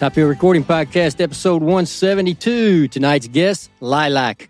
Top 0.00 0.14
Hill 0.14 0.28
Recording 0.28 0.64
Podcast, 0.64 1.20
episode 1.20 1.62
172. 1.62 2.88
Tonight's 2.88 3.28
guest, 3.28 3.70
Lylak. 3.82 4.48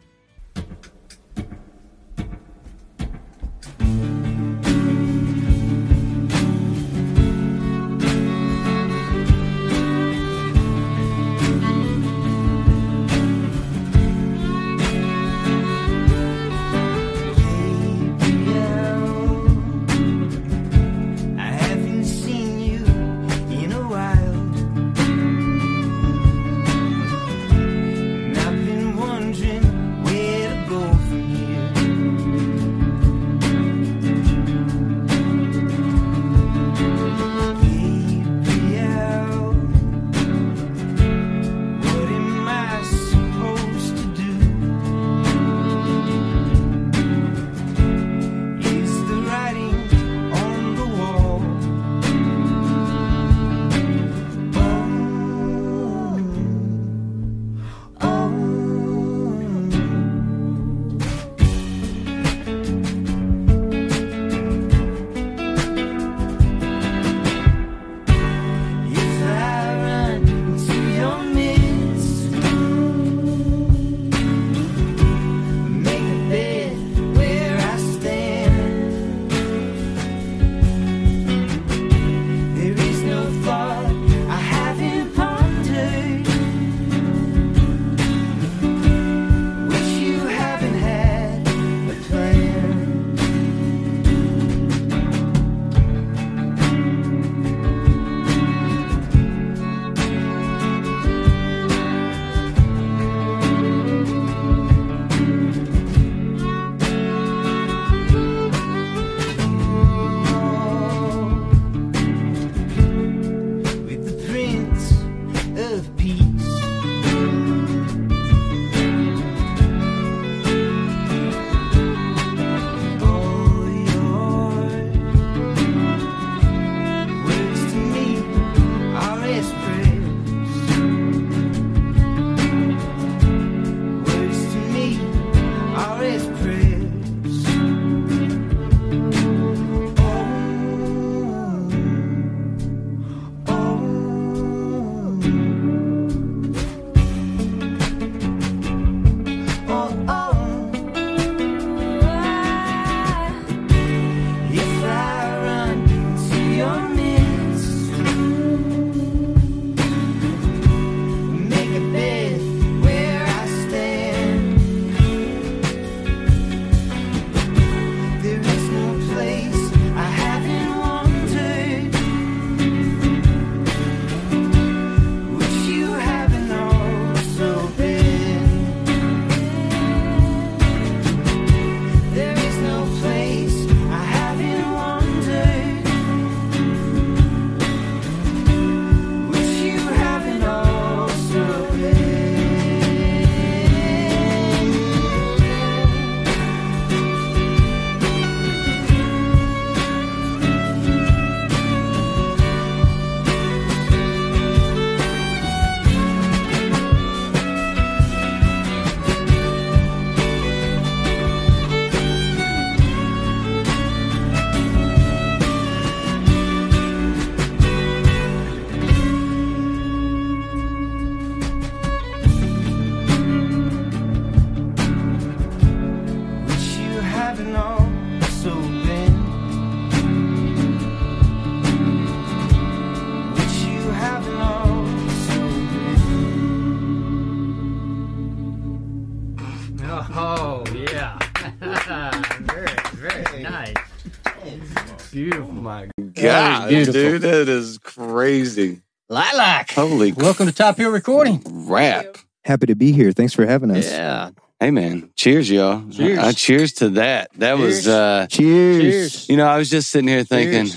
My 245.71 245.89
God, 246.15 246.69
beautiful. 246.69 246.93
dude, 247.01 247.23
that 247.23 247.49
is 247.49 247.79
crazy. 247.79 248.81
Lylak. 249.09 249.71
Holy 249.71 250.11
Welcome 250.11 250.47
to 250.47 250.53
Top 250.53 250.77
Hill 250.77 250.91
Recording. 250.91 251.41
crap. 251.69 252.19
Happy 252.45 252.67
to 252.67 252.75
be 252.75 252.91
here. 252.91 253.13
Thanks 253.13 253.35
for 253.35 253.47
having 253.47 253.71
us. 253.71 253.89
Yeah. 253.89 254.31
Hey, 254.59 254.73
man. 254.73 255.11
Cheers, 255.15 255.49
y'all. 255.49 255.89
Cheers. 255.89 256.19
Uh, 256.19 256.33
cheers 256.33 256.73
to 256.73 256.89
that. 256.91 257.31
That 257.37 257.55
Cheers. 257.57 257.61
was, 257.77 257.87
uh, 257.87 258.27
Cheers. 258.29 258.81
Cheers. 258.83 259.29
you 259.29 259.37
know, 259.37 259.47
I 259.47 259.59
was 259.59 259.71
just 259.71 259.93
sitting 259.93 260.09
here 260.09 260.25
thinking, 260.25 260.73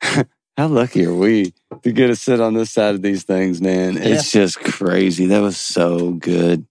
how 0.56 0.68
lucky 0.68 1.04
are 1.06 1.12
we 1.12 1.52
to 1.82 1.90
get 1.90 2.06
to 2.06 2.14
sit 2.14 2.40
on 2.40 2.54
this 2.54 2.70
side 2.70 2.94
of 2.94 3.02
these 3.02 3.24
things, 3.24 3.60
man? 3.60 3.96
It's 3.96 4.30
just 4.30 4.60
crazy. 4.60 5.26
That 5.26 5.40
was 5.40 5.56
so 5.56 6.12
good. 6.12 6.64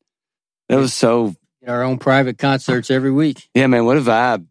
That 0.70 0.78
was 0.78 0.94
so, 0.94 1.36
Our 1.68 1.84
own 1.84 1.98
private 2.00 2.38
concerts 2.38 2.90
every 2.90 3.12
week. 3.12 3.50
yeah, 3.54 3.68
man. 3.68 3.84
What 3.84 3.98
a 3.98 4.02
vibe. 4.02 4.46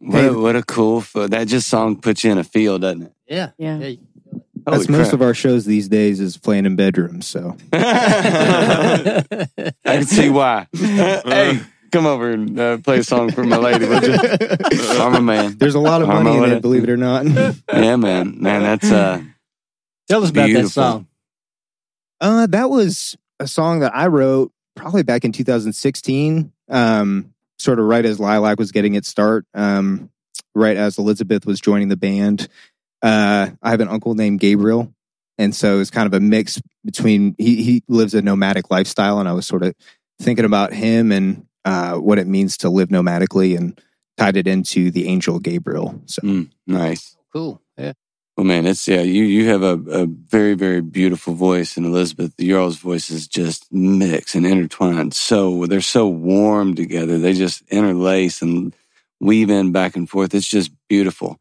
What, 0.00 0.20
Hey. 0.20 0.26
a, 0.28 0.32
what 0.32 0.56
a 0.56 0.62
cool, 0.62 0.98
f- 1.00 1.12
that 1.30 1.46
just 1.46 1.68
song 1.68 1.96
puts 2.00 2.24
you 2.24 2.32
in 2.32 2.38
a 2.38 2.44
feel, 2.44 2.78
doesn't 2.78 3.02
it? 3.02 3.12
Yeah. 3.28 3.50
Yeah. 3.58 3.78
Yeah. 3.78 3.96
That's 4.66 4.88
most 4.88 5.12
of 5.12 5.22
our 5.22 5.34
shows 5.34 5.64
these 5.64 5.88
days 5.88 6.20
is 6.20 6.36
playing 6.36 6.66
in 6.66 6.76
bedrooms. 6.76 7.26
So 7.26 7.56
I 7.72 9.24
can 9.84 10.04
see 10.06 10.28
why. 10.30 10.66
hey, 10.76 11.60
come 11.90 12.06
over 12.06 12.30
and 12.30 12.58
uh, 12.58 12.78
play 12.78 12.98
a 12.98 13.04
song 13.04 13.30
for 13.32 13.42
my 13.42 13.56
lady, 13.56 13.86
would 13.86 14.02
you? 14.02 14.14
I'm 15.00 15.14
a 15.14 15.20
man. 15.20 15.56
there's 15.58 15.74
a 15.74 15.80
lot 15.80 16.02
of 16.02 16.08
Armo 16.08 16.24
money 16.24 16.36
in 16.36 16.44
it, 16.44 16.52
it. 16.56 16.62
believe 16.62 16.84
it 16.84 16.90
or 16.90 16.96
not. 16.96 17.24
Yeah, 17.72 17.96
man. 17.96 18.40
Man, 18.40 18.62
that's 18.62 18.90
uh 18.90 19.22
Tell 20.08 20.22
us 20.24 20.30
about 20.30 20.50
that 20.52 20.68
song. 20.68 21.06
Uh, 22.20 22.46
that 22.48 22.68
was 22.68 23.16
a 23.38 23.46
song 23.48 23.80
that 23.80 23.94
I 23.94 24.08
wrote 24.08 24.52
probably 24.76 25.02
back 25.02 25.24
in 25.24 25.32
2016. 25.32 26.52
Um, 26.68 27.32
sort 27.60 27.78
of 27.78 27.86
right 27.86 28.04
as 28.04 28.18
Lylak 28.18 28.58
was 28.58 28.72
getting 28.72 28.94
its 28.94 29.08
start. 29.08 29.44
Um, 29.54 30.10
right 30.54 30.76
as 30.76 30.98
Elizabeth 30.98 31.46
was 31.46 31.60
joining 31.60 31.88
the 31.88 31.96
band. 31.96 32.48
Uh, 33.02 33.50
I 33.62 33.70
have 33.70 33.80
an 33.80 33.88
uncle 33.88 34.14
named 34.14 34.40
Gabriel, 34.40 34.92
and 35.38 35.54
so 35.54 35.80
it's 35.80 35.90
kind 35.90 36.06
of 36.06 36.14
a 36.14 36.20
mix 36.20 36.60
between 36.84 37.34
he 37.38 37.62
he 37.62 37.82
lives 37.88 38.14
a 38.14 38.22
nomadic 38.22 38.70
lifestyle, 38.70 39.20
and 39.20 39.28
I 39.28 39.32
was 39.32 39.46
sort 39.46 39.62
of 39.62 39.74
thinking 40.20 40.44
about 40.44 40.72
him 40.72 41.12
and 41.12 41.46
uh, 41.64 41.94
what 41.94 42.18
it 42.18 42.26
means 42.26 42.58
to 42.58 42.70
live 42.70 42.88
nomadically, 42.88 43.56
and 43.56 43.80
tied 44.16 44.36
it 44.36 44.46
into 44.46 44.90
the 44.90 45.06
angel 45.06 45.38
Gabriel. 45.38 46.02
So 46.06 46.22
Mm, 46.22 46.50
nice. 46.66 47.16
Cool. 47.32 47.62
Yeah. 47.78 47.92
Well, 48.40 48.46
man, 48.46 48.66
it's 48.66 48.88
yeah. 48.88 49.02
You 49.02 49.24
you 49.24 49.50
have 49.50 49.62
a, 49.62 49.78
a 49.90 50.06
very 50.06 50.54
very 50.54 50.80
beautiful 50.80 51.34
voice, 51.34 51.76
and 51.76 51.84
Elizabeth, 51.84 52.32
your 52.38 52.58
all's 52.58 52.78
voices 52.78 53.28
just 53.28 53.70
mix 53.70 54.34
and 54.34 54.46
intertwine. 54.46 55.10
So 55.10 55.66
they're 55.66 55.82
so 55.82 56.08
warm 56.08 56.74
together. 56.74 57.18
They 57.18 57.34
just 57.34 57.60
interlace 57.68 58.40
and 58.40 58.74
weave 59.20 59.50
in 59.50 59.72
back 59.72 59.94
and 59.94 60.08
forth. 60.08 60.34
It's 60.34 60.48
just 60.48 60.70
beautiful. 60.88 61.38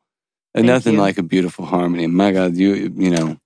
And 0.54 0.64
Thank 0.64 0.74
nothing 0.74 0.94
you. 0.96 1.00
like 1.00 1.18
a 1.18 1.24
beautiful 1.24 1.64
harmony. 1.64 2.06
My 2.08 2.34
God, 2.34 2.58
you 2.58 2.74
you 2.94 3.12
know, 3.12 3.38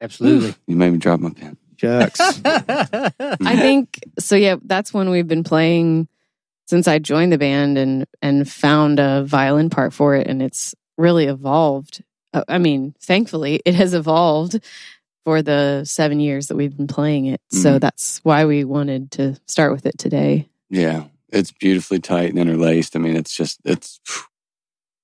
Absolutely. 0.00 0.54
you 0.66 0.74
made 0.74 0.92
me 0.92 0.96
drop 0.98 1.20
my 1.20 1.28
pen. 1.28 1.58
Chucks. 1.76 2.20
Mm. 2.40 3.46
I 3.46 3.56
think 3.56 4.00
so. 4.18 4.34
Yeah, 4.34 4.56
that's 4.64 4.94
when 4.94 5.10
we've 5.10 5.28
been 5.28 5.44
playing 5.44 6.08
since 6.68 6.88
I 6.88 7.00
joined 7.00 7.32
the 7.32 7.38
band 7.38 7.76
and 7.76 8.06
and 8.22 8.50
found 8.50 8.98
a 8.98 9.24
violin 9.24 9.68
part 9.68 9.92
for 9.92 10.14
it, 10.14 10.26
and 10.26 10.40
it's 10.40 10.74
really 10.96 11.26
evolved. 11.26 12.02
Uh, 12.34 12.44
I 12.48 12.58
mean, 12.58 12.94
thankfully, 13.00 13.60
it 13.64 13.74
has 13.74 13.94
evolved 13.94 14.60
for 15.24 15.42
the 15.42 15.84
seven 15.84 16.20
years 16.20 16.48
that 16.48 16.56
we've 16.56 16.76
been 16.76 16.86
playing 16.86 17.26
it. 17.26 17.40
So 17.50 17.76
Mhm. 17.76 17.80
that's 17.80 18.18
why 18.24 18.44
we 18.44 18.64
wanted 18.64 19.10
to 19.12 19.36
start 19.46 19.72
with 19.72 19.86
it 19.86 19.98
today. 19.98 20.48
Yeah, 20.70 21.04
it's 21.30 21.52
beautifully 21.52 21.98
tight 22.00 22.30
and 22.30 22.38
interlaced. 22.38 22.96
I 22.96 22.98
mean, 22.98 23.16
it's 23.16 23.34
just 23.34 23.60
it's 23.64 24.00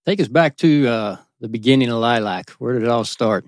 Take 0.07 0.21
us 0.21 0.29
back 0.29 0.57
to 0.59 0.87
uh, 0.87 1.17
the 1.41 1.49
beginning 1.49 1.89
of 1.89 1.97
Lylak. 1.97 2.51
Where 2.59 2.75
did 2.75 2.83
it 2.83 2.89
all 2.91 3.05
start? 3.05 3.47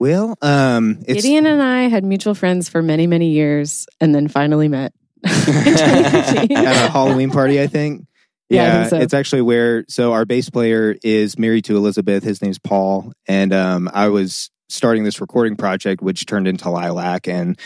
well, 0.00 0.36
um, 0.42 0.98
it's 1.06 1.22
Gideon 1.22 1.46
and 1.46 1.62
I 1.62 1.82
had 1.88 2.04
mutual 2.04 2.34
friends 2.34 2.68
for 2.68 2.82
many, 2.82 3.06
many 3.06 3.30
years, 3.30 3.86
and 4.00 4.12
then 4.14 4.26
finally 4.28 4.68
met. 4.68 4.92
at 5.24 6.50
a 6.50 6.90
Halloween 6.90 7.30
party, 7.30 7.62
I 7.62 7.66
think. 7.68 8.06
Yeah, 8.50 8.86
so. 8.88 8.98
it's 8.98 9.14
actually 9.14 9.42
where 9.42 9.84
so 9.88 10.12
our 10.12 10.24
bass 10.24 10.50
player 10.50 10.96
is 11.02 11.38
married 11.38 11.64
to 11.66 11.76
Elizabeth. 11.76 12.22
His 12.22 12.42
name's 12.42 12.58
Paul, 12.58 13.12
and 13.26 13.52
um, 13.52 13.90
I 13.92 14.08
was 14.08 14.50
starting 14.68 15.04
this 15.04 15.20
recording 15.20 15.56
project, 15.56 16.02
which 16.02 16.26
turned 16.26 16.46
into 16.46 16.66
Lylak, 16.66 17.26
and 17.26 17.58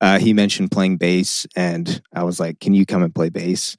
uh, 0.00 0.18
he 0.18 0.32
mentioned 0.32 0.70
playing 0.70 0.98
bass, 0.98 1.46
and 1.56 2.02
I 2.14 2.24
was 2.24 2.38
like, 2.38 2.60
"Can 2.60 2.74
you 2.74 2.84
come 2.84 3.02
and 3.02 3.14
play 3.14 3.30
bass?" 3.30 3.76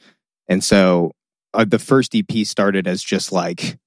And 0.48 0.64
so 0.64 1.12
uh, 1.54 1.66
the 1.66 1.80
first 1.80 2.16
EP 2.16 2.46
started 2.46 2.88
as 2.88 3.04
just 3.04 3.32
like 3.32 3.78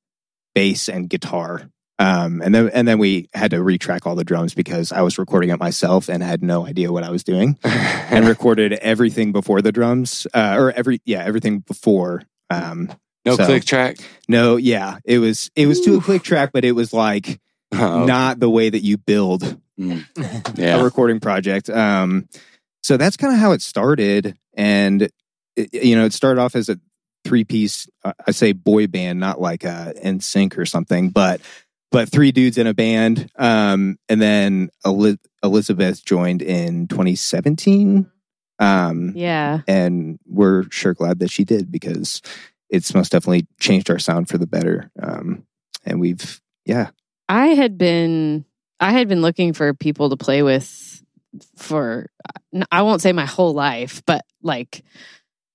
bass 0.54 0.88
and 0.88 1.08
guitar. 1.08 1.70
Um, 1.98 2.40
and 2.40 2.54
then 2.54 2.70
and 2.70 2.88
then 2.88 2.98
we 2.98 3.28
had 3.34 3.50
to 3.50 3.58
retrack 3.58 4.06
all 4.06 4.14
the 4.14 4.24
drums 4.24 4.54
because 4.54 4.90
I 4.90 5.02
was 5.02 5.18
recording 5.18 5.50
it 5.50 5.58
myself 5.58 6.08
and 6.08 6.22
had 6.22 6.42
no 6.42 6.66
idea 6.66 6.90
what 6.90 7.04
I 7.04 7.10
was 7.10 7.22
doing 7.22 7.58
and 7.64 8.26
recorded 8.26 8.72
everything 8.74 9.32
before 9.32 9.60
the 9.60 9.70
drums 9.70 10.26
uh, 10.32 10.54
or 10.56 10.72
every 10.72 11.02
yeah 11.04 11.22
everything 11.22 11.58
before 11.58 12.22
um 12.50 12.90
no 13.24 13.36
So- 13.36 13.46
click 13.46 13.64
track. 13.64 13.96
no 14.28 14.56
yeah. 14.56 14.98
It 15.04 15.18
was 15.18 15.50
it 15.56 15.66
was 15.66 15.80
to 15.82 15.96
a 15.96 16.00
click 16.00 16.22
track 16.22 16.50
but 16.52 16.64
it 16.64 16.72
was 16.72 16.92
like 16.92 17.40
Oh, 17.72 18.04
not 18.04 18.40
the 18.40 18.50
way 18.50 18.68
that 18.68 18.82
you 18.82 18.96
build 18.98 19.42
a 19.78 20.04
yeah. 20.56 20.82
recording 20.82 21.20
project. 21.20 21.70
Um 21.70 22.28
so 22.82 22.96
that's 22.96 23.16
kind 23.16 23.32
of 23.32 23.38
how 23.38 23.52
it 23.52 23.62
started. 23.62 24.36
And 24.54 25.02
it, 25.56 25.72
you 25.74 25.94
know 25.96 26.04
it 26.04 26.12
started 26.12 26.40
off 26.40 26.56
as 26.56 26.68
a 26.68 26.78
three 27.24 27.44
piece 27.44 27.86
uh, 28.02 28.14
i 28.26 28.30
say 28.30 28.52
boy 28.52 28.86
band 28.86 29.20
not 29.20 29.38
like 29.38 29.62
a 29.64 29.92
NSYNC 30.02 30.56
or 30.56 30.64
something 30.64 31.10
but 31.10 31.42
but 31.92 32.08
three 32.08 32.32
dudes 32.32 32.56
in 32.56 32.66
a 32.66 32.72
band. 32.74 33.30
Um 33.36 33.98
and 34.08 34.20
then 34.22 34.70
Eli- 34.86 35.16
elizabeth 35.44 36.04
joined 36.04 36.40
in 36.42 36.88
2017 36.88 38.10
um 38.60 39.12
yeah. 39.16 39.60
and 39.66 40.18
we're 40.26 40.64
sure 40.70 40.94
glad 40.94 41.18
that 41.18 41.30
she 41.30 41.44
did 41.44 41.72
because 41.72 42.22
it's 42.70 42.94
most 42.94 43.12
definitely 43.12 43.46
changed 43.58 43.90
our 43.90 43.98
sound 43.98 44.28
for 44.28 44.38
the 44.38 44.46
better. 44.46 44.90
Um, 45.02 45.44
and 45.84 46.00
we've, 46.00 46.40
yeah, 46.64 46.90
I 47.28 47.48
had 47.48 47.76
been 47.76 48.44
I 48.78 48.92
had 48.92 49.08
been 49.08 49.22
looking 49.22 49.52
for 49.52 49.74
people 49.74 50.10
to 50.10 50.16
play 50.16 50.42
with 50.42 51.02
for 51.56 52.06
I 52.70 52.82
won't 52.82 53.02
say 53.02 53.12
my 53.12 53.26
whole 53.26 53.52
life, 53.52 54.02
but 54.06 54.24
like 54.42 54.82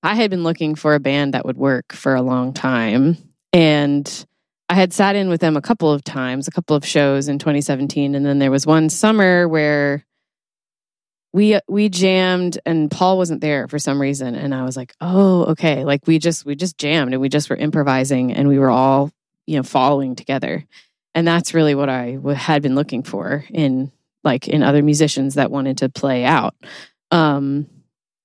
I 0.04 0.16
had 0.16 0.30
been 0.30 0.44
looking 0.44 0.76
for 0.76 0.94
a 0.94 1.00
band 1.00 1.34
that 1.34 1.46
would 1.46 1.58
work 1.58 1.94
for 1.94 2.16
a 2.16 2.22
long 2.22 2.54
time 2.54 3.18
and 3.52 4.26
I 4.68 4.76
had 4.76 4.94
sat 4.94 5.16
in 5.16 5.30
with 5.30 5.42
them 5.42 5.58
a 5.58 5.62
couple 5.62 5.92
of 5.92 6.04
times, 6.04 6.48
a 6.48 6.52
couple 6.52 6.76
of 6.76 6.86
shows 6.86 7.28
in 7.28 7.40
2017 7.40 8.16
and 8.16 8.26
then 8.26 8.40
there 8.40 8.52
was 8.52 8.66
one 8.68 8.90
summer 8.90 9.48
where 9.48 10.06
we 11.36 11.60
we 11.68 11.90
jammed 11.90 12.58
and 12.66 12.90
Paul 12.90 13.18
wasn't 13.18 13.42
there 13.42 13.68
for 13.68 13.78
some 13.78 14.02
reason 14.02 14.36
and 14.36 14.56
I 14.56 14.64
was 14.64 14.78
like, 14.78 14.96
"Oh, 15.02 15.44
okay." 15.48 15.84
Like 15.84 16.08
we 16.08 16.18
just 16.18 16.46
we 16.46 16.56
just 16.56 16.78
jammed 16.78 17.12
and 17.12 17.20
we 17.22 17.28
just 17.28 17.50
were 17.50 17.58
improvising 17.58 18.32
and 18.32 18.48
we 18.48 18.58
were 18.58 18.70
all, 18.70 19.12
you 19.46 19.58
know, 19.58 19.64
following 19.64 20.16
together 20.16 20.66
and 21.14 21.28
that's 21.28 21.54
really 21.54 21.76
what 21.76 21.90
I 21.90 22.14
w- 22.14 22.38
had 22.38 22.62
been 22.62 22.74
looking 22.74 23.04
for 23.04 23.44
in 23.50 23.92
like 24.24 24.48
in 24.48 24.64
other 24.64 24.82
musicians 24.82 25.36
that 25.36 25.52
wanted 25.52 25.80
to 25.80 25.90
play 25.90 26.24
out. 26.24 26.56
Um, 27.12 27.68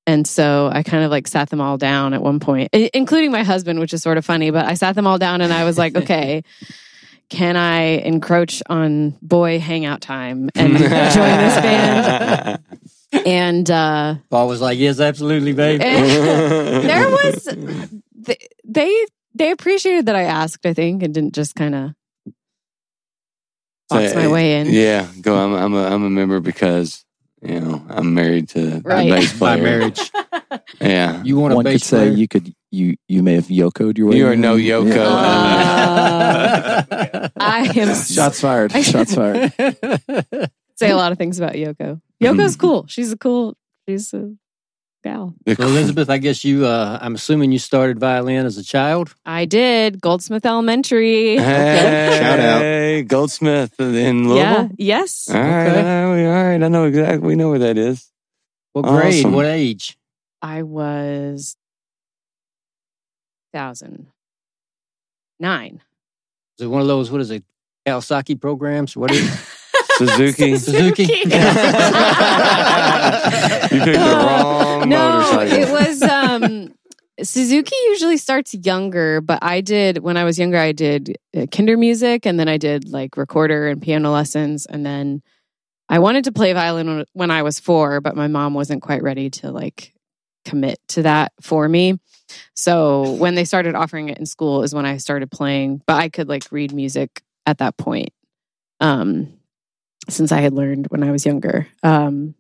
and 0.07 0.25
so 0.25 0.71
I 0.73 0.85
kind 0.85 1.03
of 1.03 1.11
like 1.11 1.27
sat 1.27 1.51
them 1.51 1.61
all 1.61 1.79
down 1.79 2.15
at 2.15 2.23
one 2.23 2.39
point, 2.39 2.71
including 2.73 3.33
my 3.33 3.43
husband, 3.43 3.81
which 3.81 3.93
is 3.93 4.03
sort 4.03 4.19
of 4.19 4.25
funny. 4.25 4.51
But 4.51 4.67
I 4.67 4.75
sat 4.75 4.95
them 4.95 5.09
all 5.09 5.19
down 5.19 5.41
and 5.41 5.53
I 5.53 5.65
was 5.65 5.77
like, 5.77 5.97
okay, 5.97 6.45
can 7.29 7.57
I 7.57 7.81
encroach 7.81 8.63
on 8.69 9.17
boy 9.23 9.61
hangout 9.61 10.01
time 10.01 10.49
and 10.55 10.77
join 10.77 10.89
this 10.89 11.57
band? 11.61 12.63
And 13.27 13.71
uh, 13.71 14.17
Paul 14.31 14.49
was 14.49 14.61
like, 14.61 14.79
"Yes, 14.79 15.01
absolutely, 15.01 15.53
babe." 15.53 15.81
there 16.91 17.11
was 17.11 17.49
they 18.65 19.07
they 19.35 19.51
appreciated 19.51 20.07
that 20.07 20.17
I 20.17 20.23
asked, 20.25 20.67
I 20.67 20.75
think, 20.75 21.03
and 21.03 21.15
didn't 21.15 21.35
just 21.35 21.55
kind 21.55 21.75
of 21.75 21.91
box 23.89 24.15
my 24.15 24.29
way 24.29 24.61
in. 24.61 24.69
Yeah, 24.71 25.07
go. 25.21 25.37
I'm 25.37 25.55
I'm 25.55 25.75
a 25.75 25.85
I'm 25.87 26.05
a 26.05 26.11
member 26.11 26.41
because 26.41 27.05
you 27.43 27.61
know 27.61 27.83
I'm 27.89 28.15
married 28.15 28.49
to 28.51 28.81
Right. 28.85 29.09
the 29.09 29.17
bass 29.17 29.33
By 29.39 29.57
marriage, 29.57 30.11
Yeah, 30.81 31.23
you 31.23 31.39
want 31.39 31.53
a 31.53 31.57
One 31.57 31.65
could 31.65 31.73
bass 31.73 31.85
say 31.85 31.99
player? 32.09 32.13
you 32.13 32.29
could 32.29 32.55
you 32.71 32.97
you 33.09 33.23
may 33.23 33.35
have 33.35 33.47
yokoed 33.47 33.99
your 33.99 34.09
way. 34.09 34.17
You 34.17 34.27
are 34.29 34.33
in. 34.35 34.41
no 34.41 34.57
Yoko. 34.57 34.97
Uh, 34.97 36.83
I 37.41 37.73
am 37.77 37.95
Shots 37.95 38.41
fired. 38.41 38.73
Shots 38.73 39.15
fired. 39.15 39.53
say 40.77 40.91
a 40.91 40.97
lot 40.97 41.13
of 41.13 41.19
things 41.19 41.39
about 41.39 41.55
Yoko. 41.55 42.01
Yoko's 42.21 42.57
cool. 42.65 42.87
She's 42.89 43.13
a 43.13 43.17
cool. 43.17 43.57
She's 43.89 44.13
a 44.15 44.33
gal. 45.03 45.35
So 45.49 45.55
Elizabeth, 45.65 46.11
I 46.11 46.19
guess 46.19 46.45
you. 46.45 46.67
Uh, 46.67 46.99
I'm 47.01 47.15
assuming 47.15 47.53
you 47.53 47.59
started 47.59 47.99
violin 47.99 48.45
as 48.47 48.59
a 48.59 48.63
child. 48.65 49.15
I 49.25 49.45
did 49.47 50.01
Goldsmith 50.01 50.45
Elementary. 50.45 51.37
Hey, 51.39 52.19
Shout 52.21 52.39
out. 52.41 52.61
Hey, 52.63 53.03
Goldsmith 53.03 53.79
in 53.81 54.29
Louisville. 54.29 54.37
yeah. 54.37 54.69
Yes. 54.77 55.29
All 55.31 55.41
right, 55.41 55.67
Okay. 55.69 55.79
all 55.79 56.11
right, 56.13 56.27
all 56.27 56.45
right. 56.51 56.63
I 56.63 56.69
know 56.69 56.85
exactly. 56.85 57.27
We 57.27 57.35
know 57.37 57.51
where 57.51 57.61
that 57.61 57.79
is. 57.79 58.07
What 58.73 58.83
grade? 58.85 59.15
Awesome. 59.25 59.33
What 59.33 59.47
age? 59.47 59.97
I 60.43 60.63
was 60.63 61.57
thousand 63.53 64.07
nine. 65.39 65.83
Is 66.59 66.65
it 66.65 66.69
one 66.69 66.81
of 66.83 66.87
those? 66.87 67.11
What 67.11 67.21
is 67.21 67.31
it? 67.31 67.45
Kawasaki 67.87 68.41
programs? 68.41 68.97
What 68.97 69.11
is 69.11 69.27
it? 69.33 69.41
Suzuki. 70.07 70.57
Suzuki. 70.57 71.05
You 73.73 73.79
picked 73.85 73.99
the 74.01 74.21
wrong 74.27 74.89
no, 74.89 75.19
motorcycle. 75.21 75.59
it 75.59 75.71
was 75.71 76.03
um 76.03 76.75
Suzuki 77.23 77.75
usually 77.89 78.17
starts 78.17 78.55
younger, 78.55 79.21
but 79.21 79.39
I 79.43 79.61
did 79.61 79.99
when 79.99 80.17
I 80.17 80.25
was 80.25 80.39
younger. 80.39 80.57
I 80.59 80.73
did 80.73 81.17
uh, 81.37 81.41
Kindermusik, 81.43 82.25
and 82.27 82.41
then 82.41 82.49
I 82.49 82.57
did 82.57 82.89
like 82.91 83.17
recorder 83.17 83.69
and 83.69 83.81
piano 83.81 84.11
lessons, 84.11 84.67
and 84.67 84.85
then 84.85 85.23
I 85.89 85.99
wanted 85.99 86.25
to 86.25 86.33
play 86.33 86.53
violin 86.53 86.87
when- 86.89 87.05
when 87.13 87.31
I 87.31 87.43
was 87.43 87.61
four, 87.61 88.01
but 88.01 88.17
my 88.17 88.27
mom 88.27 88.55
wasn't 88.55 88.81
quite 88.83 89.03
ready 89.03 89.29
to 89.31 89.51
like 89.53 89.93
commit 90.47 90.79
to 90.89 91.03
that 91.03 91.33
for 91.43 91.69
me. 91.69 91.99
So 92.57 93.13
when 93.13 93.35
they 93.35 93.45
started 93.45 93.75
offering 93.75 94.09
it 94.09 94.19
in 94.19 94.25
school 94.27 94.63
is 94.63 94.75
when 94.75 94.87
I 94.87 94.97
started 94.97 95.31
playing, 95.31 95.83
but 95.87 95.97
I 95.97 96.09
could 96.09 96.29
like 96.29 96.45
read 96.51 96.73
music 96.73 97.23
at 97.47 97.59
that 97.59 97.77
point. 97.77 98.11
Um, 98.81 99.29
since 100.13 100.33
I 100.33 100.41
had 100.41 100.53
learned 100.53 100.87
when 100.91 101.03
I 101.03 101.11
was 101.11 101.25
younger. 101.27 101.67
Um, 101.83 102.35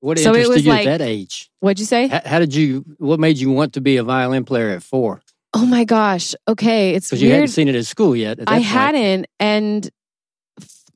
What 0.00 0.18
So 0.18 0.30
it 0.32 0.36
interested 0.46 0.54
was 0.54 0.64
you 0.64 0.70
like- 0.72 0.86
at 0.86 0.98
that 0.98 1.04
age? 1.04 1.50
what'd 1.60 1.78
you 1.78 1.84
say? 1.86 2.08
How, 2.08 2.20
how 2.24 2.38
did 2.38 2.54
you? 2.54 2.84
What 2.98 3.20
made 3.20 3.36
you 3.38 3.50
want 3.50 3.74
to 3.74 3.80
be 3.80 3.96
a 3.98 4.02
violin 4.04 4.44
player 4.44 4.70
at 4.70 4.82
four? 4.82 5.20
Oh 5.52 5.66
my 5.66 5.84
gosh. 5.84 6.34
Okay. 6.48 6.94
It's 6.94 7.08
Because 7.08 7.20
you 7.22 7.30
hadn't 7.32 7.48
seen 7.48 7.68
it 7.68 7.74
at 7.74 7.84
school 7.84 8.14
yet. 8.16 8.38
at 8.38 8.48
I 8.48 8.52
point. 8.54 8.64
hadn't. 8.64 9.26
And 9.40 9.90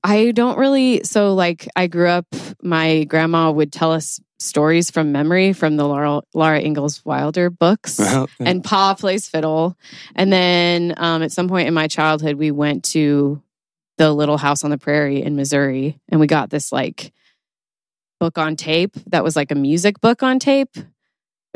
I 0.03 0.31
don't 0.33 0.59
really. 0.59 1.03
So, 1.05 1.35
like, 1.35 1.67
I 1.77 1.87
grew 1.87 2.09
up, 2.09 2.27
my 2.63 3.05
grandma 3.05 3.51
would 3.51 3.73
tell 3.73 3.91
us 3.93 4.21
stories 4.39 4.91
from 4.91 5.13
memory 5.13 5.53
from 5.55 5.77
the 5.77 5.87
Laura, 5.89 6.21
Laura 6.35 6.61
Ingalls 6.61 7.03
Wilder 7.05 7.49
books. 7.51 7.99
And 8.41 8.63
Pa 8.63 8.95
plays 8.95 9.29
fiddle. 9.29 9.77
And 10.15 10.33
then 10.33 10.95
um, 10.99 11.23
at 11.23 11.33
some 11.33 11.49
point 11.49 11.69
in 11.69 11.75
my 11.75 11.89
childhood, 11.89 12.37
we 12.37 12.51
went 12.51 12.85
to 12.93 13.43
the 13.99 14.13
Little 14.13 14.39
House 14.39 14.65
on 14.65 14.71
the 14.71 14.79
Prairie 14.79 15.23
in 15.23 15.37
Missouri, 15.37 16.01
and 16.09 16.21
we 16.21 16.27
got 16.27 16.51
this 16.51 16.73
like 16.73 17.13
book 18.21 18.39
on 18.39 18.57
tape 18.57 18.95
that 19.07 19.25
was 19.25 19.37
like 19.37 19.51
a 19.51 19.57
music 19.57 20.01
book 20.01 20.23
on 20.23 20.39
tape. 20.39 20.75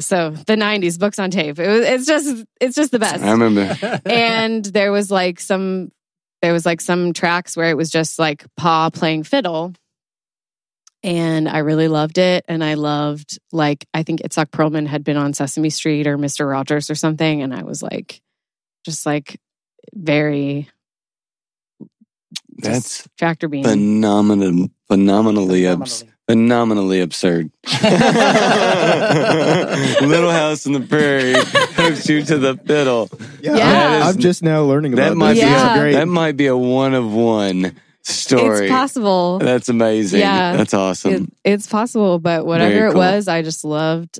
So 0.00 0.30
the 0.30 0.54
'90s 0.57 0.99
books 0.99 1.18
on 1.18 1.30
tape. 1.30 1.59
It 1.59 1.68
was. 1.68 1.80
It's 1.80 2.07
just. 2.07 2.45
It's 2.61 2.76
just 2.76 2.92
the 2.92 2.99
best 2.99 3.23
I 3.23 3.33
remember. 3.33 3.76
and 4.07 4.64
there 4.64 4.92
was 4.92 5.11
like 5.11 5.40
some 5.40 5.90
there 6.42 6.52
was 6.52 6.64
like 6.64 6.80
some 6.80 7.12
tracks 7.12 7.57
where 7.57 7.71
it 7.71 7.76
was 7.76 7.90
just 7.90 8.18
like 8.18 8.45
pa 8.57 8.90
playing 8.90 9.25
fiddle 9.25 9.75
and 11.02 11.49
i 11.49 11.59
really 11.59 11.88
loved 11.88 12.18
it 12.18 12.45
and 12.49 12.62
i 12.62 12.75
loved 12.75 13.38
like 13.52 13.87
i 13.95 14.02
think 14.02 14.21
itzhak 14.23 14.50
perlman 14.50 14.87
had 14.87 15.04
been 15.04 15.16
on 15.16 15.33
sesame 15.33 15.71
street 15.71 16.07
or 16.07 16.18
mr 16.18 16.49
rogers 16.49 16.90
or 16.90 16.95
something 16.95 17.42
and 17.42 17.54
i 17.54 17.62
was 17.62 17.83
like 17.83 18.21
just 18.85 19.07
like 19.07 19.40
very 19.95 20.68
That's 22.58 23.08
tractor 23.16 23.48
beam 23.48 23.64
phenomenal, 23.64 24.68
phenomenally, 24.88 25.66
abs- 25.66 26.04
phenomenally 26.28 27.00
absurd. 27.00 27.50
Little 30.02 30.30
House 30.30 30.66
on 30.66 30.72
the 30.72 30.80
Prairie 30.88 31.34
hooks 31.34 32.08
you 32.08 32.22
to 32.24 32.38
the 32.38 32.56
fiddle. 32.56 33.10
Yeah, 33.40 33.56
Yeah. 33.56 34.00
I'm 34.08 34.18
just 34.18 34.42
now 34.42 34.62
learning 34.64 34.92
about 34.94 35.10
That 35.10 35.16
might 35.16 35.34
this. 35.34 35.44
be 35.44 35.50
Yeah. 35.50 35.74
a, 35.74 35.78
great. 35.80 35.92
that 35.94 36.08
might 36.08 36.36
be 36.36 36.46
a 36.46 36.56
one 36.56 36.94
of 36.94 37.12
one 37.12 37.76
story. 38.02 38.66
it's 38.66 38.72
possible 38.72 39.38
That's 39.38 39.68
amazing. 39.68 40.20
Yeah. 40.20 40.56
That's 40.56 40.74
awesome. 40.74 41.12
it, 41.14 41.22
it's 41.44 41.66
possible 41.66 42.18
but 42.18 42.46
whatever 42.46 42.72
Very 42.74 42.90
it 42.90 42.96
was 42.96 43.28
i 43.28 43.42
just 43.42 43.64
loved 43.64 44.18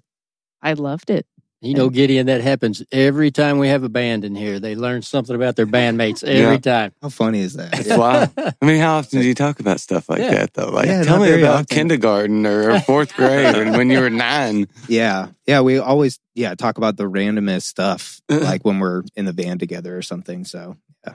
i 0.62 0.75
loved 0.75 1.11
it 1.11 1.26
You 1.61 1.75
know, 1.75 1.91
Gideon, 1.91 2.27
that 2.27 2.41
happens 2.41 2.85
every 2.93 3.33
time 3.33 3.59
we 3.59 3.67
have 3.67 3.83
a 3.83 3.88
band 3.88 4.25
in 4.25 4.37
here. 4.37 4.61
They 4.61 4.77
learn 4.77 5.03
something 5.03 5.35
about 5.35 5.57
their 5.57 5.67
bandmates 5.67 6.23
every 6.23 6.55
Yeah. 6.55 6.59
time. 6.59 6.93
How 7.03 7.09
funny 7.09 7.41
is 7.41 7.55
that? 7.55 7.73
That's 7.73 7.97
wild. 7.97 8.31
I 8.37 8.65
mean, 8.65 8.79
how 8.81 8.99
often 8.99 9.21
do 9.21 9.27
you 9.27 9.35
talk 9.35 9.59
about 9.59 9.81
stuff 9.81 10.09
like 10.09 10.21
Yeah. 10.21 10.31
that, 10.35 10.55
though? 10.55 10.71
Like, 10.71 10.87
Yeah, 10.87 11.03
tell 11.03 11.19
me 11.19 11.33
about 11.33 11.55
often. 11.62 11.67
kindergarten 11.67 12.47
or, 12.47 12.71
or 12.75 12.81
fourth 12.81 13.12
grade 13.17 13.57
or 13.57 13.73
when 13.73 13.91
you 13.91 13.99
were 13.99 14.09
nine. 14.11 14.69
Yeah. 14.88 15.31
Yeah. 15.49 15.62
We 15.62 15.79
always, 15.79 16.21
yeah, 16.37 16.55
talk 16.55 16.79
about 16.79 16.97
the 16.97 17.11
randomest 17.11 17.62
stuff, 17.62 18.21
like 18.29 18.65
when 18.65 18.79
we're 18.79 19.03
in 19.17 19.25
the 19.25 19.33
band 19.33 19.59
together 19.59 19.97
or 19.99 20.03
something. 20.03 20.45
So, 20.45 20.77
yeah. 21.05 21.15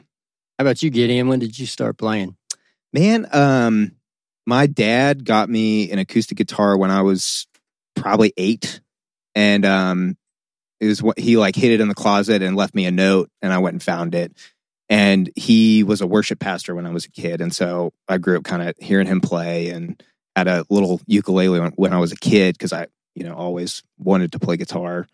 How 0.59 0.65
about 0.65 0.83
you, 0.83 0.89
Gideon? 0.89 1.29
When 1.29 1.39
did 1.39 1.57
you 1.57 1.65
start 1.65 1.97
playing? 1.97 2.35
man, 2.91 3.25
um, 3.31 3.93
my 4.45 4.67
dad 4.67 5.23
got 5.25 5.49
me 5.49 5.89
an 5.89 5.97
acoustic 5.99 6.37
guitar 6.37 6.77
when 6.77 6.91
I 6.91 7.01
was 7.01 7.47
probably 7.95 8.33
eight. 8.37 8.81
And, 9.35 9.65
um, 9.65 10.17
it 10.83 10.87
was 10.87 11.01
what 11.01 11.17
he 11.17 11.37
like 11.37 11.55
hid 11.55 11.71
it 11.71 11.79
in 11.79 11.87
the 11.87 11.95
closet 11.95 12.41
and 12.41 12.57
left 12.57 12.75
me 12.75 12.85
a 12.85 12.91
note 12.91 13.29
and 13.41 13.53
I 13.53 13.59
went 13.59 13.75
and 13.75 13.83
found 13.83 14.13
it. 14.13 14.33
And 14.89 15.29
he 15.35 15.81
was 15.83 16.01
a 16.01 16.07
worship 16.07 16.39
pastor 16.39 16.75
when 16.75 16.85
I 16.85 16.91
was 16.91 17.05
a 17.05 17.11
kid. 17.11 17.39
And 17.39 17.55
so 17.55 17.93
I 18.09 18.17
grew 18.17 18.37
up 18.37 18.43
kind 18.43 18.61
of 18.61 18.75
hearing 18.79 19.07
him 19.07 19.21
play 19.21 19.69
and 19.69 20.03
had 20.35 20.49
a 20.49 20.65
little 20.69 20.99
ukulele 21.07 21.61
when, 21.61 21.71
when 21.71 21.93
I 21.93 21.99
was 21.99 22.11
a 22.11 22.17
kid 22.17 22.55
because 22.55 22.73
I, 22.73 22.87
you 23.15 23.23
know, 23.23 23.33
always 23.33 23.81
wanted 23.97 24.33
to 24.33 24.39
play 24.39 24.57
guitar. 24.57 25.07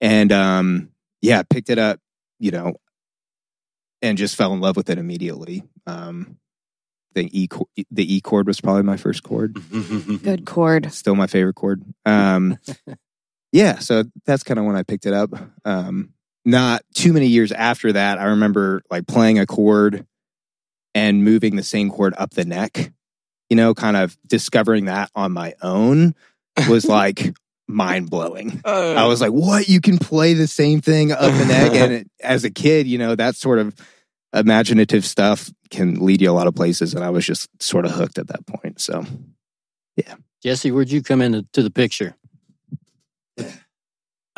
And 0.00 0.30
um, 0.30 0.90
yeah, 1.20 1.42
picked 1.42 1.68
it 1.68 1.78
up, 1.78 1.98
you 2.38 2.52
know, 2.52 2.74
and 4.00 4.16
just 4.16 4.36
fell 4.36 4.52
in 4.52 4.60
love 4.60 4.76
with 4.76 4.88
it 4.88 4.98
immediately. 4.98 5.64
Um, 5.88 6.38
the 7.14 7.28
E 7.32 7.48
chord, 7.48 7.68
the 7.90 8.14
E 8.14 8.20
chord 8.20 8.46
was 8.46 8.60
probably 8.60 8.84
my 8.84 8.96
first 8.96 9.24
chord. 9.24 9.58
good 10.22 10.46
chord 10.46 10.92
Still 10.92 11.16
my 11.16 11.26
favorite 11.26 11.56
chord. 11.56 11.82
Um, 12.06 12.56
yeah, 13.52 13.78
so 13.78 14.04
that's 14.26 14.42
kind 14.42 14.58
of 14.58 14.66
when 14.66 14.76
I 14.76 14.82
picked 14.82 15.06
it 15.06 15.14
up. 15.14 15.30
Um, 15.64 16.12
not 16.44 16.82
too 16.94 17.12
many 17.12 17.26
years 17.26 17.52
after 17.52 17.92
that, 17.92 18.18
I 18.18 18.24
remember 18.24 18.82
like 18.90 19.06
playing 19.06 19.38
a 19.38 19.46
chord 19.46 20.06
and 20.94 21.24
moving 21.24 21.56
the 21.56 21.62
same 21.62 21.90
chord 21.90 22.14
up 22.16 22.30
the 22.30 22.44
neck. 22.44 22.92
You 23.50 23.56
know, 23.56 23.74
kind 23.74 23.96
of 23.96 24.16
discovering 24.26 24.86
that 24.86 25.10
on 25.14 25.32
my 25.32 25.54
own 25.62 26.14
was 26.68 26.84
like 26.88 27.34
mind 27.66 28.10
blowing. 28.10 28.60
I 28.64 29.06
was 29.06 29.20
like, 29.20 29.30
"What? 29.30 29.68
You 29.68 29.80
can 29.80 29.98
play 29.98 30.34
the 30.34 30.46
same 30.46 30.80
thing 30.80 31.12
up 31.12 31.32
the 31.32 31.44
neck?" 31.46 31.72
And 31.72 31.92
it, 31.94 32.10
as 32.20 32.44
a 32.44 32.50
kid, 32.50 32.86
you 32.86 32.98
know, 32.98 33.14
that 33.14 33.36
sort 33.36 33.58
of 33.58 33.74
imaginative 34.34 35.04
stuff 35.04 35.50
can 35.70 36.04
lead 36.04 36.20
you 36.20 36.30
a 36.30 36.32
lot 36.32 36.46
of 36.46 36.54
places. 36.54 36.94
And 36.94 37.04
I 37.04 37.10
was 37.10 37.26
just 37.26 37.48
sort 37.62 37.84
of 37.84 37.92
hooked 37.92 38.18
at 38.18 38.28
that 38.28 38.46
point. 38.46 38.80
So, 38.80 39.04
yeah. 39.96 40.14
Jesse, 40.42 40.70
where'd 40.70 40.90
you 40.90 41.02
come 41.02 41.20
into 41.22 41.62
the 41.62 41.70
picture? 41.70 42.14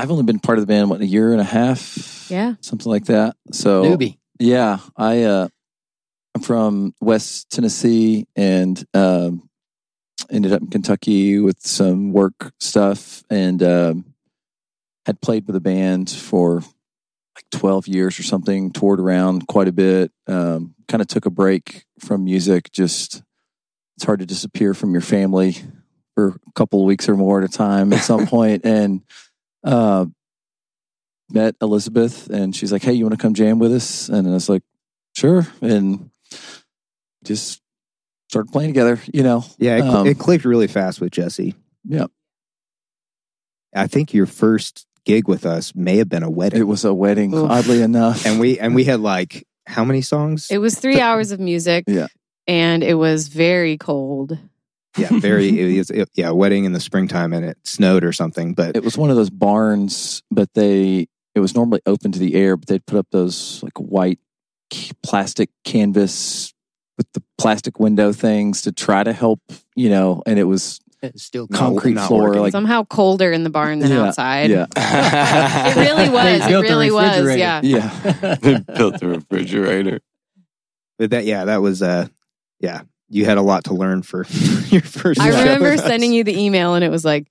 I've 0.01 0.11
only 0.11 0.23
been 0.25 0.39
part 0.39 0.57
of 0.57 0.63
the 0.63 0.73
band 0.73 0.89
what 0.89 1.03
a 1.03 1.07
year 1.07 1.33
and 1.33 1.41
a 1.41 1.45
half, 1.45 2.31
yeah 2.31 2.55
something 2.61 2.91
like 2.91 3.05
that. 3.07 3.37
So 3.53 3.85
Newbie. 3.85 4.17
yeah, 4.39 4.79
I 4.97 5.25
uh, 5.25 5.49
I'm 6.35 6.41
from 6.41 6.95
West 7.01 7.51
Tennessee 7.51 8.27
and 8.35 8.83
um, 8.95 9.51
ended 10.31 10.55
up 10.55 10.63
in 10.63 10.69
Kentucky 10.69 11.39
with 11.39 11.61
some 11.61 12.13
work 12.13 12.53
stuff 12.61 13.23
and 13.29 13.63
um, 13.63 14.15
had 15.05 15.21
played 15.21 15.47
with 15.47 15.57
a 15.57 15.61
band 15.61 16.09
for 16.09 16.61
like 16.61 17.45
12 17.53 17.87
years 17.89 18.19
or 18.19 18.23
something. 18.23 18.71
Toured 18.73 19.01
around 19.01 19.49
quite 19.49 19.69
a 19.69 19.73
bit. 19.73 20.13
Um, 20.27 20.75
kind 20.89 21.03
of 21.03 21.09
took 21.09 21.27
a 21.27 21.31
break 21.31 21.85
from 21.99 22.25
music. 22.25 22.73
Just 22.73 23.23
it's 23.97 24.07
hard 24.07 24.21
to 24.21 24.27
disappear 24.27 24.73
from 24.73 24.93
your 24.93 25.03
family 25.03 25.59
for 26.15 26.29
a 26.29 26.53
couple 26.55 26.81
of 26.81 26.87
weeks 26.87 27.07
or 27.07 27.17
more 27.17 27.43
at 27.43 27.49
a 27.49 27.53
time 27.53 27.93
at 27.93 28.03
some 28.03 28.27
point 28.29 28.65
and 28.65 29.03
uh, 29.65 30.07
met 31.31 31.55
Elizabeth 31.63 32.29
and 32.29 32.55
she's 32.55 32.73
like, 32.73 32.83
Hey, 32.83 32.93
you 32.95 33.05
want 33.05 33.17
to 33.19 33.23
come 33.23 33.35
jam 33.35 33.59
with 33.59 33.73
us? 33.73 34.09
And 34.09 34.27
I 34.27 34.33
was 34.33 34.49
like, 34.49 34.63
Sure. 35.17 35.47
And 35.61 36.11
just 37.25 37.61
started 38.29 38.51
playing 38.53 38.71
together, 38.71 39.01
you 39.13 39.23
know. 39.23 39.45
yeah, 39.59 39.77
it, 39.79 39.83
Um, 39.83 40.07
it 40.07 40.19
clicked 40.19 40.45
really 40.45 40.69
fast 40.69 41.01
with 41.01 41.11
Jesse. 41.13 41.55
Yeah. 41.85 42.07
I 43.75 43.87
think 43.87 44.15
your 44.15 44.27
first 44.27 44.87
gig 45.05 45.29
with 45.29 45.47
us 45.47 45.75
may 45.75 45.97
have 45.99 46.09
been 46.09 46.23
a 46.23 46.31
wedding. 46.31 46.61
It 46.61 46.65
was 46.65 46.85
a 46.85 46.93
wedding, 46.95 47.35
Oof. 47.35 47.51
oddly 47.51 47.83
enough. 47.83 48.27
and 48.27 48.41
we 48.41 48.59
and 48.59 48.75
we 48.75 48.85
had 48.93 49.01
like 49.01 49.47
how 49.67 49.85
many 49.85 50.01
songs? 50.03 50.49
it 50.51 50.59
was 50.59 50.79
three 50.79 51.01
hours 51.01 51.31
of 51.31 51.39
music 51.41 51.85
Yeah. 51.87 52.09
and 52.47 52.83
it 52.83 52.95
was 52.95 53.29
very 53.29 53.77
cold 53.79 54.37
yeah, 54.97 55.09
very. 55.13 55.49
It 55.75 55.79
was 55.79 55.91
it- 55.91 56.11
yeah, 56.15 56.29
a 56.29 56.35
wedding 56.35 56.65
in 56.65 56.73
the 56.73 56.81
springtime, 56.81 57.33
and 57.33 57.45
it 57.45 57.59
snowed 57.65 58.05
or 58.05 58.13
something. 58.13 58.55
But 58.55 58.77
it 58.77 58.83
was 58.85 58.97
one 58.99 59.11
of 59.11 59.17
those 59.17 59.31
barns, 59.31 60.23
but 60.31 60.49
they 60.55 61.07
it 61.35 61.41
was 61.41 61.55
normally 61.55 61.81
open 61.87 62.13
to 62.13 62.19
the 62.19 62.35
air, 62.35 62.57
but 62.57 62.69
they'd 62.69 62.85
put 62.87 62.99
up 62.99 63.07
those 63.13 63.63
like 63.63 63.79
white 63.79 64.19
plastic 65.03 65.51
canvas 65.65 66.53
with 66.97 67.07
the 67.15 67.23
plastic 67.39 67.79
window 67.81 68.13
things 68.13 68.63
to 68.63 68.73
try 68.73 69.03
to 69.03 69.13
help, 69.13 69.41
you 69.75 69.89
know, 69.89 70.23
and 70.27 70.39
it 70.39 70.45
was 70.45 70.81
It's 71.03 71.23
still 71.25 71.47
concrete 71.49 71.95
not 71.95 72.09
floor 72.09 72.25
working. 72.29 72.43
like 72.43 72.53
somehow 72.53 72.85
colder 72.85 73.33
in 73.33 73.43
the 73.43 73.51
barn 73.51 73.79
than 73.79 73.91
Yeah, 73.91 74.07
outside 74.07 74.51
yeah. 74.51 74.67
it 74.77 75.77
really 75.77 76.09
was 76.11 76.43
it 76.45 76.49
built 76.49 76.65
a 76.67 76.69
really 76.69 76.91
was 76.91 77.21
refrigerator. 77.21 77.39
yeah 77.39 77.61
yeah. 77.63 78.35
they 78.37 78.59
built 78.77 79.01
the 79.01 79.07
refrigerator. 79.09 80.01
but 80.99 81.11
that 81.11 81.25
yeah, 81.25 81.47
that 81.47 81.63
was 81.63 81.81
uh 81.83 82.07
yeah. 82.61 82.83
You 83.13 83.25
had 83.25 83.39
a 83.39 83.43
lot 83.43 83.65
to 83.65 83.75
learn 83.75 84.03
for 84.03 84.19
your 84.69 84.83
first. 84.83 85.21
I 85.21 85.31
show 85.31 85.39
remember 85.39 85.77
sending 85.77 86.13
you 86.13 86.25
the 86.25 86.39
email 86.39 86.75
and 86.75 86.85
it 86.85 86.91
was 86.91 87.05
like, 87.05 87.27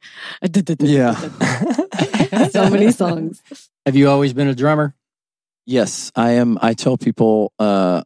Yeah. 0.80 1.16
so 2.50 2.70
many 2.70 2.92
songs. 2.92 3.42
Have 3.86 3.96
you 3.96 4.10
always 4.10 4.34
been 4.34 4.50
a 4.50 4.56
drummer? 4.56 4.94
Yes, 5.66 6.12
I 6.16 6.32
am. 6.32 6.58
I 6.62 6.74
tell 6.74 6.98
people 6.98 7.54
uh, 7.60 8.04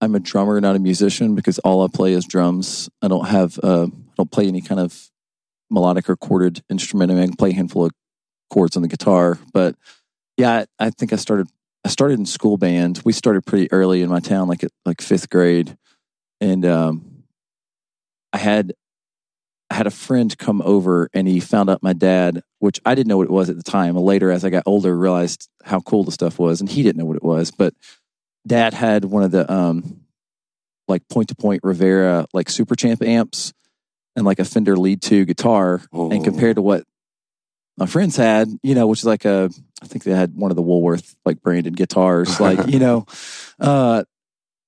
I'm 0.00 0.14
a 0.14 0.20
drummer, 0.20 0.60
not 0.60 0.76
a 0.76 0.78
musician, 0.78 1.34
because 1.34 1.58
all 1.60 1.84
I 1.84 1.88
play 1.88 2.12
is 2.12 2.26
drums. 2.26 2.90
I 3.00 3.08
don't 3.08 3.26
have. 3.28 3.58
Uh, 3.62 3.86
I 3.86 4.12
don't 4.16 4.30
play 4.30 4.46
any 4.48 4.60
kind 4.60 4.80
of 4.80 5.10
melodic 5.70 6.10
or 6.10 6.16
chorded 6.16 6.62
instrument. 6.68 7.10
I 7.10 7.14
mean, 7.14 7.22
I 7.22 7.26
can 7.26 7.36
play 7.36 7.50
a 7.50 7.54
handful 7.54 7.86
of 7.86 7.92
chords 8.50 8.76
on 8.76 8.82
the 8.82 8.88
guitar, 8.88 9.38
but 9.52 9.74
yeah, 10.36 10.64
I, 10.78 10.86
I 10.86 10.90
think 10.90 11.12
I 11.12 11.16
started. 11.16 11.48
I 11.84 11.88
started 11.88 12.18
in 12.18 12.26
school 12.26 12.56
band. 12.56 13.00
We 13.04 13.12
started 13.12 13.46
pretty 13.46 13.70
early 13.72 14.02
in 14.02 14.10
my 14.10 14.20
town, 14.20 14.48
like 14.48 14.64
at 14.64 14.70
like 14.84 15.00
fifth 15.00 15.30
grade, 15.30 15.78
and 16.40 16.64
um, 16.64 17.22
I 18.32 18.38
had 18.38 18.72
I 19.70 19.74
had 19.74 19.86
a 19.86 19.90
friend 19.90 20.36
come 20.38 20.62
over 20.62 21.08
and 21.12 21.26
he 21.26 21.40
found 21.40 21.68
out 21.70 21.82
my 21.82 21.92
dad, 21.92 22.42
which 22.60 22.80
I 22.86 22.94
didn't 22.94 23.08
know 23.08 23.16
what 23.16 23.24
it 23.26 23.30
was 23.32 23.50
at 23.50 23.56
the 23.56 23.62
time. 23.64 23.96
Later, 23.96 24.30
as 24.30 24.44
I 24.44 24.50
got 24.50 24.62
older, 24.66 24.96
realized 24.96 25.48
how 25.64 25.80
cool 25.80 26.04
the 26.04 26.12
stuff 26.12 26.38
was, 26.38 26.60
and 26.60 26.68
he 26.70 26.82
didn't 26.82 26.98
know 26.98 27.04
what 27.04 27.16
it 27.16 27.24
was. 27.24 27.50
But 27.50 27.74
dad 28.46 28.74
had 28.74 29.04
one 29.04 29.22
of 29.24 29.32
the 29.32 29.50
um, 29.52 30.02
like 30.88 31.02
point 31.08 31.28
to 31.30 31.34
point 31.34 31.62
Rivera 31.64 32.26
like 32.32 32.48
Super 32.48 32.76
Champ 32.76 33.02
amps 33.02 33.52
and 34.14 34.24
like 34.24 34.38
a 34.38 34.44
Fender 34.44 34.76
Lead 34.76 35.02
Two 35.02 35.24
guitar, 35.24 35.82
Oh. 35.92 36.10
and 36.10 36.22
compared 36.24 36.56
to 36.56 36.62
what 36.62 36.84
my 37.76 37.86
friends 37.86 38.16
had, 38.16 38.48
you 38.62 38.74
know, 38.74 38.86
which 38.86 39.00
is 39.00 39.04
like 39.04 39.24
a 39.24 39.50
I 39.82 39.86
think 39.86 40.04
they 40.04 40.12
had 40.12 40.34
one 40.36 40.50
of 40.52 40.56
the 40.56 40.62
Woolworth 40.62 41.16
like 41.24 41.42
branded 41.42 41.76
guitars, 41.76 42.38
like 42.40 42.68
you 42.68 42.78
know, 42.86 43.04
uh, 43.58 44.04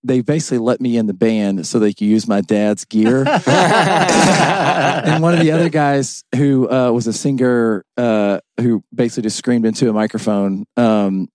they 0.05 0.21
basically 0.21 0.59
let 0.59 0.81
me 0.81 0.97
in 0.97 1.07
the 1.07 1.15
band 1.15 1.67
so 1.67 1.79
they 1.79 1.93
could 1.93 2.07
use 2.07 2.29
my 2.29 2.41
dad's 2.41 2.85
gear. 2.85 3.27
and 3.47 5.23
one 5.23 5.35
of 5.35 5.41
the 5.41 5.51
other 5.53 5.69
guys 5.69 6.25
who 6.35 6.71
uh, 6.71 6.91
was 6.93 7.07
a 7.07 7.13
singer 7.13 7.85
uh, 7.97 8.41
who 8.61 8.83
basically 8.95 9.25
just 9.25 9.37
screamed 9.37 9.67
into 9.67 9.91
a 9.91 9.93
microphone, 9.93 10.65
um, 10.77 11.29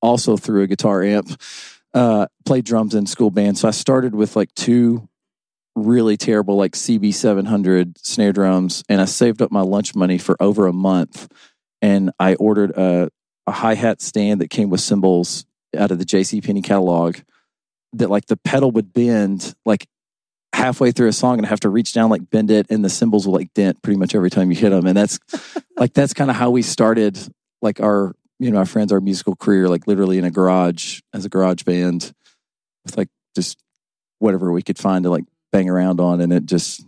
also 0.00 0.36
through 0.36 0.62
a 0.62 0.66
guitar 0.66 1.02
amp, 1.02 1.40
uh, 1.94 2.26
played 2.44 2.64
drums 2.64 2.94
in 2.94 3.06
school 3.06 3.30
band. 3.30 3.58
So 3.58 3.66
I 3.68 3.72
started 3.72 4.14
with 4.14 4.36
like 4.36 4.54
two 4.54 5.08
really 5.74 6.16
terrible 6.16 6.56
like 6.56 6.72
CB 6.72 7.12
seven 7.12 7.44
hundred 7.44 7.98
snare 7.98 8.32
drums, 8.32 8.82
and 8.88 9.00
I 9.00 9.04
saved 9.04 9.42
up 9.42 9.50
my 9.50 9.62
lunch 9.62 9.94
money 9.94 10.18
for 10.18 10.36
over 10.40 10.66
a 10.66 10.72
month. 10.72 11.30
And 11.82 12.10
I 12.18 12.34
ordered 12.36 12.70
a, 12.70 13.10
a 13.46 13.52
hi 13.52 13.74
hat 13.74 14.00
stand 14.00 14.40
that 14.40 14.48
came 14.48 14.70
with 14.70 14.80
cymbals 14.80 15.44
out 15.76 15.90
of 15.90 15.98
the 15.98 16.04
J.C. 16.04 16.40
Penney 16.40 16.62
catalog. 16.62 17.18
That 17.98 18.10
like 18.10 18.26
the 18.26 18.36
pedal 18.36 18.70
would 18.72 18.92
bend 18.92 19.54
like 19.64 19.86
halfway 20.52 20.90
through 20.92 21.08
a 21.08 21.12
song 21.12 21.38
and 21.38 21.46
have 21.46 21.60
to 21.60 21.68
reach 21.68 21.92
down 21.92 22.10
like 22.10 22.28
bend 22.30 22.50
it, 22.50 22.66
and 22.70 22.84
the 22.84 22.88
cymbals 22.90 23.26
will 23.26 23.34
like 23.34 23.52
dent 23.54 23.82
pretty 23.82 23.98
much 23.98 24.14
every 24.14 24.30
time 24.30 24.50
you 24.50 24.56
hit 24.56 24.70
them. 24.70 24.86
And 24.86 24.96
that's 24.96 25.18
like 25.76 25.92
that's 25.94 26.14
kind 26.14 26.30
of 26.30 26.36
how 26.36 26.50
we 26.50 26.62
started 26.62 27.18
like 27.62 27.80
our 27.80 28.14
you 28.38 28.50
know 28.50 28.58
our 28.58 28.66
friends 28.66 28.92
our 28.92 29.00
musical 29.00 29.34
career 29.34 29.68
like 29.68 29.86
literally 29.86 30.18
in 30.18 30.24
a 30.24 30.30
garage 30.30 31.00
as 31.14 31.24
a 31.24 31.28
garage 31.28 31.62
band 31.62 32.12
with 32.84 32.96
like 32.98 33.08
just 33.34 33.58
whatever 34.18 34.52
we 34.52 34.62
could 34.62 34.78
find 34.78 35.04
to 35.04 35.10
like 35.10 35.24
bang 35.52 35.68
around 35.70 36.00
on 36.00 36.20
and 36.20 36.32
it 36.32 36.44
just 36.46 36.84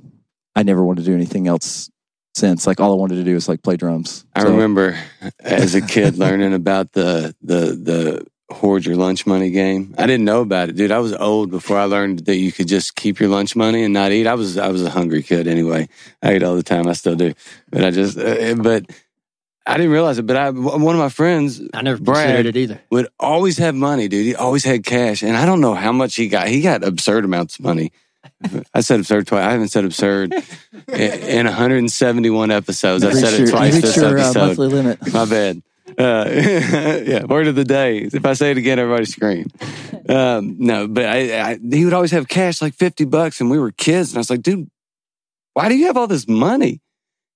I 0.55 0.63
never 0.63 0.85
wanted 0.85 1.03
to 1.05 1.07
do 1.11 1.15
anything 1.15 1.47
else 1.49 1.89
since. 2.35 2.67
Like 2.67 2.81
all 2.81 2.93
I 2.93 2.97
wanted 2.97 3.15
to 3.17 3.25
do 3.25 3.35
was 3.35 3.49
like 3.49 3.63
play 3.63 3.77
drums. 3.77 4.25
I 4.35 4.43
So- 4.43 4.51
remember 4.51 4.99
as 5.41 5.75
a 5.75 5.81
kid 5.81 6.19
learning 6.19 6.53
about 6.55 6.93
the 6.93 7.35
the 7.43 7.61
the 7.83 8.27
hoard 8.51 8.87
your 8.87 8.97
lunch 8.97 9.27
money 9.27 9.51
game. 9.51 9.95
I 9.99 10.07
didn't 10.07 10.25
know 10.25 10.41
about 10.41 10.69
it, 10.71 10.77
dude. 10.77 10.91
I 10.91 10.99
was 11.01 11.13
old 11.15 11.51
before 11.51 11.79
I 11.79 11.85
learned 11.85 12.21
that 12.21 12.37
you 12.37 12.51
could 12.53 12.69
just 12.69 12.95
keep 12.97 13.21
your 13.21 13.29
lunch 13.29 13.55
money 13.55 13.85
and 13.85 13.93
not 13.93 14.11
eat. 14.13 14.27
I 14.27 14.35
was 14.35 14.57
I 14.57 14.69
was 14.69 14.83
a 14.83 14.91
hungry 14.91 15.23
kid 15.23 15.47
anyway. 15.47 15.89
I 16.23 16.33
ate 16.33 16.43
all 16.43 16.57
the 16.57 16.63
time. 16.63 16.87
I 16.89 16.95
still 16.95 17.15
do, 17.17 17.35
but 17.71 17.85
I 17.85 17.91
just 17.91 18.19
uh, 18.19 18.55
but 18.55 18.87
I 19.67 19.77
didn't 19.77 19.93
realize 19.93 20.19
it. 20.19 20.27
But 20.27 20.37
I 20.37 20.51
one 20.51 20.95
of 20.95 20.99
my 21.01 21.11
friends 21.11 21.61
I 21.75 21.83
never 21.83 22.01
Brad. 22.01 22.27
considered 22.27 22.57
it 22.57 22.61
either. 22.61 22.81
would 22.91 23.09
always 23.21 23.59
have 23.59 23.75
money, 23.75 24.09
dude. 24.09 24.25
He 24.25 24.35
always 24.35 24.65
had 24.65 24.85
cash, 24.85 25.23
and 25.23 25.37
I 25.37 25.45
don't 25.45 25.61
know 25.61 25.75
how 25.75 25.93
much 25.93 26.15
he 26.17 26.29
got. 26.29 26.49
He 26.49 26.63
got 26.63 26.83
absurd 26.83 27.25
amounts 27.25 27.59
of 27.59 27.65
money. 27.65 27.93
I 28.75 28.81
said 28.81 29.01
absurd 29.01 29.27
twice. 29.27 29.45
I 29.45 29.53
haven't 29.53 29.69
said 29.69 29.85
absurd 29.85 30.33
in 30.89 31.13
in 31.13 31.47
171 31.47 32.51
episodes. 32.51 33.05
I 33.05 33.13
said 33.13 33.41
it 33.41 33.51
twice 33.51 33.75
reach 33.75 33.83
this 33.83 33.97
your, 33.97 34.19
uh, 34.19 34.23
episode. 34.23 34.47
monthly 34.47 34.69
limit. 34.69 35.13
My 35.13 35.25
bad. 35.27 35.63
Uh, 35.97 36.29
yeah, 37.07 37.25
word 37.25 37.47
of 37.47 37.55
the 37.55 37.65
day. 37.65 37.99
If 37.99 38.27
I 38.27 38.33
say 38.35 38.51
it 38.51 38.59
again, 38.59 38.79
everybody 38.79 39.05
scream. 39.07 39.47
Um, 40.09 40.57
no, 40.59 40.89
but 40.89 41.07
I, 41.07 41.41
I, 41.53 41.59
he 41.71 41.85
would 41.85 41.95
always 41.95 42.11
have 42.11 42.29
cash, 42.29 42.61
like 42.61 42.75
50 42.75 43.05
bucks, 43.07 43.41
and 43.41 43.51
we 43.51 43.59
were 43.59 43.73
kids. 43.73 44.11
And 44.11 44.19
I 44.19 44.21
was 44.21 44.31
like, 44.31 44.43
dude, 44.43 44.69
why 45.55 45.69
do 45.69 45.77
you 45.77 45.87
have 45.87 45.97
all 45.97 46.07
this 46.07 46.29
money? 46.29 46.81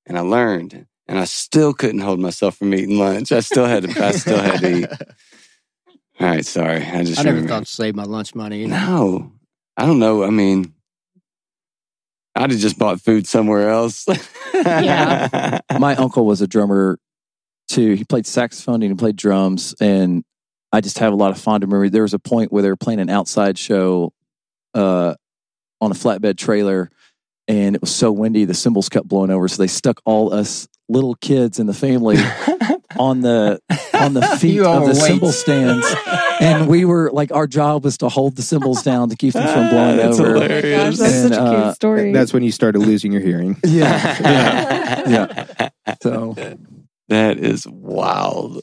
And 0.07 0.19
I 0.19 0.23
learned, 0.23 0.87
and 1.07 1.19
I 1.19 1.25
still 1.25 1.73
couldn't 1.73 2.01
hold 2.01 2.19
myself 2.21 2.57
from 2.57 2.75
eating 2.75 2.99
lunch. 2.99 3.33
I 3.33 3.41
still 3.41 3.67
had 3.67 3.85
to, 3.85 4.05
I 4.05 4.13
still 4.13 4.39
had 4.41 4.61
to 4.61 4.79
eat. 4.79 4.89
All 6.21 6.27
right, 6.29 6.45
sorry. 6.45 6.85
I 6.85 7.05
just 7.05 7.19
I 7.19 7.23
never 7.23 7.37
remembered. 7.37 7.49
thought 7.49 7.67
to 7.67 7.73
save 7.73 7.95
my 7.95 8.05
lunch 8.05 8.35
money. 8.35 8.63
Either. 8.65 8.71
No, 8.71 9.33
I 9.77 9.87
don't 9.87 9.99
know. 9.99 10.23
I 10.25 10.31
mean, 10.31 10.75
I'd 12.35 12.51
have 12.51 12.61
just 12.61 12.79
bought 12.79 13.01
food 13.01 13.27
somewhere 13.27 13.69
else. 13.71 14.07
Yeah. 14.55 15.59
my 15.81 15.97
uncle 15.97 16.25
was 16.25 16.41
a 16.41 16.47
drummer 16.47 17.01
too. 17.73 17.95
He 17.95 18.05
played 18.05 18.27
saxophone 18.27 18.83
and 18.83 18.93
he 18.93 18.95
played 18.95 19.17
drums, 19.17 19.75
and 19.81 20.25
I 20.73 20.81
just 20.81 20.99
have 20.99 21.13
a 21.13 21.17
lot 21.17 21.31
of 21.31 21.39
fond 21.39 21.67
memory. 21.67 21.89
There 21.89 22.03
was 22.03 22.15
a 22.15 22.19
point 22.19 22.53
where 22.53 22.63
they 22.63 22.69
were 22.69 22.77
playing 22.77 23.01
an 23.01 23.11
outside 23.11 23.59
show 23.59 24.13
uh, 24.75 25.15
on 25.81 25.91
a 25.91 25.95
flatbed 25.95 26.37
trailer, 26.39 26.91
and 27.49 27.75
it 27.75 27.81
was 27.81 27.95
so 27.95 28.13
windy 28.13 28.45
the 28.45 28.55
cymbals 28.55 28.89
kept 28.89 29.09
blowing 29.09 29.31
over, 29.31 29.49
so 29.49 29.63
they 29.63 29.67
stuck 29.67 30.01
all 30.05 30.33
us 30.33 30.69
little 30.89 31.15
kids 31.17 31.59
in 31.59 31.67
the 31.67 31.73
family 31.75 32.17
on 32.99 33.21
the 33.23 33.59
on 33.95 34.13
the 34.15 34.23
feet 34.39 34.59
of 34.61 34.65
the 34.65 34.71
overweight. 34.71 34.97
cymbal 34.97 35.33
stands. 35.33 35.87
And 36.41 36.67
we 36.69 36.85
were 36.85 37.09
like, 37.13 37.31
our 37.33 37.47
job 37.47 37.85
was 37.85 37.99
to 37.99 38.09
hold 38.09 38.35
the 38.35 38.43
cymbals 38.43 38.83
down 38.83 39.11
to 39.11 39.17
keep 39.17 39.33
them 39.33 39.47
from 39.47 39.69
blowing 39.71 39.97
That's 39.97 40.19
over. 40.19 40.35
hilarious. 40.35 40.99
Gosh, 40.99 41.09
that's 41.09 41.13
And, 41.25 41.29
such 41.35 41.39
a 41.39 41.43
uh, 41.43 41.63
cute 41.65 41.75
story. 41.77 42.13
That's 42.13 42.33
when 42.33 42.43
you 42.43 42.51
started 42.51 42.81
losing 42.81 43.13
your 43.13 43.21
hearing. 43.23 43.57
Yeah, 43.65 44.17
yeah, 45.09 45.09
yeah. 45.87 45.95
So 46.03 46.35
That 47.09 47.39
is 47.39 47.67
wild. 47.67 48.63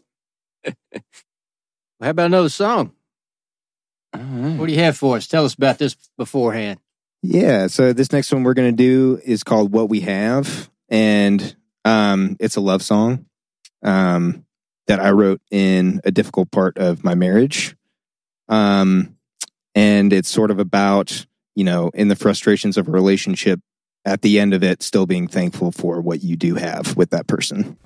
How 2.02 2.10
about 2.10 2.28
another 2.28 2.50
song? 2.50 2.94
All 4.14 4.22
right. 4.22 4.58
What 4.58 4.68
do 4.68 4.74
you 4.74 4.80
have 4.80 4.98
for 4.98 5.18
us? 5.18 5.28
Tell 5.28 5.46
us 5.46 5.54
about 5.54 5.78
this 5.78 5.96
beforehand. 6.18 6.80
Yeah. 7.22 7.68
So 7.68 7.94
this 7.94 8.12
next 8.12 8.32
one 8.32 8.44
we're 8.44 8.54
going 8.54 8.76
to 8.76 8.84
do 8.84 9.20
is 9.24 9.44
called 9.44 9.72
What 9.74 9.90
We 9.90 10.00
Have. 10.02 10.70
And 10.90 11.56
um, 11.86 12.38
it's 12.40 12.56
a 12.56 12.62
love 12.62 12.82
song 12.82 13.26
um, 13.84 14.46
that 14.88 15.00
I 15.00 15.12
wrote 15.12 15.42
in 15.52 16.02
a 16.04 16.12
difficult 16.12 16.50
part 16.52 16.78
of 16.78 17.04
my 17.04 17.16
marriage. 17.16 17.76
Um, 18.48 19.18
and 19.76 20.12
it's 20.12 20.30
sort 20.30 20.50
of 20.50 20.60
about, 20.60 21.26
you 21.56 21.64
know, 21.64 21.92
in 21.94 22.08
the 22.08 22.16
frustrations 22.16 22.78
of 22.78 22.88
a 22.88 22.92
relationship, 22.92 23.60
at 24.06 24.22
the 24.22 24.40
end 24.40 24.54
of 24.54 24.64
it, 24.64 24.82
still 24.84 25.06
being 25.06 25.28
thankful 25.28 25.72
for 25.72 26.02
what 26.02 26.24
you 26.24 26.36
do 26.36 26.56
have 26.56 26.96
with 26.98 27.10
that 27.12 27.28
person. 27.28 27.78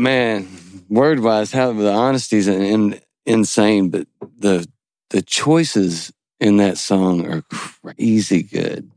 Man, 0.00 0.48
word 0.88 1.20
wise, 1.20 1.52
how 1.52 1.72
the 1.72 1.92
honesty 1.92 2.38
is 2.38 2.48
in, 2.48 2.62
in, 2.62 3.00
insane, 3.26 3.90
but 3.90 4.06
the 4.38 4.66
the 5.10 5.22
choices 5.22 6.12
in 6.40 6.56
that 6.56 6.78
song 6.78 7.26
are 7.26 7.42
crazy 7.42 8.42
good. 8.42 8.90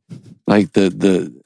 Like 0.47 0.73
the 0.73 0.89
the 0.89 1.43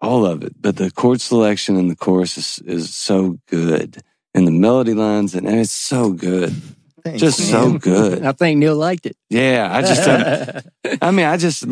all 0.00 0.26
of 0.26 0.42
it, 0.42 0.54
but 0.60 0.76
the 0.76 0.90
chord 0.90 1.20
selection 1.20 1.76
and 1.76 1.90
the 1.90 1.96
chorus 1.96 2.36
is, 2.36 2.58
is 2.66 2.94
so 2.94 3.38
good, 3.48 4.02
and 4.34 4.46
the 4.46 4.52
melody 4.52 4.94
lines, 4.94 5.34
and 5.34 5.48
it's 5.48 5.72
so 5.72 6.12
good, 6.12 6.54
Thanks, 7.02 7.20
just 7.20 7.50
so 7.50 7.78
good. 7.78 8.22
I 8.22 8.32
think 8.32 8.58
Neil 8.58 8.76
liked 8.76 9.06
it. 9.06 9.16
Yeah, 9.30 9.68
I 9.72 9.80
just. 9.80 10.66
I 11.02 11.10
mean, 11.10 11.26
I 11.26 11.36
just 11.38 11.64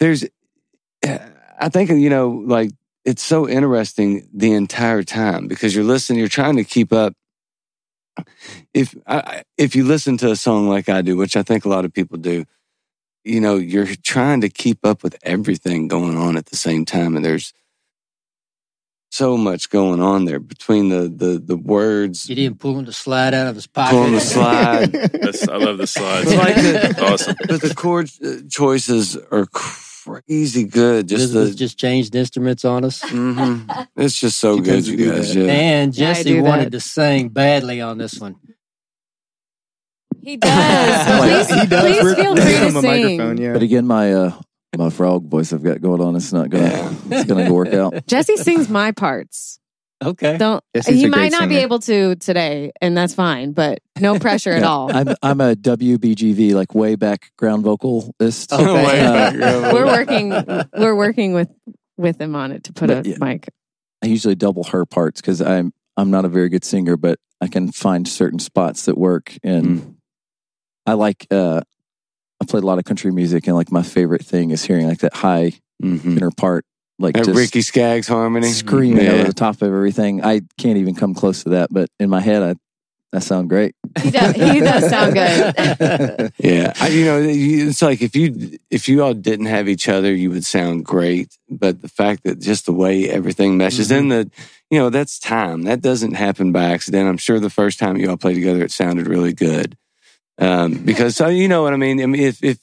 there's. 0.00 0.24
I 1.04 1.68
think 1.68 1.90
you 1.90 2.10
know, 2.10 2.42
like 2.46 2.72
it's 3.04 3.22
so 3.22 3.48
interesting 3.48 4.28
the 4.32 4.52
entire 4.52 5.02
time 5.02 5.46
because 5.46 5.74
you're 5.74 5.84
listening, 5.84 6.18
you're 6.18 6.28
trying 6.28 6.56
to 6.56 6.64
keep 6.64 6.92
up. 6.92 7.14
If 8.72 8.94
I, 9.06 9.42
if 9.58 9.74
you 9.74 9.84
listen 9.84 10.16
to 10.18 10.30
a 10.30 10.36
song 10.36 10.68
like 10.68 10.88
I 10.88 11.02
do, 11.02 11.16
which 11.16 11.36
I 11.36 11.42
think 11.42 11.64
a 11.64 11.68
lot 11.68 11.84
of 11.84 11.92
people 11.92 12.16
do, 12.16 12.44
you 13.24 13.40
know, 13.40 13.56
you're 13.56 13.88
trying 14.02 14.40
to 14.42 14.48
keep 14.48 14.84
up 14.86 15.02
with 15.02 15.16
everything 15.22 15.88
going 15.88 16.16
on 16.16 16.36
at 16.36 16.46
the 16.46 16.56
same 16.56 16.84
time, 16.84 17.16
and 17.16 17.24
there's 17.24 17.52
so 19.10 19.36
much 19.36 19.70
going 19.70 20.00
on 20.00 20.24
there 20.24 20.40
between 20.40 20.88
the 20.88 21.08
the 21.08 21.38
the 21.44 21.56
words, 21.56 22.26
Gideon 22.26 22.54
pulling 22.56 22.84
the 22.84 22.92
slide 22.92 23.32
out 23.34 23.46
of 23.46 23.54
his 23.54 23.66
pocket. 23.66 23.92
pulling 23.92 24.12
the 24.12 24.20
slide. 24.20 24.94
I 25.50 25.56
love 25.56 25.78
the 25.78 25.86
slides. 25.86 26.34
But 26.34 26.38
like 26.38 26.54
the- 26.56 27.04
awesome. 27.04 27.36
but 27.48 27.60
the 27.60 27.74
chord 27.74 28.10
uh, 28.24 28.48
choices 28.50 29.16
are 29.16 29.46
crazy 30.04 30.64
good. 30.64 31.08
Just 31.08 31.32
Elizabeth 31.34 31.50
the 31.50 31.56
just 31.56 31.78
changed 31.78 32.14
instruments 32.14 32.64
on 32.64 32.84
us. 32.84 33.02
hmm 33.02 33.62
It's 33.96 34.18
just 34.18 34.38
so 34.38 34.58
good, 34.60 34.86
you 34.86 35.10
guys. 35.12 35.34
Yeah. 35.34 35.44
And 35.50 35.92
Jesse 35.92 36.24
do 36.24 36.42
wanted 36.42 36.66
that. 36.66 36.70
to 36.72 36.80
sing 36.80 37.28
badly 37.30 37.80
on 37.80 37.98
this 37.98 38.18
one. 38.20 38.36
He 40.22 40.36
does. 40.36 40.50
Like, 41.08 41.46
please, 41.46 41.60
he 41.60 41.66
does. 41.66 41.80
please 41.82 42.02
We're- 42.02 42.14
feel 42.16 42.36
free 42.36 42.44
to 42.44 42.66
a 42.66 42.70
sing. 42.70 42.82
microphone, 42.82 43.36
yeah. 43.38 43.52
But 43.52 43.62
again, 43.62 43.86
my 43.86 44.12
uh, 44.12 44.32
my 44.76 44.90
frog 44.90 45.28
voice 45.28 45.52
I've 45.52 45.62
got 45.62 45.80
going 45.80 46.00
on, 46.00 46.16
it's 46.16 46.32
not 46.32 46.50
gonna 46.50 46.96
it's 47.10 47.24
gonna 47.28 47.52
work 47.52 47.72
out. 47.74 48.06
Jesse 48.06 48.36
sings 48.36 48.68
my 48.68 48.92
parts. 48.92 49.58
Okay. 50.02 50.36
Don't 50.38 50.62
Jesse's 50.74 50.94
he 51.00 51.04
a 51.04 51.08
might 51.08 51.16
great 51.16 51.32
not 51.32 51.48
be 51.48 51.54
singer. 51.56 51.64
able 51.64 51.78
to 51.80 52.16
today, 52.16 52.72
and 52.80 52.96
that's 52.96 53.14
fine. 53.14 53.52
But 53.52 53.80
no 54.00 54.18
pressure 54.20 54.52
at 54.52 54.62
all. 54.62 54.94
I'm 54.94 55.14
I'm 55.22 55.40
a 55.40 55.54
WBGV 55.54 56.52
like 56.54 56.74
way 56.74 56.94
background 56.96 57.62
vocalist. 57.64 58.52
Okay. 58.52 58.64
Way 58.72 59.00
Uh, 59.00 59.12
back, 59.12 59.34
yeah. 59.34 59.72
we're 59.72 59.86
working. 59.86 60.30
We're 60.76 60.94
working 60.96 61.32
with 61.34 61.48
with 61.96 62.20
him 62.20 62.34
on 62.34 62.52
it 62.52 62.64
to 62.64 62.72
put 62.72 62.88
But, 62.88 63.06
a 63.06 63.08
yeah. 63.10 63.16
mic. 63.20 63.48
I 64.02 64.06
usually 64.08 64.34
double 64.34 64.64
her 64.64 64.84
parts 64.84 65.20
because 65.20 65.40
I'm 65.40 65.72
I'm 65.96 66.10
not 66.10 66.24
a 66.24 66.28
very 66.28 66.48
good 66.48 66.64
singer, 66.64 66.96
but 66.96 67.18
I 67.40 67.46
can 67.46 67.70
find 67.72 68.06
certain 68.06 68.38
spots 68.40 68.84
that 68.86 68.98
work. 68.98 69.32
And 69.42 69.96
I 70.86 70.94
like 70.94 71.26
uh, 71.30 71.62
I 72.42 72.44
played 72.46 72.62
a 72.64 72.66
lot 72.66 72.78
of 72.78 72.84
country 72.84 73.10
music, 73.12 73.46
and 73.46 73.56
like 73.56 73.70
my 73.72 73.82
favorite 73.82 74.24
thing 74.24 74.50
is 74.50 74.64
hearing 74.64 74.86
like 74.88 74.98
that 74.98 75.14
high 75.14 75.52
Mhm. 75.82 76.16
inner 76.16 76.30
part, 76.30 76.64
like 76.98 77.14
That 77.14 77.24
just 77.26 77.36
Ricky 77.36 77.62
Skaggs 77.62 78.06
harmony. 78.08 78.48
screaming 78.48 79.04
Yeah. 79.04 79.12
over 79.12 79.24
the 79.24 79.32
top 79.32 79.56
of 79.56 79.68
everything. 79.68 80.22
I 80.24 80.42
can't 80.58 80.78
even 80.78 80.94
come 80.94 81.14
close 81.14 81.42
to 81.44 81.50
that, 81.50 81.68
but 81.72 81.88
in 81.98 82.08
my 82.10 82.20
head, 82.20 82.42
I 82.42 82.54
I 83.16 83.20
sound 83.20 83.48
great. 83.48 83.76
He 84.02 84.10
does. 84.10 84.32
He 84.34 84.58
does 84.58 84.90
sound 84.90 85.14
good. 85.14 86.32
Yeah, 86.38 86.72
I, 86.80 86.88
you 86.88 87.04
know, 87.04 87.20
it's 87.22 87.80
like 87.80 88.02
if 88.02 88.16
you 88.16 88.58
if 88.70 88.88
you 88.88 89.04
all 89.04 89.14
didn't 89.14 89.46
have 89.46 89.68
each 89.68 89.88
other, 89.88 90.12
you 90.12 90.30
would 90.30 90.44
sound 90.44 90.84
great. 90.84 91.38
But 91.48 91.80
the 91.80 91.88
fact 91.88 92.24
that 92.24 92.40
just 92.40 92.66
the 92.66 92.72
way 92.72 93.08
everything 93.08 93.56
meshes 93.56 93.92
in 93.92 94.08
the, 94.08 94.28
you 94.68 94.80
know, 94.80 94.90
that's 94.90 95.20
time. 95.20 95.62
That 95.62 95.80
doesn't 95.80 96.14
happen 96.14 96.50
by 96.50 96.64
accident. 96.64 97.08
I'm 97.08 97.16
sure 97.16 97.38
the 97.38 97.50
first 97.50 97.78
time 97.78 97.96
you 97.96 98.10
all 98.10 98.16
played 98.16 98.34
together, 98.34 98.64
it 98.64 98.72
sounded 98.72 99.06
really 99.06 99.32
good. 99.32 99.76
Um, 100.38 100.74
because 100.84 101.14
so 101.14 101.28
you 101.28 101.46
know 101.46 101.62
what 101.62 101.72
I 101.72 101.76
mean. 101.76 102.02
I 102.02 102.06
mean, 102.06 102.20
if 102.20 102.42
if 102.42 102.58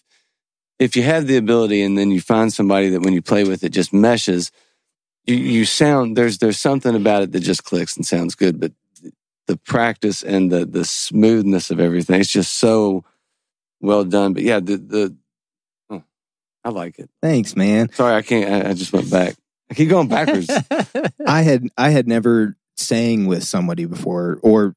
if 0.81 0.95
you 0.95 1.03
have 1.03 1.27
the 1.27 1.37
ability 1.37 1.83
and 1.83 1.95
then 1.95 2.09
you 2.09 2.19
find 2.19 2.51
somebody 2.51 2.89
that 2.89 3.01
when 3.01 3.13
you 3.13 3.21
play 3.21 3.43
with 3.43 3.63
it 3.63 3.69
just 3.69 3.93
meshes, 3.93 4.51
you 5.25 5.35
you 5.35 5.63
sound 5.63 6.17
there's 6.17 6.39
there's 6.39 6.57
something 6.57 6.95
about 6.95 7.21
it 7.21 7.31
that 7.33 7.41
just 7.41 7.63
clicks 7.63 7.95
and 7.95 8.03
sounds 8.03 8.33
good. 8.33 8.59
But 8.59 8.71
the 9.45 9.57
practice 9.57 10.23
and 10.23 10.51
the 10.51 10.65
the 10.65 10.83
smoothness 10.83 11.69
of 11.69 11.79
everything, 11.79 12.19
it's 12.19 12.31
just 12.31 12.55
so 12.55 13.05
well 13.79 14.03
done. 14.03 14.33
But 14.33 14.41
yeah, 14.41 14.59
the 14.59 14.77
the 14.77 15.15
oh, 15.91 16.03
I 16.63 16.69
like 16.69 16.97
it. 16.97 17.11
Thanks, 17.21 17.55
man. 17.55 17.91
Sorry, 17.93 18.15
I 18.15 18.23
can't. 18.23 18.65
I, 18.65 18.71
I 18.71 18.73
just 18.73 18.91
went 18.91 19.11
back. 19.11 19.35
I 19.69 19.75
keep 19.75 19.89
going 19.89 20.07
backwards. 20.07 20.49
I 21.27 21.43
had 21.43 21.67
I 21.77 21.91
had 21.91 22.07
never 22.07 22.57
sang 22.75 23.27
with 23.27 23.43
somebody 23.43 23.85
before 23.85 24.39
or 24.41 24.73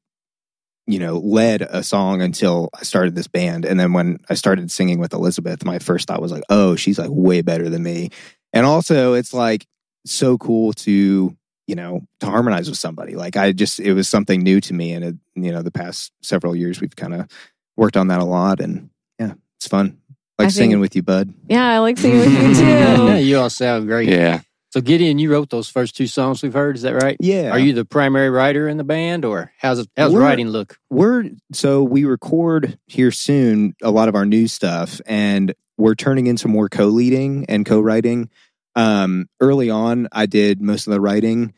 you 0.87 0.99
know 0.99 1.17
led 1.17 1.61
a 1.63 1.81
song 1.83 2.21
until 2.21 2.69
I 2.79 2.83
started 2.83 3.15
this 3.15 3.27
band 3.27 3.65
and 3.65 3.79
then 3.79 3.93
when 3.93 4.19
I 4.29 4.35
started 4.35 4.69
singing 4.71 4.99
with 4.99 5.13
Elizabeth 5.13 5.65
my 5.65 5.79
first 5.79 6.07
thought 6.07 6.21
was 6.21 6.31
like 6.31 6.43
oh 6.49 6.75
she's 6.75 6.99
like 6.99 7.09
way 7.11 7.41
better 7.41 7.69
than 7.69 7.81
me 7.83 8.11
and 8.53 8.65
also 8.65 9.13
it's 9.13 9.33
like 9.33 9.65
so 10.05 10.37
cool 10.37 10.73
to 10.73 11.35
you 11.67 11.75
know 11.75 12.01
to 12.19 12.27
harmonize 12.27 12.69
with 12.69 12.77
somebody 12.77 13.15
like 13.15 13.35
I 13.35 13.51
just 13.51 13.79
it 13.79 13.93
was 13.93 14.07
something 14.07 14.41
new 14.43 14.61
to 14.61 14.73
me 14.73 14.91
and 14.93 15.03
it, 15.03 15.15
you 15.33 15.51
know 15.51 15.63
the 15.63 15.71
past 15.71 16.11
several 16.21 16.55
years 16.55 16.79
we've 16.79 16.95
kind 16.95 17.15
of 17.15 17.27
worked 17.75 17.97
on 17.97 18.09
that 18.09 18.19
a 18.21 18.25
lot 18.25 18.59
and 18.59 18.89
yeah 19.19 19.33
it's 19.57 19.67
fun 19.67 19.97
like 20.37 20.47
I 20.47 20.49
singing 20.49 20.73
think- 20.73 20.81
with 20.81 20.95
you 20.95 21.01
bud 21.01 21.33
Yeah, 21.49 21.65
I 21.67 21.79
like 21.79 21.97
singing 21.97 22.19
with 22.19 22.31
you 22.31 22.53
too. 22.61 22.65
Yeah. 22.67 23.17
You 23.17 23.39
all 23.39 23.49
sound 23.49 23.87
great. 23.87 24.07
yeah, 24.09 24.41
So 24.75 24.81
Gideon, 24.81 25.19
you 25.19 25.31
wrote 25.31 25.51
those 25.51 25.69
first 25.69 25.95
two 25.95 26.05
songs 26.05 26.43
we've 26.43 26.51
heard. 26.53 26.75
Is 26.75 26.81
that 26.81 27.01
right? 27.01 27.15
yeah 27.21 27.49
Are 27.51 27.57
you 27.59 27.71
the 27.71 27.85
primary 27.85 28.29
writer 28.29 28.67
in 28.67 28.75
the 28.75 28.83
band, 28.83 29.23
or 29.23 29.53
how's 29.57 29.79
it, 29.79 29.87
how's 29.95 30.11
We're- 30.11 30.25
writing 30.25 30.49
look? 30.49 30.77
we're 30.89 31.29
so 31.53 31.81
we 31.81 32.03
record 32.03 32.77
here 32.85 33.09
soon 33.09 33.73
a 33.81 33.89
lot 33.89 34.09
of 34.09 34.15
our 34.15 34.25
new 34.25 34.49
stuff 34.49 34.99
and 35.05 35.53
we're 35.77 35.95
turning 35.95 36.27
into 36.27 36.49
more 36.49 36.67
co-leading 36.67 37.45
and 37.47 37.65
co-writing 37.65 38.29
um 38.75 39.29
early 39.39 39.69
on 39.69 40.09
i 40.11 40.25
did 40.25 40.59
most 40.61 40.87
of 40.87 40.91
the 40.93 40.99
writing 40.99 41.53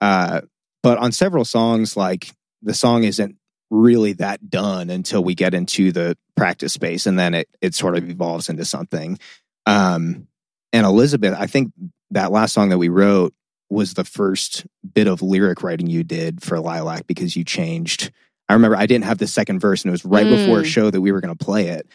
uh 0.00 0.40
but 0.84 0.96
on 0.98 1.10
several 1.10 1.44
songs 1.44 1.96
like 1.96 2.30
the 2.62 2.74
song 2.74 3.02
isn't 3.02 3.34
really 3.70 4.12
that 4.12 4.48
done 4.48 4.90
until 4.90 5.24
we 5.24 5.34
get 5.34 5.54
into 5.54 5.90
the 5.90 6.16
practice 6.36 6.72
space 6.72 7.06
and 7.06 7.18
then 7.18 7.34
it 7.34 7.48
it 7.60 7.74
sort 7.74 7.96
of 7.96 8.08
evolves 8.08 8.48
into 8.48 8.64
something 8.64 9.18
um 9.66 10.28
and 10.72 10.86
elizabeth 10.86 11.34
i 11.36 11.46
think 11.48 11.72
that 12.12 12.32
last 12.32 12.52
song 12.52 12.68
that 12.70 12.78
we 12.78 12.88
wrote 12.88 13.32
was 13.68 13.94
the 13.94 14.04
first 14.04 14.66
bit 14.94 15.06
of 15.06 15.22
lyric 15.22 15.62
writing 15.62 15.86
you 15.86 16.02
did 16.02 16.42
for 16.42 16.56
Lylak 16.58 17.06
because 17.06 17.36
you 17.36 17.44
changed 17.44 18.10
I 18.48 18.54
remember 18.54 18.76
I 18.76 18.86
didn't 18.86 19.04
have 19.04 19.18
the 19.18 19.28
second 19.28 19.60
verse, 19.60 19.84
and 19.84 19.90
it 19.90 19.92
was 19.92 20.04
right 20.04 20.26
before 20.26 20.58
a 20.58 20.62
Mm. 20.64 20.66
show 20.66 20.90
that 20.90 21.00
we 21.00 21.12
were 21.12 21.20
going 21.20 21.36
to 21.36 21.44
play 21.44 21.68
it, 21.68 21.86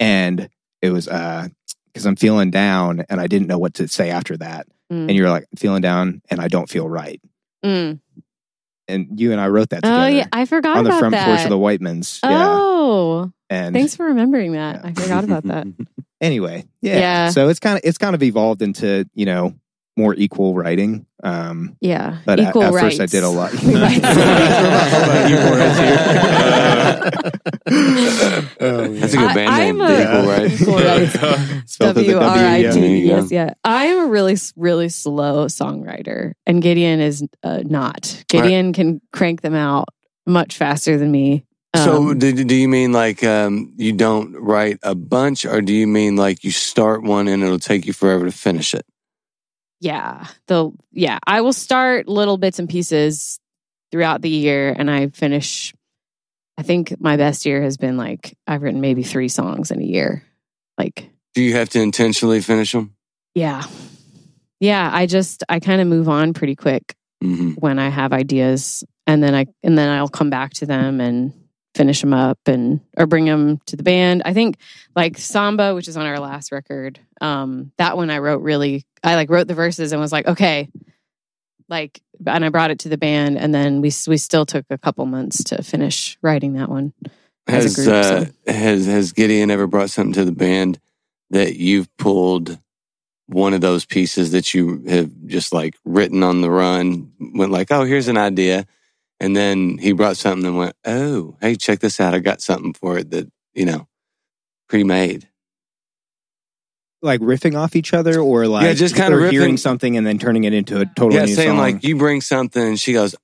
and 0.00 0.48
it 0.80 0.90
was 0.90 1.06
uh 1.06 1.48
because 1.92 2.06
I'm 2.06 2.16
feeling 2.16 2.50
down, 2.50 3.04
and 3.10 3.20
I 3.20 3.26
didn't 3.26 3.46
know 3.48 3.58
what 3.58 3.74
to 3.74 3.88
say 3.88 4.08
after 4.10 4.36
that, 4.38 4.66
Mm. 4.90 5.08
and 5.08 5.10
you 5.14 5.22
were 5.22 5.28
like 5.28 5.44
I'm 5.52 5.56
feeling 5.58 5.82
down, 5.82 6.22
and 6.30 6.40
I 6.40 6.48
don't 6.48 6.66
feel 6.70 6.88
right, 6.88 7.20
Mm. 7.62 8.00
and 8.88 9.20
you 9.20 9.32
and 9.32 9.40
I 9.40 9.48
wrote 9.48 9.68
that 9.68 9.82
together 9.82 10.04
Oh 10.04 10.06
yeah, 10.06 10.26
I 10.32 10.46
forgot 10.46 10.78
about 10.78 10.86
it. 10.86 10.88
on 10.88 10.94
the 10.94 10.98
front 10.98 11.12
that. 11.12 11.26
porch 11.26 11.44
of 11.44 11.50
the 11.50 11.58
Whitemans, 11.58 12.20
yeah, 12.22 12.46
oh, 12.58 13.30
and 13.50 13.74
thanks 13.74 13.94
for 13.94 14.06
remembering 14.06 14.52
that. 14.52 14.76
Yeah. 14.76 14.90
I 14.90 14.92
forgot 14.94 15.24
about 15.24 15.44
that. 15.44 15.66
anyway, 16.20 16.64
yeah. 16.82 16.98
Yeah. 16.98 17.30
so 17.30 17.48
it's 17.48 17.60
kind 17.60 17.76
of 17.78 17.82
it's 17.84 17.98
kind 17.98 18.14
of 18.14 18.22
evolved 18.22 18.62
into 18.62 19.08
you 19.14 19.26
know 19.26 19.54
more 19.96 20.14
equal 20.14 20.54
writing, 20.54 21.06
um, 21.24 21.76
Yeah, 21.80 22.18
but 22.24 22.38
at- 22.38 22.50
equal 22.50 22.62
at, 22.62 22.72
rights. 22.72 22.98
first 22.98 23.00
I 23.00 23.06
did 23.06 23.24
a 23.24 23.28
lot. 23.28 23.52
Rights. 23.52 23.64
Hold 24.94 25.10
on, 25.10 25.32
equal 25.32 25.56
rights 25.58 25.78
here. 25.78 27.24
Oh, 28.60 28.88
that's 28.94 29.14
a 29.14 29.16
good 29.16 29.34
band 29.34 29.48
I- 29.50 29.58
name. 29.70 29.80
I'm 29.82 29.88
The 29.88 29.94
a- 29.96 30.02
Equal 30.02 30.28
Right. 30.28 30.60
Equal 30.60 30.74
rights. 30.78 31.72
Spelled 31.72 31.96
with 31.96 32.08
a 32.08 32.12
W 32.12 32.16
R 32.18 32.36
I 32.36 32.56
yeah. 32.58 32.70
T 32.72 32.80
There 32.80 32.88
you 32.90 33.04
E 33.04 33.08
go. 33.08 33.16
S. 33.16 33.30
Yeah, 33.32 33.50
I 33.64 33.86
am 33.86 34.06
a 34.06 34.06
really, 34.06 34.36
really 34.56 34.88
slow 34.88 35.46
songwriter, 35.46 36.32
and 36.46 36.62
Gideon 36.62 37.00
is 37.00 37.24
uh, 37.42 37.60
not. 37.64 38.24
Gideon 38.28 38.72
can 38.72 39.00
crank 39.12 39.40
them 39.42 39.54
out 39.54 39.88
much 40.26 40.56
faster 40.56 40.96
than 40.98 41.10
me. 41.10 41.44
So, 41.76 42.10
Um, 42.10 42.18
do, 42.18 42.32
do 42.44 42.54
you 42.54 42.68
mean 42.68 42.92
like 42.92 43.22
um, 43.22 43.72
you 43.76 43.92
don't 43.92 44.34
write 44.34 44.78
a 44.82 44.94
bunch, 44.94 45.44
or 45.44 45.60
do 45.60 45.72
you 45.74 45.86
mean 45.86 46.16
like 46.16 46.42
you 46.42 46.50
start 46.50 47.02
one 47.02 47.28
and 47.28 47.42
it'll 47.42 47.58
take 47.58 47.86
you 47.86 47.92
forever 47.92 48.24
to 48.24 48.32
finish 48.32 48.74
it? 48.74 48.86
yeah, 49.80 50.26
the 50.46 50.72
yeah, 50.92 51.18
I 51.26 51.40
will 51.42 51.52
start 51.52 52.08
little 52.08 52.36
bits 52.38 52.58
and 52.58 52.68
pieces 52.68 53.38
throughout 53.92 54.22
the 54.22 54.30
year, 54.30 54.74
and 54.76 54.90
I 54.90 55.08
finish. 55.08 55.74
I 56.56 56.62
think 56.62 57.00
my 57.00 57.16
best 57.16 57.46
year 57.46 57.62
has 57.62 57.76
been 57.76 57.96
like 57.96 58.36
I've 58.46 58.62
written 58.62 58.80
maybe 58.80 59.02
three 59.04 59.28
songs 59.28 59.70
in 59.70 59.80
a 59.80 59.84
year. 59.84 60.24
Like, 60.76 61.08
Do 61.34 61.42
you 61.42 61.54
have 61.54 61.68
to 61.70 61.80
intentionally 61.80 62.40
finish 62.40 62.72
them? 62.72 62.94
yeah, 63.34 63.62
yeah, 64.58 64.90
I 64.92 65.06
just 65.06 65.44
I 65.48 65.60
kind 65.60 65.80
of 65.80 65.86
move 65.86 66.08
on 66.08 66.32
pretty 66.32 66.56
quick 66.56 66.94
hmm 67.22 67.52
when 67.52 67.78
I 67.78 67.90
have 67.90 68.12
ideas, 68.12 68.84
and 69.06 69.22
then 69.22 69.34
I 69.34 69.46
and 69.62 69.76
then 69.76 69.90
I'll 69.90 70.08
come 70.08 70.30
back 70.30 70.54
to 70.54 70.66
them 70.66 71.00
and 71.00 71.32
finish 71.74 72.00
them 72.00 72.12
up 72.12 72.38
and 72.46 72.80
or 72.96 73.06
bring 73.06 73.24
them 73.26 73.58
to 73.66 73.76
the 73.76 73.82
band. 73.82 74.22
I 74.24 74.32
think 74.34 74.56
like 74.96 75.18
Samba, 75.18 75.74
which 75.74 75.88
is 75.88 75.96
on 75.96 76.06
our 76.06 76.18
last 76.18 76.52
record, 76.52 76.98
um, 77.20 77.72
that 77.78 77.96
one 77.96 78.10
I 78.10 78.18
wrote 78.18 78.42
really. 78.42 78.84
I 79.04 79.14
like 79.14 79.30
wrote 79.30 79.46
the 79.46 79.54
verses 79.54 79.92
and 79.92 80.00
was 80.00 80.10
like, 80.10 80.26
okay, 80.26 80.68
like, 81.68 82.00
and 82.26 82.44
I 82.44 82.48
brought 82.48 82.72
it 82.72 82.80
to 82.80 82.88
the 82.88 82.98
band, 82.98 83.38
and 83.38 83.54
then 83.54 83.80
we 83.80 83.92
we 84.08 84.16
still 84.16 84.44
took 84.44 84.66
a 84.70 84.78
couple 84.78 85.06
months 85.06 85.44
to 85.44 85.62
finish 85.62 86.18
writing 86.22 86.54
that 86.54 86.68
one. 86.68 86.92
as 87.46 87.64
a 87.64 87.68
Has 87.68 87.76
group, 87.76 87.88
uh, 87.88 88.24
so. 88.24 88.32
has 88.46 88.86
has 88.86 89.12
Gideon 89.12 89.50
ever 89.50 89.66
brought 89.66 89.90
something 89.90 90.14
to 90.14 90.24
the 90.24 90.32
band 90.32 90.80
that 91.30 91.56
you've 91.56 91.94
pulled 91.96 92.58
one 93.26 93.52
of 93.52 93.60
those 93.60 93.84
pieces 93.84 94.32
that 94.32 94.54
you 94.54 94.82
have 94.88 95.10
just 95.26 95.52
like 95.52 95.76
written 95.84 96.22
on 96.22 96.40
the 96.40 96.50
run? 96.50 97.12
Went 97.20 97.52
like, 97.52 97.70
oh, 97.70 97.84
here's 97.84 98.08
an 98.08 98.16
idea, 98.16 98.66
and 99.20 99.36
then 99.36 99.78
he 99.78 99.92
brought 99.92 100.16
something 100.16 100.46
and 100.46 100.56
went, 100.58 100.76
oh, 100.86 101.36
hey, 101.40 101.54
check 101.56 101.80
this 101.80 102.00
out. 102.00 102.14
I 102.14 102.18
got 102.20 102.40
something 102.40 102.72
for 102.74 102.98
it 102.98 103.10
that 103.10 103.30
you 103.54 103.64
know 103.64 103.88
pre-made. 104.68 105.28
Like 107.00 107.20
riffing 107.20 107.56
off 107.56 107.76
each 107.76 107.94
other, 107.94 108.18
or 108.20 108.46
like 108.48 108.64
Yeah, 108.64 108.72
just 108.74 108.96
kinda 108.96 109.16
or 109.16 109.30
hearing 109.30 109.56
something 109.56 109.96
and 109.96 110.06
then 110.06 110.18
turning 110.18 110.44
it 110.44 110.52
into 110.52 110.80
a 110.80 110.86
totally 110.86 111.16
yeah, 111.16 111.24
new 111.26 111.34
saying 111.34 111.50
song. 111.50 111.58
like 111.58 111.84
you 111.84 111.96
bring 111.96 112.20
something, 112.20 112.62
and 112.62 112.78
she 112.80 112.92
goes, 112.92 113.14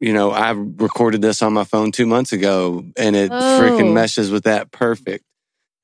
you 0.00 0.12
know, 0.12 0.30
I 0.30 0.50
recorded 0.52 1.22
this 1.22 1.40
on 1.42 1.52
my 1.52 1.64
phone 1.64 1.92
two 1.92 2.06
months 2.06 2.32
ago, 2.32 2.84
and 2.96 3.14
it 3.14 3.30
Oh. 3.30 3.34
freaking 3.60 3.92
meshes 3.92 4.30
with 4.30 4.44
that 4.44 4.72
perfect. 4.72 5.24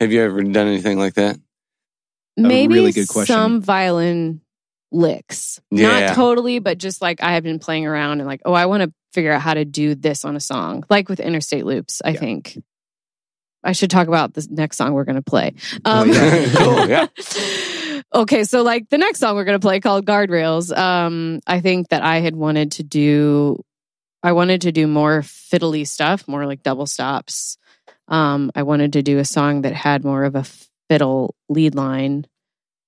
Have 0.00 0.12
you 0.12 0.20
ever 0.22 0.42
done 0.42 0.66
anything 0.66 0.98
like 0.98 1.14
that? 1.14 1.38
Maybe 2.36 2.74
really 2.74 2.92
good 2.92 3.08
question. 3.08 3.34
some 3.34 3.60
violin 3.62 4.40
licks. 4.92 5.60
Yeah. 5.70 6.06
Not 6.08 6.14
totally, 6.16 6.58
but 6.58 6.78
just 6.78 7.00
like 7.00 7.22
I 7.22 7.32
have 7.34 7.42
been 7.44 7.58
playing 7.58 7.86
around 7.86 8.20
and 8.20 8.26
like, 8.26 8.42
oh, 8.44 8.52
I 8.52 8.66
want 8.66 8.82
to 8.82 8.92
figure 9.16 9.32
out 9.32 9.40
how 9.40 9.54
to 9.54 9.64
do 9.64 9.94
this 9.96 10.24
on 10.24 10.36
a 10.36 10.40
song, 10.40 10.84
like 10.88 11.08
with 11.08 11.18
Interstate 11.20 11.64
Loops, 11.66 12.02
I 12.04 12.10
Yeah. 12.10 12.20
think. 12.20 12.62
I 13.64 13.72
should 13.72 13.90
talk 13.90 14.06
about 14.06 14.34
the 14.34 14.46
next 14.50 14.76
song 14.76 14.92
we're 14.92 15.04
going 15.04 15.16
to 15.16 15.22
play. 15.22 15.54
Oh, 15.84 16.02
Um, 16.02 16.08
yeah. 16.12 16.48
Cool, 16.56 16.88
yeah. 16.88 17.06
okay, 18.14 18.44
so 18.44 18.62
like 18.62 18.88
the 18.90 18.98
next 18.98 19.18
song 19.18 19.34
we're 19.34 19.44
going 19.44 19.58
to 19.58 19.66
play 19.66 19.80
called 19.80 20.06
Guardrails, 20.06 20.76
um, 20.76 21.40
I 21.46 21.60
think 21.60 21.88
that 21.88 22.02
I 22.02 22.18
had 22.20 22.36
wanted 22.36 22.72
to 22.72 22.82
do, 22.84 23.64
I 24.22 24.32
wanted 24.32 24.60
to 24.62 24.72
do 24.72 24.86
more 24.86 25.22
fiddly 25.22 25.86
stuff, 25.88 26.28
more 26.28 26.46
like 26.46 26.62
double 26.62 26.86
stops. 26.86 27.58
Um, 28.08 28.52
I 28.54 28.62
wanted 28.62 28.92
to 28.92 29.02
do 29.02 29.18
a 29.18 29.24
song 29.24 29.62
that 29.62 29.72
had 29.72 30.04
more 30.04 30.22
of 30.24 30.36
a 30.36 30.44
fiddle 30.88 31.34
lead 31.48 31.74
line. 31.74 32.26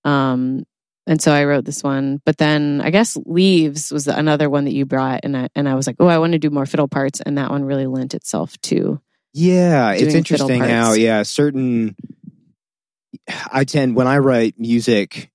Um, 0.05 0.65
and 1.09 1.21
so 1.21 1.33
I 1.33 1.45
wrote 1.45 1.65
this 1.65 1.83
one, 1.83 2.21
but 2.25 2.37
then 2.37 2.81
I 2.83 2.91
guess 2.91 3.17
Leaves 3.25 3.91
was 3.91 4.07
another 4.07 4.49
one 4.49 4.67
that 4.67 4.75
you 4.75 4.87
brought, 4.87 5.21
and 5.25 5.37
I 5.37 5.49
and 5.55 5.69
I 5.69 5.75
was 5.75 5.87
like, 5.87 5.97
oh, 5.99 6.07
I 6.07 6.19
want 6.19 6.33
to 6.33 6.39
do 6.39 6.51
more 6.51 6.67
fiddle 6.67 6.89
parts, 6.89 7.21
and 7.21 7.39
that 7.39 7.51
one 7.51 7.65
really 7.65 7.87
lent 7.87 8.15
itself 8.15 8.57
to. 8.63 9.01
Yeah, 9.33 9.93
it's 9.93 10.03
doing 10.03 10.25
fiddle 10.25 10.51
interesting 10.51 10.63
how 10.63 10.93
yeah, 10.93 11.23
certain 11.23 11.97
I 13.53 13.65
tend 13.65 13.97
when 13.97 14.07
I 14.07 14.19
write 14.19 14.59
music 14.59 15.31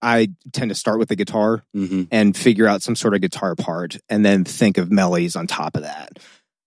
I 0.00 0.28
tend 0.52 0.70
to 0.70 0.74
start 0.74 0.98
with 0.98 1.08
the 1.08 1.16
guitar 1.16 1.64
hmm 1.74 2.04
and 2.10 2.36
figure 2.36 2.68
out 2.68 2.82
some 2.82 2.96
sort 2.96 3.14
of 3.14 3.20
guitar 3.20 3.54
part 3.54 3.98
and 4.08 4.24
then 4.24 4.44
think 4.44 4.78
of 4.78 4.90
melodies 4.90 5.36
on 5.36 5.46
top 5.46 5.76
of 5.76 5.82
that. 5.82 6.18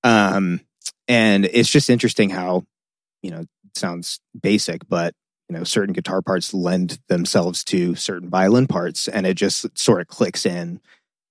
Um 0.04 0.62
and 1.08 1.46
it's 1.46 1.70
just 1.70 1.90
interesting 1.90 2.30
how 2.30 2.66
you 3.22 3.32
know, 3.32 3.46
sounds 3.76 4.20
basic 4.40 4.88
but 4.88 5.14
you 5.52 5.58
know, 5.58 5.64
certain 5.66 5.92
guitar 5.92 6.22
parts 6.22 6.54
lend 6.54 6.98
themselves 7.10 7.66
to 7.66 7.94
certain 7.96 8.30
violin 8.30 8.68
parts 8.68 9.10
and 9.10 9.28
it 9.28 9.34
just 9.34 9.66
sort 9.78 10.00
of 10.00 10.08
clicks 10.08 10.46
in 10.46 10.80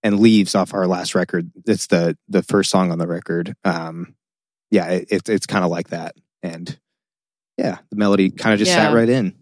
and 0.02 0.20
leaves 0.20 0.54
off 0.54 0.74
our 0.74 0.86
last 0.86 1.14
record. 1.14 1.50
It's 1.66 1.86
the 1.86 2.18
the 2.28 2.42
first 2.42 2.70
song 2.70 2.92
on 2.92 2.98
the 2.98 3.06
record. 3.06 3.54
Um 3.64 4.14
yeah, 4.70 4.88
it, 4.88 5.08
it's 5.10 5.30
it's 5.30 5.46
kind 5.46 5.64
of 5.64 5.70
like 5.70 5.88
that, 5.88 6.14
and 6.42 6.78
yeah, 7.56 7.78
the 7.90 7.96
melody 7.96 8.30
kind 8.30 8.52
of 8.52 8.58
just 8.58 8.70
sat 8.72 8.94
right 8.94 9.08
in. 9.08 9.34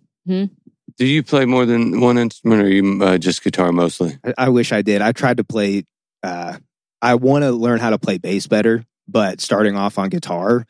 Do 0.97 1.07
you 1.07 1.23
play 1.23 1.45
more 1.45 1.67
than 1.67 2.01
one 2.01 2.19
instrument, 2.19 2.63
or 2.63 2.69
you 2.69 3.03
uh, 3.03 3.19
just 3.19 3.43
guitar 3.43 3.73
mostly? 3.73 4.17
I, 4.25 4.35
I 4.39 4.49
wish 4.49 4.73
I 4.73 4.83
did. 4.83 5.03
I 5.03 5.13
tried 5.13 5.37
to 5.37 5.45
play. 5.45 5.85
Uh, 6.23 6.59
I 7.03 7.17
want 7.17 7.43
to 7.43 7.53
learn 7.53 7.79
how 7.79 7.91
to 7.91 7.99
play 7.99 8.19
bass 8.19 8.47
better, 8.47 8.85
but 9.07 9.41
starting 9.41 9.77
off 9.77 9.99
on 9.99 10.09
guitar, 10.09 10.65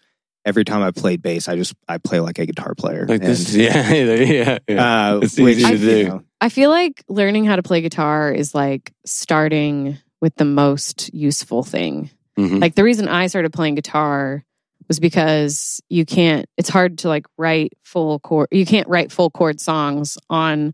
every 0.49 0.65
time 0.65 0.83
I 0.83 0.91
played 0.91 1.21
bass, 1.23 1.47
I 1.49 1.57
just 1.57 1.75
I 1.87 1.99
play 1.99 2.21
like 2.21 2.39
a 2.39 2.47
guitar 2.47 2.75
player. 2.75 3.07
Like 3.07 3.21
this? 3.21 3.53
And, 3.55 3.63
Yeah, 3.63 3.93
yeah, 3.93 4.59
yeah. 4.67 5.11
uh, 5.15 5.21
It's 5.23 5.39
which, 5.39 5.59
easy 5.59 5.65
to 5.65 5.77
you 5.79 6.05
do. 6.05 6.09
know, 6.09 6.23
I 6.41 6.49
feel 6.49 6.71
like 6.71 7.05
learning 7.09 7.45
how 7.45 7.57
to 7.57 7.63
play 7.63 7.81
guitar 7.83 8.33
is 8.33 8.55
like 8.55 8.93
starting 9.05 9.99
with 10.21 10.35
the 10.37 10.45
most 10.45 11.13
useful 11.15 11.63
thing. 11.63 12.11
Mhm. 12.39 12.61
Like 12.61 12.75
the 12.75 12.85
reason 12.85 13.09
I 13.09 13.27
started 13.27 13.53
playing 13.53 13.75
guitar 13.75 14.45
was 14.89 14.99
because 15.01 15.81
you 15.91 16.07
can't 16.07 16.47
it's 16.57 16.69
hard 16.71 16.99
to 16.99 17.09
like 17.09 17.27
write 17.37 17.75
full 17.85 18.19
chord 18.21 18.49
you 18.51 18.65
can't 18.65 18.89
write 18.89 19.13
full 19.13 19.29
chord 19.31 19.61
songs 19.61 20.17
on 20.31 20.73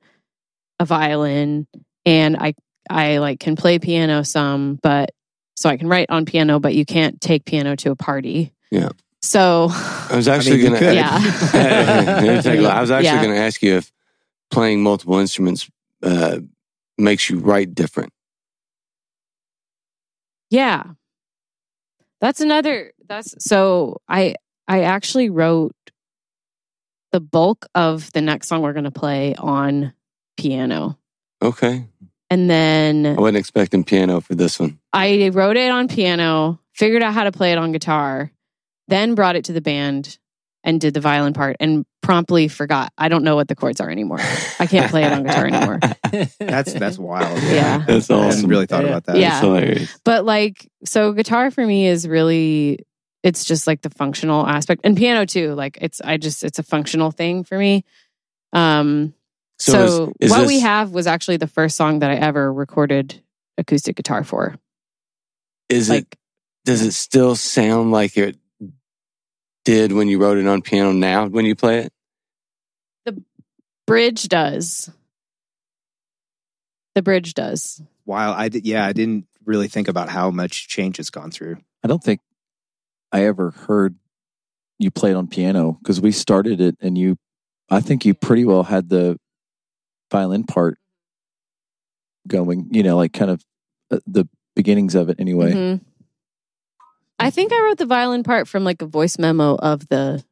a 0.79 0.85
violin 0.85 1.67
and 2.07 2.37
I 2.37 2.55
I 2.89 3.19
like 3.19 3.41
can 3.41 3.57
play 3.57 3.79
piano 3.81 4.23
some 4.23 4.79
but 4.83 5.11
so 5.57 5.69
I 5.69 5.77
can 5.77 5.89
write 5.89 6.11
on 6.11 6.27
piano 6.27 6.61
but 6.61 6.75
you 6.75 6.85
can't 6.85 7.21
take 7.21 7.45
piano 7.45 7.75
to 7.77 7.91
a 7.91 7.97
party. 7.97 8.53
Yeah. 8.71 8.91
So 9.25 9.69
I 9.71 10.17
was 10.17 10.29
actually 10.29 10.61
you 10.61 10.69
going 10.69 10.81
to. 10.83 10.95
Yeah. 10.95 11.19
I 11.19 12.81
was 12.81 12.91
actually 12.91 13.05
Yeah. 13.05 13.23
going 13.23 13.35
to 13.35 13.41
ask 13.41 13.63
you 13.63 13.77
if 13.77 13.91
playing 14.51 14.83
multiple 14.83 15.19
instruments 15.19 15.69
uh, 16.03 16.41
makes 16.99 17.31
you 17.31 17.39
write 17.39 17.75
different. 17.75 18.13
Yeah. 20.51 20.83
That's 22.21 22.41
another 22.41 22.93
that's 23.09 23.35
so 23.39 24.01
I 24.09 24.35
I 24.69 24.83
actually 24.83 25.31
wrote 25.31 25.75
the 27.13 27.21
bulk 27.21 27.67
of 27.75 28.13
the 28.13 28.21
next 28.21 28.49
song 28.49 28.61
we're 28.63 28.73
going 28.75 28.85
to 28.85 28.91
play 28.91 29.35
on 29.37 29.95
piano. 30.37 30.99
Okay, 31.43 31.87
And 32.31 32.49
then 32.51 33.07
I 33.07 33.15
wasn't 33.15 33.37
expecting 33.39 33.85
piano 33.85 34.21
for 34.21 34.35
this 34.35 34.59
one. 34.61 34.79
I 34.93 35.31
wrote 35.33 35.57
it 35.57 35.71
on 35.71 35.89
piano, 35.89 36.59
figured 36.73 37.03
out 37.03 37.13
how 37.15 37.25
to 37.25 37.33
play 37.33 37.53
it 37.53 37.59
on 37.59 37.73
guitar, 37.73 38.31
then 38.89 39.15
brought 39.15 39.37
it 39.37 39.45
to 39.47 39.53
the 39.53 39.61
band 39.61 40.19
and 40.63 40.81
did 40.81 40.95
the 40.95 41.01
violin 41.01 41.35
part 41.35 41.57
and 41.61 41.85
promptly 42.03 42.49
forgot. 42.49 42.91
I 42.97 43.09
don't 43.09 43.23
know 43.25 43.37
what 43.37 43.49
the 43.49 43.55
chords 43.55 43.81
are 43.81 43.91
anymore. 43.91 44.19
I 44.59 44.67
can't 44.67 44.91
play 44.91 45.05
it 45.05 45.13
on 45.13 45.23
guitar 45.25 45.47
anymore. 45.47 45.79
that's 46.41 46.73
that's 46.73 46.99
wild. 46.99 47.43
Yeah. 47.43 47.85
That's 47.87 48.11
I 48.11 48.15
awesome. 48.15 48.31
hadn't 48.31 48.49
really 48.51 48.67
thought 48.67 48.83
Yeah. 48.85 48.89
about 48.91 49.05
that. 49.05 49.17
Yeah. 49.19 49.87
But 50.05 50.25
like, 50.25 50.71
so 50.85 51.13
guitar 51.13 51.51
for 51.51 51.67
me 51.67 51.87
is 51.87 52.09
really, 52.09 52.79
it's 53.23 53.45
just 53.45 53.67
like 53.67 53.83
the 53.83 53.91
functional 53.91 54.47
aspect, 54.47 54.83
and 54.85 54.97
piano 54.97 55.27
too. 55.27 55.55
Like, 55.55 55.79
it's 55.81 56.01
I 56.03 56.17
just 56.17 56.45
it's 56.45 56.59
a 56.59 56.63
functional 56.63 57.11
thing 57.11 57.45
for 57.45 57.59
me. 57.59 57.85
Um, 58.53 59.15
So 59.59 59.73
so 59.73 60.13
is- 60.21 60.27
is 60.27 60.31
what 60.31 60.41
this- 60.41 60.49
we 60.49 60.61
have 60.61 60.91
was 60.93 61.07
actually 61.07 61.37
the 61.39 61.47
first 61.47 61.77
song 61.77 61.99
that 62.01 62.11
I 62.11 62.15
ever 62.17 62.53
recorded 62.53 63.23
acoustic 63.59 63.97
guitar 63.97 64.25
for. 64.25 64.57
Is 65.69 65.91
it? 65.91 66.15
Does 66.65 66.81
it 66.83 66.93
still 66.93 67.35
sound 67.37 67.93
like 67.93 68.17
it 68.17 68.37
did 69.65 69.93
when 69.93 70.09
you 70.09 70.19
wrote 70.19 70.39
it 70.39 70.47
on 70.47 70.63
piano? 70.63 70.93
Now, 70.93 71.27
when 71.27 71.45
you 71.45 71.55
play 71.55 71.81
it, 71.81 71.93
The 73.05 73.23
bridge 73.87 74.29
does. 74.29 74.91
The 76.95 77.03
bridge 77.03 77.35
does. 77.35 77.83
While 78.05 78.33
I 78.33 78.49
did, 78.49 78.65
yeah, 78.67 78.87
I 78.87 78.93
didn't 78.93 79.27
really 79.45 79.69
think 79.69 79.89
about 79.89 80.09
how 80.09 80.31
much 80.31 80.69
change 80.69 80.99
it's 80.99 81.11
gone 81.11 81.31
through. 81.31 81.57
I 81.83 81.89
don't 81.89 82.03
think 82.03 82.21
I 83.13 83.25
ever 83.25 83.51
heard 83.51 83.97
you 84.79 84.91
play 84.91 85.11
it 85.11 85.17
on 85.17 85.27
piano 85.27 85.73
because 85.83 86.01
we 86.01 86.13
started 86.13 86.61
it 86.61 86.77
and 86.81 86.97
you, 86.97 87.17
I 87.71 87.81
think 87.81 88.05
you 88.05 88.15
pretty 88.15 88.45
well 88.45 88.63
had 88.63 88.89
the 88.89 89.19
violin 90.11 90.45
part 90.45 90.79
going, 92.27 92.69
you 92.71 92.83
know, 92.83 92.97
like 92.97 93.13
kind 93.13 93.31
of 93.31 93.43
uh, 93.91 93.99
the 94.07 94.29
beginnings 94.57 94.95
of 94.95 95.09
it 95.11 95.21
anyway. 95.21 95.53
Mhm. 95.53 95.81
I 97.19 97.31
think 97.31 97.53
I 97.53 97.61
wrote 97.63 97.79
the 97.79 97.87
violin 97.87 98.23
part 98.23 98.49
from 98.49 98.65
like 98.65 98.83
a 98.83 98.87
voice 98.87 99.19
memo 99.19 99.55
of 99.57 99.89
the 99.89 100.25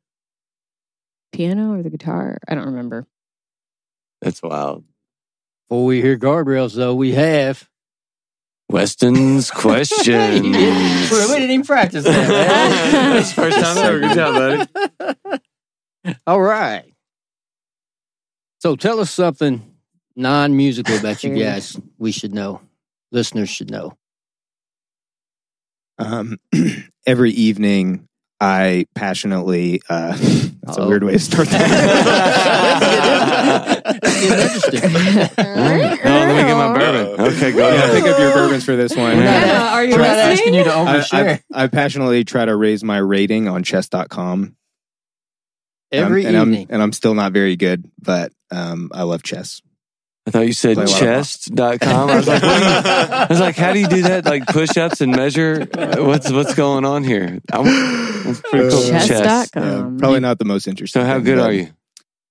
piano 1.33 1.73
or 1.75 1.83
the 1.83 1.91
guitar. 1.91 2.39
I 2.49 2.55
don't 2.55 2.67
remember. 2.67 3.07
that's 4.21 4.43
wild. 4.43 4.85
Before 5.69 5.85
we 5.87 6.03
hear 6.03 6.19
guardrails, 6.19 6.75
though, 6.75 6.95
we 6.95 7.13
have. 7.13 7.69
Weston's 8.69 9.51
question. 9.55 10.43
We 10.45 10.53
didn't 10.53 11.51
even 11.51 11.63
practice 11.65 12.05
that. 12.05 12.29
man. 12.29 13.13
That's 13.15 13.29
the 13.31 13.35
first 13.43 13.59
time 13.59 13.77
ever. 13.79 14.01
Good 14.01 14.15
job, 14.15 14.69
buddy. 15.29 16.19
All 16.27 16.41
right. 16.41 16.85
So 18.61 18.77
tell 18.77 19.01
us 19.01 19.11
something 19.11 19.75
non 20.17 20.57
musical 20.57 20.97
about 20.97 21.23
you 21.25 21.35
guys 21.39 21.79
we 21.99 22.13
should 22.13 22.33
know, 22.35 22.61
listeners 23.11 23.49
should 23.51 23.71
know. 23.71 23.97
Um, 25.99 26.39
every 27.07 27.31
evening, 27.33 28.09
I 28.41 28.87
passionately. 28.95 29.83
Uh, 29.89 30.17
that's 30.17 30.79
a 30.79 30.81
Uh-oh. 30.83 30.89
weird 30.89 31.05
way 31.05 31.13
to 31.13 31.19
start 31.19 31.49
that. 31.49 31.63
Interesting. 33.95 34.81
Oh, 34.85 36.09
let 36.09 36.37
me 36.37 36.43
get 36.43 36.57
my 36.57 36.73
bourbon. 36.73 37.21
Okay, 37.21 37.53
go 37.53 37.69
yeah, 37.69 37.75
ahead. 37.75 38.03
pick 38.03 38.13
up 38.13 38.19
your 38.19 38.33
bourbons 38.33 38.65
for 38.65 38.75
this 38.77 38.97
one. 38.97 39.19
Yeah, 39.19 39.75
are 39.75 39.85
you 39.85 39.97
We're 39.97 40.03
asking 40.03 40.55
you 40.55 40.65
to 40.65 40.71
I, 40.73 40.75
overshare. 40.99 41.41
I, 41.53 41.65
I 41.65 41.67
passionately 41.69 42.25
try 42.25 42.45
to 42.45 42.57
raise 42.57 42.83
my 42.83 42.99
rating 42.99 43.49
on 43.49 43.63
chess.com. 43.63 44.57
Every 45.93 46.25
and 46.25 46.37
I'm, 46.37 46.49
evening. 46.53 46.67
and 46.71 46.83
I'm 46.83 46.93
still 46.93 47.15
not 47.15 47.33
very 47.33 47.55
good, 47.57 47.85
but 48.01 48.33
um, 48.51 48.91
I 48.95 49.03
love 49.03 49.23
chess. 49.23 49.61
I 50.27 50.31
thought 50.31 50.47
you 50.47 50.53
said 50.53 50.75
Play 50.77 50.85
a 50.85 50.87
lot 50.89 50.99
chest.com. 51.01 52.11
I 52.11 52.15
was 52.17 52.29
like, 52.29 52.43
what 52.43 52.59
do 52.59 52.65
you, 52.65 52.71
I 52.71 53.27
was 53.29 53.41
like, 53.41 53.57
how 53.57 53.73
do 53.73 53.81
you 53.81 53.89
do 53.89 54.03
that? 54.03 54.25
Like 54.25 54.47
push 54.47 54.77
ups 54.77 55.01
and 55.01 55.11
measure? 55.17 55.67
What's 55.75 56.31
what's 56.31 56.55
going 56.55 56.85
on 56.85 57.03
here? 57.03 57.41
I'm, 57.53 57.65
that's 58.25 58.41
pretty 58.41 58.69
cool. 58.71 58.83
Chess 58.89 59.09
Chess. 59.09 59.21
dot 59.21 59.49
Yeah, 59.65 59.81
com. 59.81 59.99
probably 59.99 60.21
not 60.21 60.39
the 60.39 60.45
most 60.45 60.69
interesting. 60.69 61.03
So 61.03 61.07
how 61.07 61.15
thing, 61.17 61.25
good 61.25 61.39
but, 61.39 61.45
are 61.45 61.53
you? 61.53 61.69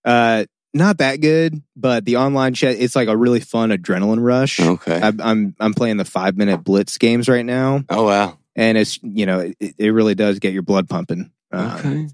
Uh, 0.06 0.46
not 0.74 1.00
that 1.00 1.18
good, 1.18 1.62
but 1.76 2.06
the 2.06 2.16
online 2.16 2.54
chess 2.54 2.78
it's 2.80 2.96
like 2.96 3.10
a 3.10 3.18
really 3.18 3.42
fun 3.42 3.72
adrenaline 3.72 4.24
rush. 4.24 4.62
Okay. 4.62 5.02
I, 5.02 5.12
I'm 5.20 5.54
I'm 5.60 5.74
playing 5.74 5.98
the 5.98 6.06
five 6.06 6.38
minute 6.38 6.64
blitz 6.64 6.98
games 6.98 7.28
right 7.28 7.46
now, 7.46 7.84
Oh 7.90 8.06
wow. 8.06 8.38
and 8.56 8.78
it's 8.78 9.00
you 9.04 9.26
know 9.26 9.40
it, 9.60 9.76
it 9.78 9.90
really 9.90 10.16
does 10.16 10.40
get 10.40 10.54
your 10.54 10.62
blood 10.64 10.88
pumping. 10.88 11.30
Um, 11.52 11.72
Okay. 11.78 12.08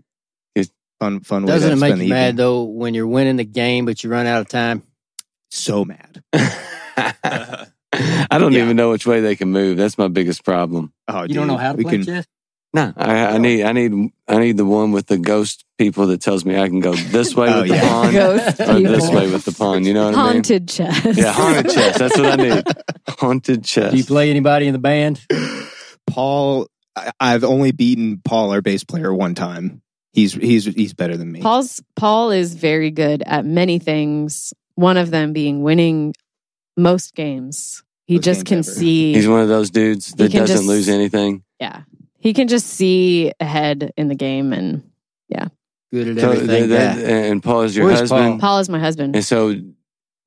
Fun 0.99 1.19
fun 1.19 1.45
Doesn't 1.45 1.69
to 1.69 1.75
it 1.77 1.79
make 1.79 2.01
you 2.01 2.09
mad 2.09 2.29
evening. 2.29 2.35
though 2.37 2.63
when 2.63 2.95
you're 2.95 3.05
winning 3.05 3.35
the 3.35 3.45
game 3.45 3.85
but 3.85 4.03
you 4.03 4.09
run 4.09 4.25
out 4.25 4.41
of 4.41 4.47
time? 4.47 4.81
So 5.49 5.85
mad. 5.85 6.21
I 6.33 7.67
don't 8.37 8.53
Yeah. 8.53 8.63
even 8.63 8.75
know 8.75 8.91
which 8.91 9.07
way 9.07 9.21
they 9.21 9.35
can 9.35 9.51
move. 9.51 9.77
That's 9.77 9.97
my 9.97 10.07
biggest 10.07 10.43
problem. 10.43 10.93
Oh, 11.07 11.23
You 11.23 11.35
don't 11.35 11.47
know 11.47 11.57
how 11.57 11.71
to 11.71 11.77
we 11.77 11.83
play 11.83 11.93
can, 11.97 12.05
chess? 12.05 12.25
No, 12.73 12.93
I, 12.97 13.27
I 13.27 13.37
need, 13.37 13.63
I 13.63 13.71
need, 13.71 14.11
I 14.27 14.39
need 14.39 14.57
the 14.57 14.65
one 14.65 14.91
with 14.91 15.07
the 15.07 15.17
ghost 15.17 15.63
people 15.77 16.07
that 16.07 16.21
tells 16.21 16.43
me 16.43 16.59
I 16.59 16.67
can 16.67 16.81
go 16.81 16.93
this 16.93 17.33
way 17.33 17.47
Oh, 17.51 17.61
with 17.61 17.71
yeah. 17.71 17.79
the 17.81 17.87
pawn, 17.87 18.13
Ghost 18.13 18.59
or 18.59 18.79
this 18.81 19.09
way 19.09 19.31
with 19.31 19.45
the 19.45 19.53
pawn. 19.53 19.85
You 19.85 19.93
know 19.93 20.05
what 20.07 20.15
I 20.15 20.23
mean? 20.25 20.33
Haunted 20.33 20.67
chess. 20.67 21.17
Yeah, 21.17 21.31
haunted 21.31 21.71
chess. 21.71 21.97
That's 21.97 22.17
what 22.17 22.39
I 22.39 22.43
need. 22.43 22.63
Haunted 23.07 23.63
chess. 23.63 23.91
Do 23.91 23.97
you 23.97 24.03
play 24.03 24.29
anybody 24.29 24.67
in 24.67 24.73
the 24.73 24.79
band? 24.79 25.25
Paul. 26.07 26.67
I, 26.95 27.11
I've 27.19 27.43
only 27.43 27.71
beaten 27.71 28.21
Paul, 28.23 28.51
our 28.51 28.61
bass 28.61 28.83
player, 28.83 29.13
one 29.13 29.33
time. 29.33 29.81
He's 30.13 30.33
he's 30.33 30.65
he's 30.65 30.93
better 30.93 31.15
than 31.15 31.31
me. 31.31 31.41
Paul's 31.41 31.81
Paul 31.95 32.31
is 32.31 32.53
very 32.55 32.91
good 32.91 33.23
at 33.25 33.45
many 33.45 33.79
things. 33.79 34.53
One 34.77 34.95
of 34.97 35.09
them 35.11 35.33
being 35.33 35.63
winning 35.63 36.13
most 36.77 37.15
games. 37.15 37.83
He 38.05 38.15
Most 38.15 38.23
just 38.25 38.45
games 38.45 38.47
can 38.47 38.57
ever. 38.59 38.79
see. 38.79 39.13
He's 39.13 39.27
one 39.27 39.41
of 39.41 39.49
those 39.49 39.69
dudes 39.71 40.11
that 40.13 40.31
doesn't 40.31 40.47
just- 40.47 40.63
lose 40.67 40.87
anything. 40.87 41.43
yeah, 41.59 41.81
he 42.19 42.31
can 42.33 42.47
just 42.47 42.67
see 42.67 43.31
ahead 43.39 43.91
in 43.97 44.07
the 44.07 44.15
game. 44.15 44.53
And 44.53 44.83
yeah. 45.29 45.47
Good 45.91 46.09
at 46.09 46.19
So 46.21 46.31
everything. 46.31 46.69
that, 46.69 46.95
guy. 46.97 47.01
and 47.01 47.41
Paul 47.43 47.61
is 47.63 47.75
your 47.75 47.85
Where's 47.87 47.99
husband. 48.01 48.39
Paul 48.39 48.59
is 48.59 48.69
my 48.69 48.79
husband. 48.79 49.15
And 49.15 49.25
so, 49.25 49.55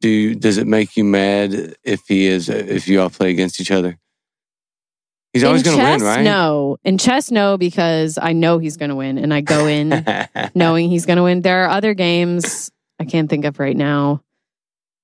do 0.00 0.08
you, 0.08 0.34
does 0.34 0.56
it 0.58 0.66
make 0.66 0.96
you 0.96 1.04
mad 1.04 1.76
if 1.84 2.00
he 2.08 2.26
is 2.26 2.48
if 2.48 2.88
you 2.88 3.00
all 3.00 3.10
play 3.10 3.30
against 3.30 3.60
each 3.60 3.70
other? 3.70 3.98
He's 5.32 5.44
always 5.44 5.62
going 5.62 5.76
to 5.76 5.82
chess, 5.82 6.00
win, 6.00 6.08
right? 6.08 6.22
no. 6.24 6.76
In 6.82 6.98
chess, 6.98 7.30
no, 7.30 7.56
because 7.56 8.18
I 8.20 8.32
know 8.32 8.58
he's 8.58 8.76
going 8.76 8.88
to 8.88 8.96
win, 8.96 9.16
and 9.16 9.32
I 9.32 9.42
go 9.42 9.66
in 9.68 10.04
knowing 10.56 10.90
he's 10.90 11.06
going 11.06 11.18
to 11.18 11.22
win. 11.22 11.42
There 11.42 11.64
are 11.64 11.68
other 11.68 11.94
games 11.94 12.70
I 12.98 13.04
can't 13.04 13.30
think 13.30 13.44
of 13.44 13.60
right 13.60 13.76
now. 13.76 14.22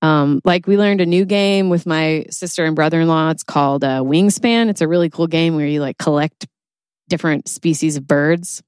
Um, 0.02 0.40
like 0.44 0.66
we 0.66 0.76
learned 0.76 1.00
a 1.00 1.06
new 1.06 1.24
game 1.24 1.68
with 1.70 1.86
my 1.86 2.26
sister 2.30 2.64
and 2.64 2.76
brother-in-law. 2.76 3.30
It's 3.30 3.42
called 3.42 3.82
uh, 3.82 4.02
Wingspan. 4.02 4.68
It's 4.68 4.80
a 4.80 4.88
really 4.88 5.10
cool 5.10 5.26
game 5.26 5.56
where 5.56 5.66
you 5.66 5.80
like 5.80 5.98
collect 5.98 6.46
different 7.08 7.48
species 7.48 7.96
of 7.96 8.06
birds. 8.06 8.62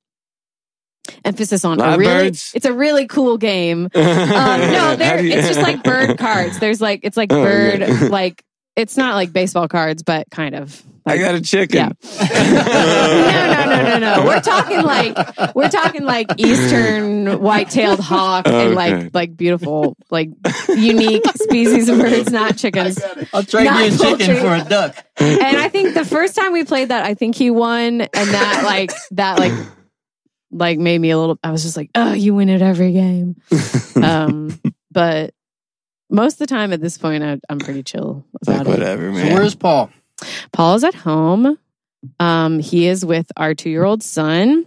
Emphasis 1.24 1.64
on 1.64 1.80
a 1.80 1.96
really, 1.96 2.28
birds? 2.28 2.52
it's 2.54 2.66
a 2.66 2.72
really 2.72 3.06
cool 3.06 3.38
game. 3.38 3.88
Um, 3.94 4.60
no, 4.60 4.96
they're, 4.96 5.24
it's 5.24 5.48
just 5.48 5.60
like 5.60 5.82
bird 5.84 6.18
cards. 6.18 6.58
There's 6.58 6.80
like 6.80 7.00
it's 7.02 7.16
like 7.16 7.32
Oh, 7.32 7.42
bird 7.42 8.10
like 8.10 8.42
it's 8.78 8.96
not 8.96 9.14
like 9.16 9.32
baseball 9.32 9.68
cards, 9.68 10.02
but 10.02 10.30
kind 10.30 10.54
of. 10.54 10.82
I 11.04 11.16
got 11.16 11.34
a 11.34 11.40
chicken. 11.40 11.76
Yeah. 11.78 11.88
no, 12.30 13.64
no, 13.64 13.82
no, 13.82 13.82
no, 13.82 13.98
no. 13.98 14.26
We're 14.26 14.40
talking 14.40 14.82
like 14.82 15.54
we're 15.54 15.70
talking 15.70 16.04
like 16.04 16.26
eastern 16.36 17.40
white-tailed 17.40 17.98
hawk 17.98 18.46
and 18.46 18.74
like 18.74 19.14
like 19.14 19.34
beautiful 19.34 19.96
like 20.10 20.28
unique 20.68 21.24
species 21.34 21.88
of 21.88 21.98
birds, 21.98 22.30
not 22.30 22.58
chickens. 22.58 23.02
I'll 23.32 23.42
trade 23.42 23.64
Not 23.64 23.88
you 23.88 23.94
a 23.94 23.98
chicken 23.98 24.36
for 24.36 24.54
a 24.54 24.64
duck. 24.68 24.96
And 25.16 25.56
I 25.56 25.70
think 25.70 25.94
the 25.94 26.04
first 26.04 26.36
time 26.36 26.52
we 26.52 26.64
played 26.64 26.88
that, 26.88 27.06
I 27.06 27.14
think 27.14 27.36
he 27.36 27.50
won, 27.50 28.02
and 28.02 28.10
that 28.12 28.62
like 28.64 28.92
that 29.12 29.38
like 29.38 29.52
like 30.50 30.78
made 30.78 30.98
me 31.00 31.10
a 31.10 31.18
little. 31.18 31.38
I 31.42 31.50
was 31.52 31.62
just 31.62 31.76
like, 31.76 31.90
oh, 31.94 32.12
you 32.12 32.34
win 32.34 32.50
at 32.50 32.62
every 32.62 32.92
game. 32.92 33.36
Um, 33.98 34.60
but 34.92 35.34
most 36.10 36.34
of 36.34 36.38
the 36.38 36.46
time 36.46 36.72
at 36.72 36.80
this 36.80 36.98
point, 36.98 37.22
I, 37.24 37.38
I'm 37.48 37.58
pretty 37.58 37.82
chill 37.82 38.24
It's 38.40 38.48
like 38.48 38.60
about 38.62 38.66
it. 38.66 38.78
whatever, 38.80 39.14
So 39.14 39.34
where's 39.34 39.54
Paul? 39.54 39.90
Paul 40.52 40.74
is 40.76 40.84
at 40.84 40.94
home. 40.94 41.58
Um, 42.20 42.58
he 42.60 42.86
is 42.86 43.04
with 43.04 43.30
our 43.36 43.54
two-year-old 43.54 44.02
son. 44.02 44.66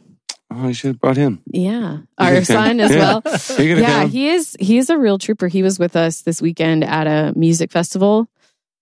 oh, 0.51 0.67
you 0.67 0.73
should 0.73 0.89
have 0.89 0.99
brought 0.99 1.17
him. 1.17 1.41
Yeah, 1.45 1.99
our 2.17 2.43
son 2.43 2.79
as 2.79 2.91
Yeah. 2.95 3.19
well. 3.23 3.23
You're 3.57 3.79
Yeah, 3.79 4.01
come. 4.01 4.09
he 4.09 4.29
is. 4.29 4.55
He 4.59 4.77
is 4.77 4.89
a 4.89 4.97
real 4.97 5.17
trooper. 5.17 5.47
He 5.47 5.63
was 5.63 5.79
with 5.79 5.95
us 5.95 6.21
this 6.21 6.41
weekend 6.41 6.83
at 6.83 7.07
a 7.07 7.33
music 7.37 7.71
festival. 7.71 8.27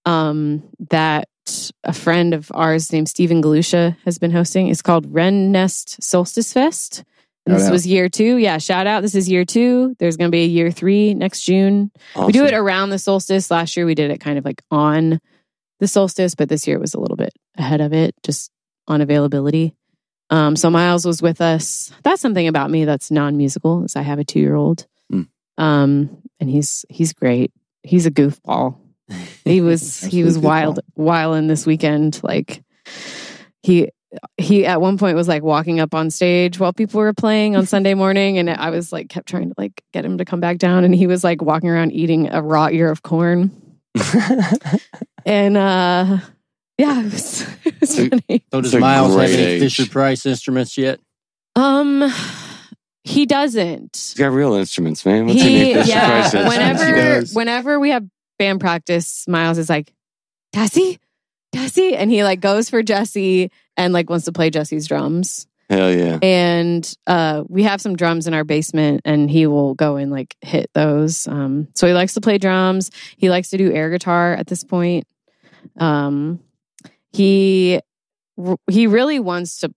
Um, 0.06 0.64
that 0.90 1.28
a 1.84 1.94
friend 1.94 2.34
of 2.34 2.52
ours 2.54 2.92
named 2.92 3.10
Stephen 3.10 3.42
Galusha 3.42 3.98
has 4.06 4.18
been 4.20 4.32
hosting. 4.32 4.68
It's 4.68 4.82
called 4.82 5.12
Wren 5.14 5.52
Nest 5.52 6.02
Solstice 6.02 6.54
Fest. 6.54 7.04
This 7.50 7.68
out. 7.68 7.72
was 7.72 7.86
year 7.88 8.10
two. 8.10 8.38
Yeah, 8.38 8.58
shout 8.58 8.88
out. 8.88 9.02
This 9.02 9.16
is 9.16 9.30
year 9.30 9.46
two. 9.46 9.96
There's 10.00 10.18
going 10.18 10.30
to 10.30 10.36
be 10.36 10.44
a 10.44 10.48
year 10.48 10.72
three 10.72 11.14
next 11.14 11.42
June. 11.44 11.92
We 12.16 12.32
do 12.32 12.46
it 12.46 12.54
around 12.54 12.90
the 12.90 13.00
solstice. 13.00 13.50
Last 13.52 13.76
year 13.78 13.86
we 13.86 13.96
did 13.96 14.12
it 14.12 14.20
kind 14.20 14.38
of 14.38 14.46
like 14.46 14.62
on 14.72 15.20
the 15.80 15.88
solstice, 15.88 16.36
but 16.36 16.50
this 16.50 16.68
year 16.68 16.78
it 16.78 16.82
was 16.82 16.94
a 16.94 17.00
little 17.00 17.16
bit 17.18 17.34
ahead 17.58 17.82
of 17.82 17.94
it, 17.94 18.14
just 18.24 18.52
on 18.88 19.02
availability. 19.02 19.76
Um, 20.30 20.56
so 20.56 20.70
Miles 20.70 21.06
was 21.06 21.22
with 21.22 21.42
us. 21.42 21.92
That's 22.04 22.22
something 22.22 22.48
about 22.48 22.70
me 22.70 22.86
that's 22.86 23.10
non-musical, 23.12 23.86
is 23.86 23.96
I 23.96 24.02
have 24.04 24.20
a 24.20 24.24
two-year-old, 24.24 24.86
Hmm. 25.10 25.22
um, 25.58 26.22
and 26.40 26.50
he's 26.50 26.86
he's 26.90 27.14
great. 27.14 27.52
He's 27.82 28.06
a 28.06 28.12
goofball. 28.12 28.78
He 29.44 29.62
was 29.62 30.02
he 30.02 30.24
was 30.24 30.38
wild 30.38 30.82
wilding 30.96 31.48
this 31.48 31.66
weekend. 31.66 32.20
Like 32.24 32.62
he 33.64 33.90
he 34.38 34.66
at 34.66 34.82
one 34.82 34.98
point 34.98 35.16
was 35.16 35.28
like 35.28 35.44
walking 35.44 35.80
up 35.80 35.94
on 35.94 36.10
stage 36.10 36.60
while 36.60 36.74
people 36.74 37.00
were 37.00 37.14
playing 37.14 37.56
on 37.56 37.66
Sunday 37.66 37.94
morning, 37.96 38.38
and 38.38 38.50
I 38.50 38.70
was 38.70 38.92
like 38.92 39.10
kept 39.10 39.28
trying 39.28 39.50
to 39.50 39.56
like 39.58 39.84
get 39.94 40.06
him 40.06 40.18
to 40.18 40.26
come 40.26 40.40
back 40.40 40.58
down, 40.58 40.84
and 40.84 40.94
he 40.96 41.08
was 41.08 41.24
like 41.24 41.42
walking 41.42 41.70
around 41.70 41.92
eating 41.92 42.32
a 42.32 42.42
raw 42.42 42.68
ear 42.70 42.90
of 42.90 43.04
corn, 43.04 43.52
and 45.26 45.58
uh 45.58 46.18
yeah, 46.78 47.02
it 47.02 47.06
was, 47.12 47.42
it 47.66 47.80
was 47.82 47.90
So- 47.96 48.08
funny. 48.10 48.44
So 48.54 48.62
does 48.62 48.74
It's 48.74 48.80
Miles 48.82 49.10
have 49.10 49.18
great 49.18 49.40
any. 49.40 49.60
Fisher 49.60 49.86
Price 49.88 50.26
instruments 50.26 50.78
yet? 50.78 51.00
Um, 51.58 52.10
he 53.04 53.26
doesn't. 53.26 53.96
He's 53.98 54.14
got 54.14 54.32
real 54.32 54.54
instruments, 54.54 55.06
man. 55.06 55.26
What's 55.28 55.42
He 55.42 55.66
he, 55.66 55.74
Fisher 55.74 55.90
yeah. 55.90 56.08
Price 56.10 56.34
instruments? 56.34 56.52
He 56.52 56.58
Whenever 56.88 57.26
whenever 57.34 57.80
we 57.82 57.90
have 57.90 58.06
band 58.38 58.62
practice, 58.62 59.26
Miles 59.28 59.58
is 59.58 59.70
like, 59.70 59.92
Jesse, 60.56 61.00
Jesse, 61.54 61.96
and 61.96 62.12
he 62.12 62.24
like 62.24 62.40
goes 62.42 62.70
for 62.70 62.84
Jesse 62.84 63.52
and 63.76 63.94
like 63.94 64.10
wants 64.10 64.26
to 64.26 64.32
play 64.32 64.50
Jesse's 64.50 64.88
drums. 64.88 65.48
Hell 65.70 65.94
yeah. 65.94 66.18
and 66.24 66.98
uh 67.06 67.44
we 67.48 67.62
have 67.62 67.80
some 67.80 67.96
drums 67.96 68.26
in 68.26 68.34
our 68.34 68.44
basement 68.44 69.02
and 69.06 69.30
he 69.30 69.46
will 69.46 69.76
go 69.76 69.98
and 69.98 70.12
like 70.12 70.36
hit 70.42 70.72
those. 70.74 71.28
Um 71.28 71.68
so 71.76 71.86
he 71.86 71.94
likes 71.94 72.16
to 72.16 72.22
play 72.22 72.40
drums. 72.40 72.90
He 73.18 73.30
likes 73.30 73.52
to 73.52 73.58
do 73.58 73.72
air 73.72 73.92
guitar 73.92 74.34
at 74.34 74.48
this 74.48 74.64
point. 74.64 75.06
Um 75.80 76.40
he 77.12 77.82
he 78.68 78.88
really 78.88 79.20
wants 79.20 79.60
to 79.60 79.72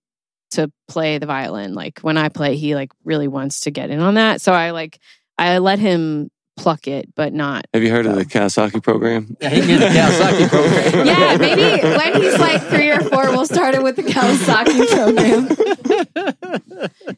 to 0.53 0.73
play 0.89 1.19
the 1.19 1.27
violin. 1.27 1.75
Like 1.75 1.99
when 2.01 2.17
i 2.17 2.31
play 2.31 2.57
he 2.57 2.75
like 2.75 2.93
really 3.05 3.29
wants 3.29 3.61
to 3.61 3.71
get 3.71 3.91
in 3.91 4.01
on 4.01 4.15
that. 4.15 4.41
So 4.41 4.55
i 4.55 4.71
like 4.71 4.99
i 5.37 5.59
let 5.59 5.79
him 5.79 6.31
pluck 6.63 6.87
it 6.87 7.13
but 7.17 7.33
not 7.33 7.67
Have 7.75 7.83
you 7.83 7.91
heard 7.91 8.07
of 8.07 8.15
the 8.15 8.25
Kawasaki 8.25 8.81
program? 8.83 9.37
Yeah, 9.41 9.49
he 9.51 9.61
can 9.63 9.81
the 9.81 9.87
Kawasaki 9.87 10.49
program. 10.49 11.07
yeah 11.13 11.37
maybe 11.37 11.83
when 11.99 12.23
he's 12.23 12.39
like 12.39 12.63
three 12.69 12.91
or 12.91 13.01
four 13.01 13.31
we'll 13.33 13.47
start 13.47 13.75
it 13.75 13.83
with 13.83 13.97
the 13.97 14.03
kawasaki 14.05 14.87
program 14.95 15.49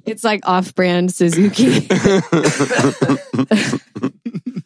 it's 0.06 0.24
like 0.24 0.40
off-brand 0.48 1.14
suzuki 1.14 1.86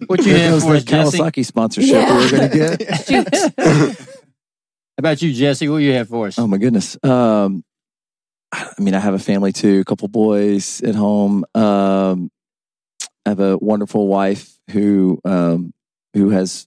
What 0.06 0.24
you 0.24 0.32
There 0.32 0.50
have 0.52 0.62
for 0.62 0.74
us, 0.76 0.84
that 0.84 0.86
Jesse? 0.86 1.18
Kawasaki 1.18 1.44
sponsorship 1.44 1.92
Yeah. 1.92 2.14
we're 2.16 2.30
going 2.30 2.50
to 2.50 2.56
get. 2.56 3.58
How 3.58 5.00
about 5.00 5.20
you, 5.22 5.32
Jesse? 5.34 5.68
What 5.68 5.78
you 5.78 5.92
have 5.92 6.08
for 6.08 6.28
us? 6.28 6.38
Oh 6.38 6.46
my 6.46 6.56
goodness. 6.56 6.96
Um, 7.04 7.62
I 8.52 8.72
mean, 8.78 8.94
I 8.94 9.00
have 9.00 9.12
a 9.14 9.18
family 9.18 9.52
too, 9.52 9.80
a 9.80 9.84
couple 9.84 10.08
boys 10.08 10.80
at 10.82 10.94
home. 10.94 11.44
Um, 11.54 12.30
I 13.28 13.32
have 13.32 13.40
a 13.40 13.58
wonderful 13.58 14.08
wife 14.08 14.58
who 14.70 15.20
um, 15.24 15.74
who 16.14 16.30
has 16.30 16.66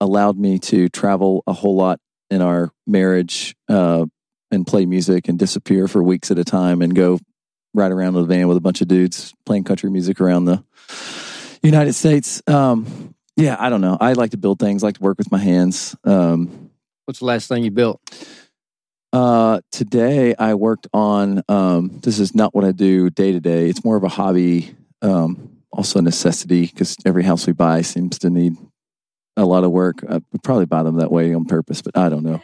allowed 0.00 0.38
me 0.38 0.58
to 0.60 0.88
travel 0.88 1.42
a 1.46 1.52
whole 1.52 1.76
lot 1.76 2.00
in 2.30 2.40
our 2.40 2.72
marriage. 2.86 3.54
Uh, 3.68 4.06
and 4.50 4.66
play 4.66 4.84
music 4.84 5.28
and 5.28 5.38
disappear 5.38 5.86
for 5.86 6.02
weeks 6.02 6.30
at 6.30 6.38
a 6.38 6.44
time 6.44 6.82
and 6.82 6.94
go 6.94 7.18
ride 7.72 7.92
around 7.92 8.16
in 8.16 8.22
a 8.22 8.26
van 8.26 8.48
with 8.48 8.56
a 8.56 8.60
bunch 8.60 8.80
of 8.80 8.88
dudes 8.88 9.32
playing 9.46 9.64
country 9.64 9.90
music 9.90 10.20
around 10.20 10.44
the 10.44 10.64
United 11.62 11.92
States. 11.92 12.42
Um, 12.48 13.14
yeah, 13.36 13.56
I 13.58 13.68
don't 13.68 13.80
know. 13.80 13.96
I 14.00 14.14
like 14.14 14.32
to 14.32 14.36
build 14.36 14.58
things, 14.58 14.82
like 14.82 14.96
to 14.96 15.02
work 15.02 15.18
with 15.18 15.30
my 15.30 15.38
hands. 15.38 15.94
Um, 16.04 16.70
What's 17.04 17.20
the 17.20 17.26
last 17.26 17.48
thing 17.48 17.62
you 17.62 17.70
built? 17.70 18.00
uh, 19.12 19.60
today 19.72 20.34
I 20.36 20.54
worked 20.54 20.88
on. 20.92 21.42
Um, 21.48 21.98
this 22.02 22.18
is 22.18 22.34
not 22.34 22.54
what 22.54 22.64
I 22.64 22.72
do 22.72 23.10
day 23.10 23.32
to 23.32 23.40
day. 23.40 23.68
It's 23.68 23.84
more 23.84 23.96
of 23.96 24.04
a 24.04 24.08
hobby, 24.08 24.74
um, 25.02 25.58
also 25.72 25.98
a 25.98 26.02
necessity 26.02 26.66
because 26.66 26.96
every 27.04 27.22
house 27.22 27.46
we 27.46 27.52
buy 27.52 27.82
seems 27.82 28.18
to 28.20 28.30
need 28.30 28.56
a 29.36 29.44
lot 29.44 29.64
of 29.64 29.70
work. 29.70 30.04
I 30.08 30.14
would 30.14 30.42
probably 30.42 30.66
buy 30.66 30.82
them 30.82 30.96
that 30.96 31.10
way 31.10 31.32
on 31.34 31.44
purpose, 31.44 31.82
but 31.82 31.96
I 31.96 32.08
don't 32.08 32.24
know. 32.24 32.42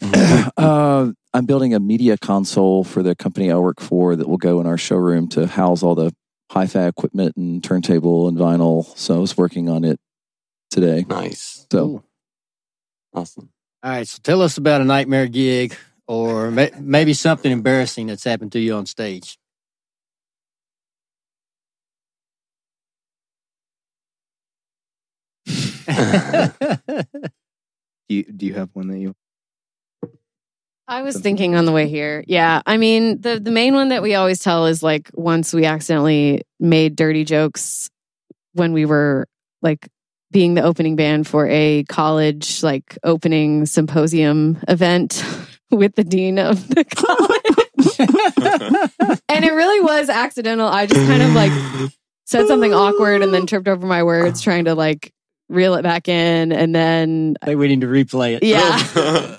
uh, 0.56 1.10
I'm 1.34 1.46
building 1.46 1.74
a 1.74 1.80
media 1.80 2.16
console 2.16 2.84
for 2.84 3.02
the 3.02 3.16
company 3.16 3.50
I 3.50 3.56
work 3.56 3.80
for 3.80 4.16
that 4.16 4.28
will 4.28 4.36
go 4.36 4.60
in 4.60 4.66
our 4.66 4.78
showroom 4.78 5.28
to 5.30 5.46
house 5.46 5.82
all 5.82 5.94
the 5.94 6.14
hi-fi 6.50 6.86
equipment 6.86 7.36
and 7.36 7.62
turntable 7.62 8.28
and 8.28 8.38
vinyl. 8.38 8.84
So 8.96 9.16
I 9.16 9.18
was 9.18 9.36
working 9.36 9.68
on 9.68 9.84
it 9.84 9.98
today. 10.70 11.04
Nice. 11.08 11.66
So 11.70 11.78
Cool. 11.78 12.04
Awesome. 13.14 13.50
All 13.82 13.90
right, 13.90 14.06
so 14.06 14.18
tell 14.22 14.42
us 14.42 14.58
about 14.58 14.80
a 14.80 14.84
nightmare 14.84 15.26
gig 15.26 15.74
or 16.06 16.50
may- 16.50 16.72
maybe 16.78 17.14
something 17.14 17.50
embarrassing 17.50 18.06
that's 18.08 18.24
happened 18.24 18.52
to 18.52 18.60
you 18.60 18.74
on 18.74 18.86
stage. 18.86 19.38
Do 28.08 28.14
you, 28.14 28.24
do 28.24 28.46
you 28.46 28.54
have 28.54 28.70
one 28.72 28.88
that 28.88 28.98
you? 28.98 29.14
I 30.86 31.02
was 31.02 31.20
thinking 31.20 31.54
on 31.54 31.66
the 31.66 31.72
way 31.72 31.88
here. 31.88 32.24
Yeah. 32.26 32.62
I 32.64 32.78
mean, 32.78 33.20
the 33.20 33.38
the 33.38 33.50
main 33.50 33.74
one 33.74 33.90
that 33.90 34.02
we 34.02 34.14
always 34.14 34.40
tell 34.40 34.64
is 34.64 34.82
like 34.82 35.10
once 35.12 35.52
we 35.52 35.66
accidentally 35.66 36.42
made 36.58 36.96
dirty 36.96 37.24
jokes 37.24 37.90
when 38.54 38.72
we 38.72 38.86
were 38.86 39.28
like 39.60 39.86
being 40.30 40.54
the 40.54 40.62
opening 40.62 40.96
band 40.96 41.26
for 41.26 41.46
a 41.48 41.84
college 41.84 42.62
like 42.62 42.98
opening 43.04 43.66
symposium 43.66 44.58
event 44.66 45.22
with 45.70 45.94
the 45.94 46.04
dean 46.04 46.38
of 46.38 46.66
the 46.68 46.84
college. 46.96 47.30
and 49.28 49.44
it 49.44 49.52
really 49.52 49.80
was 49.82 50.08
accidental. 50.08 50.66
I 50.66 50.86
just 50.86 51.06
kind 51.06 51.22
of 51.22 51.34
like 51.34 51.52
said 52.24 52.46
something 52.46 52.72
awkward 52.72 53.22
and 53.22 53.34
then 53.34 53.46
tripped 53.46 53.68
over 53.68 53.86
my 53.86 54.02
words 54.02 54.40
trying 54.40 54.64
to 54.64 54.74
like 54.74 55.12
reel 55.48 55.74
it 55.74 55.82
back 55.82 56.08
in 56.08 56.52
and 56.52 56.74
then 56.74 57.36
I 57.42 57.46
think 57.46 57.58
we 57.58 57.68
need 57.68 57.80
to 57.82 57.86
replay 57.86 58.36
it. 58.36 58.42
yeah. 58.42 58.78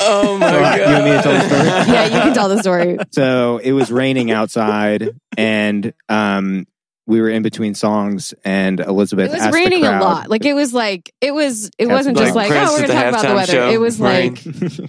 oh 0.00 0.38
my 0.40 0.54
All 0.54 0.60
right, 0.60 0.78
god! 0.78 0.88
you 0.88 0.92
want 0.94 1.04
me 1.04 1.10
to 1.12 1.22
tell 1.22 1.32
the 1.32 1.48
story? 1.48 1.94
yeah, 1.94 2.04
you 2.04 2.10
can 2.10 2.34
tell 2.34 2.48
the 2.48 2.60
story. 2.60 2.98
So 3.12 3.58
it 3.58 3.72
was 3.72 3.90
raining 3.92 4.30
outside, 4.30 5.10
and 5.36 5.92
um, 6.08 6.66
we 7.06 7.20
were 7.20 7.28
in 7.28 7.42
between 7.42 7.74
songs, 7.74 8.34
and 8.44 8.80
Elizabeth 8.80 9.30
It 9.30 9.32
was 9.32 9.40
asked 9.40 9.52
the 9.52 9.58
raining 9.58 9.84
a 9.84 10.00
lot. 10.00 10.30
Like 10.30 10.44
it 10.44 10.54
was 10.54 10.72
like 10.74 11.12
it 11.20 11.32
was. 11.32 11.70
It 11.78 11.86
wasn't 11.86 12.16
just 12.16 12.34
like 12.34 12.50
like, 12.50 12.58
Prince 12.58 12.70
oh, 12.70 12.74
we're 12.80 12.86
gonna 12.86 13.00
talk 13.00 13.08
about 13.08 13.28
the 13.28 13.34
weather. 13.34 13.52
show, 13.52 13.70
It 13.70 13.80
was 13.80 14.00
rain. 14.00 14.34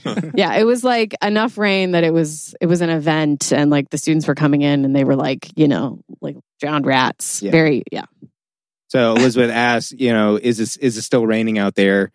like 0.05 0.31
yeah, 0.35 0.55
it 0.55 0.63
was 0.65 0.83
like 0.83 1.15
enough 1.21 1.57
rain 1.57 1.91
that 1.91 2.03
it 2.03 2.13
was 2.13 2.55
it 2.61 2.67
was 2.67 2.81
an 2.81 2.89
event, 2.89 3.51
and 3.51 3.69
like 3.69 3.89
the 3.89 3.97
students 3.97 4.27
were 4.27 4.35
coming 4.35 4.61
in, 4.61 4.85
and 4.85 4.95
they 4.95 5.03
were 5.03 5.15
like 5.15 5.47
you 5.55 5.67
know 5.67 5.99
like 6.21 6.37
drowned 6.59 6.85
rats. 6.85 7.41
Yeah. 7.41 7.51
Very 7.51 7.83
yeah. 7.91 8.05
So 8.95 9.11
Elizabeth 9.15 9.51
asked, 9.53 9.91
you 9.99 10.13
know, 10.13 10.37
is 10.41 10.57
this 10.57 10.77
is 10.77 10.97
it 10.97 11.01
still 11.01 11.27
raining 11.27 11.57
out 11.57 11.75
there? 11.75 12.11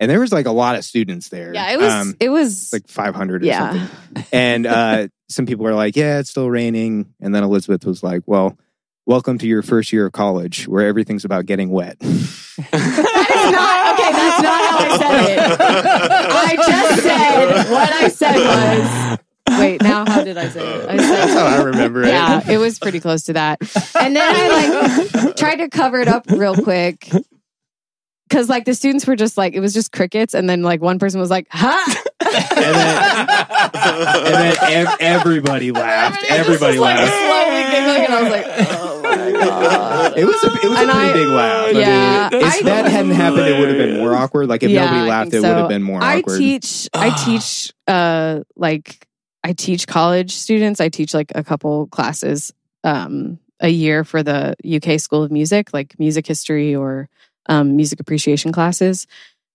And 0.00 0.10
there 0.10 0.18
was 0.18 0.32
like 0.32 0.46
a 0.46 0.52
lot 0.52 0.74
of 0.76 0.84
students 0.84 1.28
there. 1.28 1.54
Yeah, 1.54 1.70
it 1.70 1.78
was 1.78 1.92
Um, 1.92 2.16
it 2.18 2.28
was 2.28 2.72
like 2.72 2.88
500 2.88 3.42
or 3.42 3.46
yeah. 3.46 3.70
something. 3.70 4.24
And 4.32 4.66
uh, 4.66 5.08
some 5.28 5.46
people 5.46 5.64
were 5.64 5.74
like, 5.74 5.94
yeah, 5.94 6.18
it's 6.18 6.30
still 6.30 6.50
raining. 6.50 7.14
And 7.20 7.32
then 7.32 7.44
Elizabeth 7.44 7.86
was 7.86 8.02
like, 8.02 8.22
well, 8.26 8.58
welcome 9.06 9.38
to 9.38 9.46
your 9.46 9.62
first 9.62 9.92
year 9.92 10.06
of 10.06 10.12
college 10.12 10.66
where 10.66 10.86
everything's 10.86 11.24
about 11.24 11.46
getting 11.46 11.70
wet. 11.70 11.96
That 12.56 13.30
is 13.30 13.52
not 13.52 13.94
okay. 13.94 14.12
That's 14.12 14.42
not 14.42 14.60
how 14.64 14.78
I 14.78 14.98
said 14.98 15.30
it. 15.30 15.40
I 16.30 16.56
just 16.56 17.02
said 17.02 17.70
what 17.70 17.92
I 17.92 18.08
said 18.08 19.18
was. 19.18 19.18
Wait, 19.60 19.82
now 19.82 20.04
how 20.06 20.22
did 20.24 20.36
I 20.38 20.48
say 20.48 20.60
it? 20.66 20.88
I 20.88 20.96
said 20.98 21.08
That's 21.08 21.32
how 21.34 21.46
I 21.46 21.62
remember 21.62 22.02
it. 22.02 22.08
Yeah, 22.08 22.50
it 22.50 22.58
was 22.58 22.78
pretty 22.78 23.00
close 23.00 23.24
to 23.24 23.34
that. 23.34 23.60
And 23.98 24.14
then 24.16 24.22
I 24.34 25.08
like 25.22 25.36
tried 25.36 25.56
to 25.56 25.68
cover 25.68 26.00
it 26.00 26.08
up 26.08 26.26
real 26.30 26.54
quick. 26.54 27.08
Cause 28.30 28.48
like 28.48 28.64
the 28.64 28.74
students 28.74 29.06
were 29.06 29.16
just 29.16 29.36
like 29.36 29.52
it 29.54 29.60
was 29.60 29.74
just 29.74 29.92
crickets, 29.92 30.34
and 30.34 30.48
then 30.48 30.62
like 30.62 30.80
one 30.80 30.98
person 30.98 31.20
was 31.20 31.30
like, 31.30 31.46
"Ha!" 31.50 32.02
And 32.20 32.74
then, 32.74 33.28
and 34.26 34.34
then 34.34 34.56
ev- 34.88 34.96
everybody 34.98 35.70
laughed. 35.70 36.24
Everybody 36.28 36.78
just, 36.78 36.80
like, 36.80 36.96
laughed. 36.98 37.12
slowly 37.12 37.62
giggling, 37.70 38.04
and 38.06 38.14
I 38.14 38.22
was 38.22 38.32
like, 38.32 38.46
"Oh 38.80 39.02
my 39.02 39.32
god!" 39.32 40.18
It 40.18 40.24
was 40.24 40.42
a, 40.42 40.46
it 40.46 40.68
was 40.70 40.78
And 40.80 40.90
a 40.90 40.94
pretty 40.94 41.10
I- 41.10 41.12
big 41.12 41.28
laugh. 41.28 41.64
I 41.64 41.72
mean, 41.72 41.80
Yeah, 41.82 42.28
if 42.32 42.42
I- 42.44 42.62
that 42.62 42.86
hadn't 42.90 43.10
happened, 43.12 43.46
it 43.46 43.58
would 43.60 43.68
have 43.68 43.78
been 43.78 43.98
more 43.98 44.14
awkward. 44.16 44.48
Like 44.48 44.62
if 44.62 44.70
Yeah, 44.70 44.84
nobody 44.86 45.00
I 45.00 45.08
laughed, 45.08 45.28
it 45.28 45.30
think 45.32 45.42
would 45.44 45.48
so. 45.50 45.56
have 45.58 45.68
been 45.68 45.82
more 45.82 46.02
I 46.02 46.18
awkward. 46.20 46.38
teach. 46.38 46.88
I 46.94 47.10
teach. 47.24 47.72
Uh, 47.86 48.40
like 48.56 49.06
I 49.44 49.52
teach 49.52 49.86
college 49.86 50.32
students. 50.32 50.80
I 50.80 50.88
teach 50.88 51.14
like 51.14 51.30
a 51.34 51.44
couple 51.44 51.86
classes 51.88 52.52
um 52.82 53.38
a 53.60 53.68
year 53.68 54.04
for 54.04 54.22
the 54.22 54.54
UK 54.64 54.98
School 54.98 55.22
of 55.22 55.30
Music, 55.30 55.72
like 55.72 55.98
music 55.98 56.26
history 56.26 56.74
or 56.74 57.08
um, 57.46 57.76
music 57.76 58.00
appreciation 58.00 58.52
classes. 58.52 59.06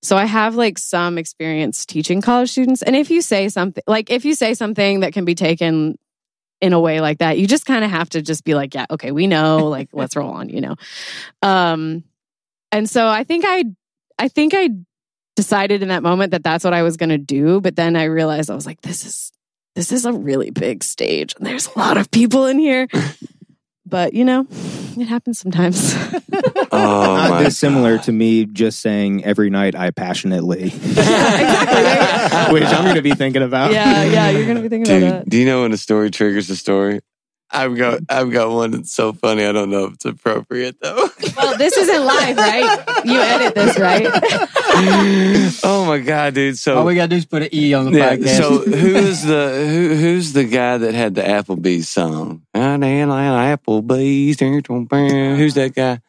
So 0.02 0.16
I 0.16 0.26
have 0.26 0.56
like 0.56 0.78
some 0.78 1.18
experience 1.18 1.86
teaching 1.86 2.22
college 2.22 2.50
students. 2.50 2.82
And 2.82 2.96
if 2.96 3.12
you 3.12 3.22
say 3.22 3.50
something 3.50 3.84
like 3.88 4.10
if 4.10 4.24
you 4.24 4.36
say 4.36 4.54
something 4.54 5.02
that 5.02 5.14
can 5.14 5.26
be 5.26 5.36
taken 5.36 5.98
in 6.62 6.74
a 6.74 6.80
way 6.80 7.02
like 7.02 7.20
that, 7.20 7.38
you 7.38 7.48
just 7.48 7.66
kind 7.66 7.84
of 7.84 7.92
have 7.92 8.10
to 8.10 8.22
just 8.22 8.44
be 8.44 8.56
like, 8.56 8.74
yeah, 8.74 8.86
okay, 8.90 9.12
we 9.12 9.28
know, 9.28 9.68
like 9.68 9.90
let's 9.92 10.16
roll 10.16 10.32
on, 10.32 10.50
you 10.50 10.62
know. 10.62 10.76
Um 11.42 12.04
and 12.72 12.90
so 12.90 13.08
I 13.08 13.24
think 13.24 13.44
I 13.48 13.66
I 14.18 14.28
think 14.30 14.54
I 14.56 14.70
decided 15.36 15.82
in 15.82 15.90
that 15.90 16.04
moment 16.04 16.32
that 16.32 16.44
that's 16.44 16.64
what 16.64 16.74
I 16.74 16.84
was 16.84 16.98
going 16.98 17.10
to 17.10 17.18
do, 17.18 17.62
but 17.62 17.76
then 17.76 17.96
I 17.96 18.06
realized 18.06 18.50
I 18.50 18.56
was 18.56 18.66
like 18.66 18.82
this 18.82 19.06
is 19.06 19.32
this 19.76 19.92
is 19.92 20.06
a 20.06 20.14
really 20.14 20.50
big 20.52 20.84
stage 20.84 21.34
and 21.38 21.46
there's 21.46 21.68
a 21.76 21.80
lot 21.80 21.98
of 21.98 22.10
people 22.12 22.46
in 22.46 22.60
here. 22.60 22.88
But, 23.86 24.14
you 24.14 24.24
know, 24.24 24.46
it 25.00 25.08
happens 25.08 25.40
sometimes. 25.40 25.96
Oh 26.72 27.16
Not 27.18 27.30
my 27.32 27.44
dissimilar 27.44 27.98
to 27.98 28.12
me 28.12 28.46
just 28.46 28.80
saying 28.82 29.26
every 29.26 29.50
night 29.50 29.74
I 29.74 29.90
passionately, 29.90 30.66
exactly. 30.68 32.54
which 32.54 32.64
I'm 32.70 32.84
going 32.84 32.96
to 32.96 33.02
be 33.02 33.16
thinking 33.16 33.42
about. 33.42 33.72
yeah, 33.72 34.04
yeah, 34.04 34.30
you're 34.30 34.44
going 34.46 34.58
to 34.58 34.62
be 34.62 34.70
thinking 34.70 34.96
about 34.96 35.00
Dude, 35.00 35.12
that. 35.26 35.30
do 35.30 35.38
you 35.38 35.46
know 35.48 35.64
when 35.64 35.74
a 35.74 35.78
story 35.78 36.12
triggers 36.12 36.48
a 36.52 36.56
story? 36.56 37.00
I've 37.52 37.76
got 37.76 38.02
I've 38.10 38.32
got 38.32 38.52
one 38.52 38.72
that's 38.72 38.92
so 38.92 39.12
funny. 39.14 39.44
I 39.46 39.52
don't 39.52 39.70
know 39.72 39.86
if 39.86 39.94
it's 39.94 40.06
appropriate 40.06 40.78
though. 40.82 41.10
Well, 41.36 41.58
this 41.58 41.76
isn't 41.78 42.06
live, 42.06 42.38
right? 42.38 42.84
You 43.06 43.20
edit 43.20 43.56
this, 43.56 43.80
right? 43.80 44.06
oh 45.64 45.86
my 45.88 45.98
god, 46.00 46.34
dude! 46.36 46.58
So 46.58 46.78
All 46.78 46.86
we 46.86 46.96
got 46.96 47.04
to 47.04 47.08
do 47.10 47.16
is 47.16 47.26
put 47.26 47.42
an 47.44 47.50
E 47.54 47.74
on 47.74 47.92
the 47.92 47.98
yeah, 47.98 48.16
podcast. 48.16 48.38
so 48.38 48.60
who's 48.72 49.24
the 49.24 49.66
who, 49.68 49.96
who's 49.96 50.34
the 50.34 50.46
guy 50.46 50.78
that 50.78 50.94
had 50.94 51.16
the 51.16 51.22
Applebee's 51.24 51.90
song? 51.90 52.44
Applebee's. 52.56 54.40
Who's 55.38 55.54
that 55.56 55.74
guy? 55.76 56.02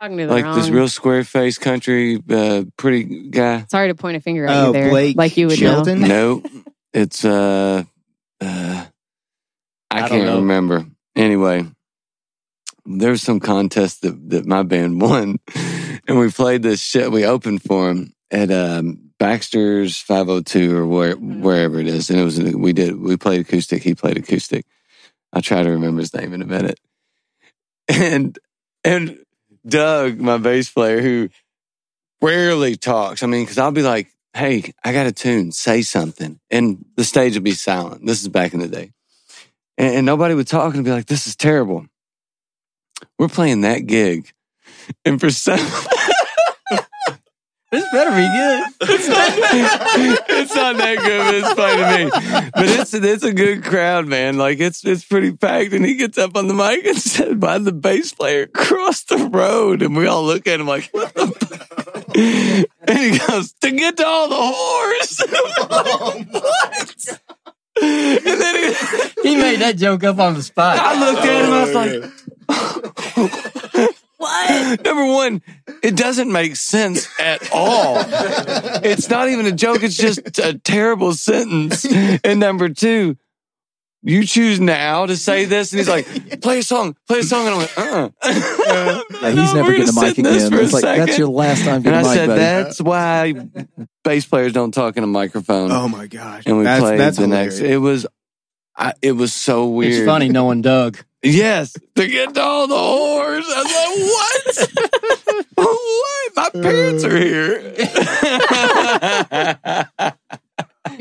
Talking 0.00 0.18
to 0.18 0.26
the 0.26 0.32
Like 0.32 0.44
wrong. 0.44 0.56
this 0.58 0.68
real 0.68 0.88
square 0.88 1.24
face 1.24 1.56
country, 1.58 2.22
uh, 2.30 2.64
pretty 2.76 3.30
guy. 3.30 3.64
Sorry 3.70 3.88
to 3.88 3.94
point 3.94 4.16
a 4.18 4.20
finger 4.20 4.46
at 4.46 4.54
Oh, 4.54 4.66
you 4.66 4.72
there, 4.74 4.90
Blake 4.90 5.16
like 5.16 5.36
you 5.36 5.46
would 5.46 5.58
Shelton? 5.58 6.00
know. 6.00 6.06
No, 6.06 6.42
it's 6.92 7.24
uh, 7.24 7.84
uh 8.40 8.84
I, 9.96 10.04
I 10.04 10.08
can't 10.08 10.26
know. 10.26 10.36
remember. 10.36 10.86
Anyway, 11.14 11.66
there 12.84 13.10
was 13.10 13.22
some 13.22 13.40
contest 13.40 14.02
that, 14.02 14.30
that 14.30 14.46
my 14.46 14.62
band 14.62 15.00
won, 15.00 15.38
and 16.06 16.18
we 16.18 16.30
played 16.30 16.62
this 16.62 16.80
shit. 16.80 17.10
We 17.10 17.24
opened 17.24 17.62
for 17.62 17.90
him 17.90 18.12
at 18.30 18.50
um, 18.50 19.10
Baxter's 19.18 20.00
502 20.00 20.76
or 20.76 20.86
where, 20.86 21.16
wherever 21.16 21.80
it 21.80 21.86
is, 21.86 22.10
and 22.10 22.20
it 22.20 22.24
was 22.24 22.38
we 22.38 22.72
did 22.72 23.00
we 23.00 23.16
played 23.16 23.40
acoustic. 23.40 23.82
He 23.82 23.94
played 23.94 24.18
acoustic. 24.18 24.66
I'll 25.32 25.42
try 25.42 25.62
to 25.62 25.70
remember 25.70 26.00
his 26.00 26.14
name 26.14 26.32
in 26.32 26.42
a 26.42 26.46
minute. 26.46 26.78
And 27.88 28.36
and 28.82 29.20
Doug, 29.64 30.18
my 30.18 30.38
bass 30.38 30.68
player, 30.68 31.00
who 31.00 31.28
rarely 32.20 32.74
talks. 32.74 33.22
I 33.22 33.28
mean, 33.28 33.44
because 33.44 33.58
I'll 33.58 33.70
be 33.70 33.82
like, 33.82 34.08
"Hey, 34.34 34.72
I 34.82 34.92
got 34.92 35.06
a 35.06 35.12
tune. 35.12 35.52
Say 35.52 35.82
something," 35.82 36.40
and 36.50 36.84
the 36.96 37.04
stage 37.04 37.34
would 37.34 37.44
be 37.44 37.52
silent. 37.52 38.04
This 38.04 38.22
is 38.22 38.28
back 38.28 38.54
in 38.54 38.58
the 38.58 38.66
day, 38.66 38.90
and, 39.78 39.94
and 39.96 40.06
nobody 40.06 40.34
would 40.34 40.48
talk 40.48 40.74
and 40.74 40.84
be 40.84 40.90
like, 40.90 41.06
"This 41.06 41.26
is 41.26 41.36
terrible." 41.36 41.86
We're 43.18 43.28
playing 43.28 43.62
that 43.62 43.86
gig, 43.86 44.32
and 45.04 45.20
for 45.20 45.30
some, 45.30 45.58
this 47.70 47.84
better 47.92 48.10
be 48.10 48.26
good. 48.26 48.64
it's 48.90 49.08
not, 49.08 49.32
it's 50.30 50.54
not 50.54 50.76
that 50.76 50.98
good, 50.98 51.24
but 51.24 51.34
it's 51.34 51.52
funny 51.54 51.82
to 51.82 52.04
me. 52.04 52.10
But 52.54 52.68
it's 52.80 52.94
it's 52.94 53.24
a 53.24 53.32
good 53.32 53.64
crowd, 53.64 54.06
man. 54.06 54.36
Like 54.38 54.60
it's 54.60 54.84
it's 54.84 55.04
pretty 55.04 55.32
packed, 55.32 55.72
and 55.72 55.84
he 55.84 55.96
gets 55.96 56.16
up 56.18 56.36
on 56.36 56.46
the 56.48 56.54
mic 56.54 56.84
and 56.84 56.96
said, 56.96 57.40
"By 57.40 57.58
the 57.58 57.72
bass 57.72 58.12
player 58.12 58.42
across 58.44 59.02
the 59.04 59.28
road," 59.28 59.82
and 59.82 59.96
we 59.96 60.06
all 60.06 60.24
look 60.24 60.46
at 60.46 60.60
him 60.60 60.66
like, 60.66 60.88
"What 60.92 61.14
the?" 61.14 61.26
fuck?" 61.26 61.46
And 62.88 62.98
he 62.98 63.18
goes, 63.18 63.52
"To 63.60 63.70
get 63.70 63.96
to 63.98 64.06
all 64.06 64.28
the 64.28 64.36
whores." 64.36 65.20
Oh, 65.68 66.24
what? 66.30 67.20
and 67.82 68.40
then 68.40 68.74
he, 69.22 69.30
he 69.30 69.36
made 69.36 69.60
that 69.60 69.76
joke 69.76 70.04
up 70.04 70.18
on 70.18 70.34
the 70.34 70.42
spot. 70.42 70.78
I 70.80 70.98
looked 70.98 71.24
at 71.24 71.44
him. 71.44 71.52
I 71.52 71.64
was 71.64 71.74
like, 73.74 73.90
"What?" 74.16 74.84
Number 74.84 75.06
one, 75.12 75.42
it 75.82 75.96
doesn't 75.96 76.30
make 76.30 76.56
sense 76.56 77.08
at 77.20 77.50
all. 77.52 77.96
it's 78.84 79.08
not 79.10 79.28
even 79.28 79.46
a 79.46 79.52
joke. 79.52 79.82
It's 79.82 79.96
just 79.96 80.38
a 80.38 80.58
terrible 80.58 81.14
sentence. 81.14 81.84
And 82.24 82.40
number 82.40 82.68
two, 82.68 83.16
you 84.06 84.24
choose 84.24 84.60
now 84.60 85.04
to 85.06 85.16
say 85.16 85.44
this, 85.54 85.72
and 85.72 85.78
he's 85.80 85.88
like, 85.88 86.40
"Play 86.40 86.60
a 86.60 86.62
song, 86.62 86.96
play 87.08 87.18
a 87.18 87.22
song," 87.22 87.46
and 87.46 87.54
I'm 87.56 87.60
like, 87.60 87.76
"Uh." 87.78 88.08
Yeah, 88.24 89.02
he's 89.30 89.34
No, 89.34 89.54
never 89.54 89.68
we're 89.70 89.76
getting 89.78 89.88
a 89.88 89.92
gonna 89.92 90.06
mic 90.06 90.16
sit 90.16 90.18
in 90.18 90.24
this 90.24 90.46
again. 90.46 90.58
for 90.58 90.64
It's 90.64 90.72
like 90.72 90.82
that's 90.84 91.18
your 91.18 91.28
last 91.28 91.64
time 91.64 91.74
And 91.76 91.84
getting 91.84 91.98
I 91.98 92.00
a 92.00 92.04
mic, 92.04 92.14
said, 92.14 92.26
buddy. 92.28 92.40
"That's 92.40 92.80
why 92.80 93.34
bass 94.04 94.24
players 94.26 94.52
don't 94.52 94.72
talk 94.72 94.96
in 94.96 95.04
a 95.04 95.06
microphone." 95.08 95.70
Oh 95.72 95.88
my 95.88 96.06
gosh. 96.06 96.44
and 96.46 96.56
we 96.58 96.64
that's, 96.64 96.80
played 96.80 97.00
that's 97.00 97.16
the 97.18 97.26
next. 97.26 97.58
It 97.60 97.76
was, 97.78 98.06
I, 98.76 98.92
it 99.02 99.12
was 99.12 99.32
so 99.34 99.66
weird. 99.68 99.92
It's 99.94 100.06
funny 100.06 100.28
knowing 100.28 100.62
Doug. 100.62 100.98
Yes, 101.22 101.72
to 101.96 102.06
get 102.06 102.34
to 102.34 102.40
all 102.42 102.66
the 102.68 102.74
whores. 102.74 103.42
I 103.48 103.62
was 103.64 103.72
like, 103.74 104.86
what? 105.26 105.44
what? 105.56 106.36
My 106.36 106.50
parents 106.62 107.02
are 107.04 107.16
here. 107.16 107.74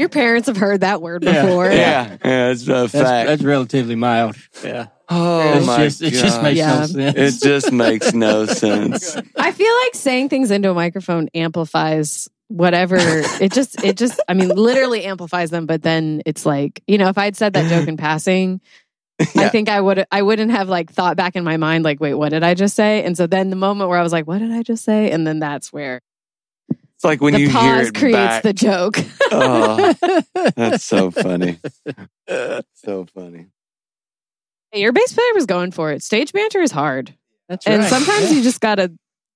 Your 0.06 0.10
parents 0.10 0.48
have 0.48 0.58
heard 0.58 0.82
that 0.82 1.02
word 1.02 1.22
before. 1.22 1.66
yeah, 1.72 2.18
yeah, 2.24 2.50
it's 2.52 2.62
a 2.64 2.66
That's, 2.66 2.92
fact. 2.92 3.28
that's 3.28 3.42
relatively 3.42 3.96
mild. 3.96 4.36
Yeah. 4.64 4.88
oh 5.10 5.58
it's 5.58 5.66
my 5.66 5.78
just, 5.84 6.02
it 6.04 6.12
just 6.12 6.42
makes 6.44 6.58
Yeah. 6.60 6.80
no 6.80 6.86
sense. 6.86 7.18
It 7.42 7.44
just 7.48 7.72
makes 7.72 8.14
no 8.14 8.46
sense. 8.64 9.18
I 9.36 9.52
feel 9.52 9.74
like 9.84 9.96
saying 9.96 10.30
things 10.30 10.52
into 10.52 10.70
a 10.70 10.74
microphone 10.76 11.28
amplifies 11.34 12.28
whatever 12.50 12.98
it 13.00 13.52
just 13.52 13.84
it 13.84 13.98
just 13.98 14.20
I 14.28 14.36
mean 14.36 14.50
literally 14.50 15.04
amplifies 15.06 15.50
them 15.50 15.66
but 15.66 15.82
then 15.82 16.22
it's 16.28 16.46
like 16.46 16.84
you 16.86 17.00
know 17.00 17.10
if 17.10 17.18
I'd 17.18 17.36
said 17.36 17.54
that 17.54 17.68
joke 17.72 17.88
in 17.88 17.98
passing 17.98 18.62
I 19.20 19.50
think 19.50 19.68
I 19.68 19.82
would 19.82 20.06
I 20.12 20.22
wouldn't 20.22 20.52
have 20.52 20.70
like 20.70 20.92
thought 20.92 21.18
back 21.18 21.36
in 21.36 21.44
my 21.44 21.58
mind 21.58 21.84
like 21.84 22.00
wait 22.00 22.14
what 22.14 22.30
did 22.30 22.44
I 22.44 22.54
just 22.54 22.76
say 22.76 23.04
and 23.04 23.18
so 23.18 23.26
then 23.26 23.50
the 23.50 23.56
moment 23.56 23.90
where 23.90 23.98
I 23.98 24.04
was 24.04 24.12
like 24.12 24.28
what 24.28 24.38
did 24.38 24.52
I 24.52 24.62
just 24.62 24.84
say 24.86 25.10
and 25.10 25.26
then 25.26 25.40
that's 25.40 25.74
where 25.74 26.02
It's 26.96 27.04
like 27.04 27.22
when 27.22 27.34
the 27.34 27.42
you 27.42 27.50
hear 27.50 27.78
pause 27.78 27.88
it 27.88 27.96
creates 27.96 28.16
back. 28.18 28.44
the 28.44 28.54
joke 28.54 28.98
oh, 29.32 29.94
that's 30.56 30.84
so 30.84 31.12
funny. 31.12 31.60
so 32.74 33.06
funny. 33.14 33.48
Hey, 34.72 34.82
your 34.82 34.94
bass 34.94 35.14
player 35.14 35.34
was 35.34 35.46
going 35.46 35.72
for 35.72 35.92
it 35.92 36.04
stage 36.04 36.32
banter 36.34 36.62
is 36.62 36.72
hard 36.72 37.14
That's 37.50 37.68
right. 37.68 37.74
and 37.74 37.84
right. 37.84 37.90
sometimes 37.90 38.34
you 38.34 38.42
just 38.42 38.62
gotta 38.62 38.92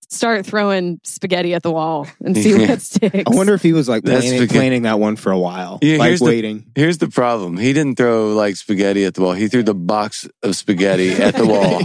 start 0.10 0.46
throwing 0.46 1.00
spaghetti 1.04 1.54
at 1.54 1.62
the 1.64 1.72
wall 1.72 2.08
and 2.24 2.36
see 2.36 2.52
Yeah. 2.60 2.70
what 2.70 2.82
sticks 2.82 3.24
I 3.28 3.36
wonder 3.36 3.54
if 3.54 3.62
he 3.62 3.74
was 3.74 3.88
like 3.88 4.04
That's 4.04 4.22
planning, 4.26 4.40
because- 4.42 4.56
planning 4.58 4.82
that 4.84 5.00
one 5.00 5.16
for 5.16 5.32
a 5.32 5.38
while, 5.40 5.80
Yeah, 5.82 5.98
like 5.98 6.08
here's 6.10 6.20
the- 6.20 6.26
waiting. 6.26 6.66
Here's 6.76 6.98
the 6.98 7.10
problem. 7.10 7.58
He 7.58 7.74
didn't 7.74 7.96
throw 7.98 8.34
like 8.34 8.56
spaghetti 8.56 9.06
at 9.06 9.14
the 9.14 9.22
wall. 9.22 9.34
He 9.34 9.48
threw 9.48 9.64
the 9.64 9.76
box 9.76 10.28
of 10.44 10.56
spaghetti 10.56 11.12
at 11.12 11.36
the 11.36 11.46
wall, 11.46 11.82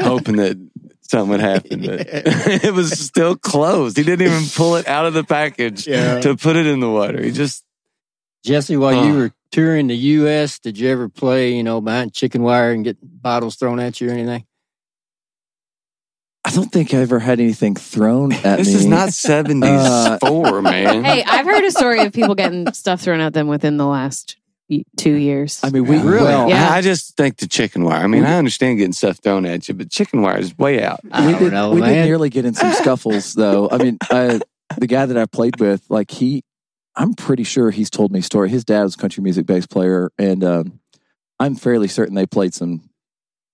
hoping 0.08 0.36
that 0.36 0.56
something 1.02 1.30
would 1.30 1.40
happen. 1.40 1.80
But 1.82 2.06
it 2.64 2.72
was 2.74 2.98
still 2.98 3.36
closed. 3.36 3.96
He 3.96 4.02
didn't 4.04 4.26
even 4.26 4.44
pull 4.54 4.76
it 4.76 4.88
out 4.88 5.06
of 5.06 5.14
the 5.14 5.22
package 5.24 5.86
Yeah. 5.86 6.20
to 6.20 6.36
put 6.36 6.56
it 6.56 6.66
in 6.66 6.80
the 6.80 6.90
water. 6.90 7.22
He 7.22 7.30
just 7.30 7.62
Jesse, 8.44 8.76
while 8.76 9.04
you 9.06 9.12
Oh. 9.12 9.16
were 9.18 9.32
touring 9.50 9.88
the 9.88 9.96
U.S., 9.96 10.58
did 10.60 10.78
you 10.78 10.88
ever 10.88 11.08
play, 11.08 11.54
you 11.54 11.62
know, 11.64 11.80
behind 11.80 12.12
chicken 12.14 12.42
wire 12.42 12.70
and 12.70 12.84
get 12.84 12.96
bottles 13.02 13.56
thrown 13.56 13.80
at 13.80 14.00
you 14.00 14.08
or 14.08 14.12
anything? 14.12 14.44
I 16.46 16.50
don't 16.50 16.70
think 16.70 16.94
I 16.94 16.98
ever 16.98 17.18
had 17.18 17.40
anything 17.40 17.74
thrown 17.74 18.32
at 18.44 18.58
this 18.58 18.68
me. 18.68 18.72
This 18.72 18.74
is 18.82 18.86
not 18.86 19.12
seventies 19.12 19.68
Uh, 19.68 20.18
four, 20.24 20.62
man. 20.62 21.02
Hey, 21.04 21.24
I've 21.26 21.44
heard 21.44 21.64
a 21.64 21.70
story 21.72 22.00
of 22.04 22.12
people 22.12 22.34
getting 22.36 22.72
stuff 22.72 23.00
thrown 23.00 23.20
at 23.20 23.32
them 23.34 23.48
within 23.48 23.76
the 23.76 23.86
last 23.86 24.36
two 24.96 25.14
years. 25.14 25.60
I 25.62 25.70
mean, 25.70 25.84
we 25.86 25.96
Really? 25.98 26.22
well, 26.24 26.48
Yeah. 26.48 26.70
I 26.70 26.80
just 26.82 27.16
think 27.16 27.36
the 27.38 27.46
chicken 27.46 27.84
wire. 27.84 28.02
I 28.02 28.06
mean, 28.06 28.24
I 28.24 28.36
understand 28.36 28.78
getting 28.78 28.92
stuff 28.92 29.18
thrown 29.18 29.44
at 29.46 29.68
you, 29.68 29.74
but 29.74 29.90
chicken 29.90 30.22
wire 30.22 30.38
is 30.38 30.56
way 30.58 30.82
out. 30.82 31.00
I 31.12 31.26
we 31.26 31.32
don't 31.32 31.42
did, 31.44 31.52
know, 31.52 31.70
we 31.70 31.80
did 31.82 32.04
nearly 32.04 32.30
get 32.30 32.44
in 32.44 32.54
some 32.54 32.72
scuffles 32.74 33.34
though. 33.34 33.68
I 33.70 33.78
mean, 33.78 33.98
I, 34.10 34.40
the 34.78 34.86
guy 34.88 35.06
that 35.06 35.16
I 35.16 35.26
played 35.26 35.60
with, 35.60 35.84
like 35.88 36.10
he, 36.10 36.42
I'm 36.96 37.14
pretty 37.14 37.44
sure 37.44 37.70
he's 37.70 37.90
told 37.90 38.10
me 38.12 38.20
a 38.20 38.22
story. 38.22 38.48
His 38.50 38.64
dad 38.64 38.82
was 38.84 38.94
a 38.94 38.98
country 38.98 39.22
music 39.22 39.46
bass 39.46 39.66
player, 39.66 40.10
and 40.18 40.42
um, 40.42 40.80
I'm 41.38 41.54
fairly 41.56 41.88
certain 41.88 42.14
they 42.14 42.26
played 42.26 42.54
some 42.54 42.88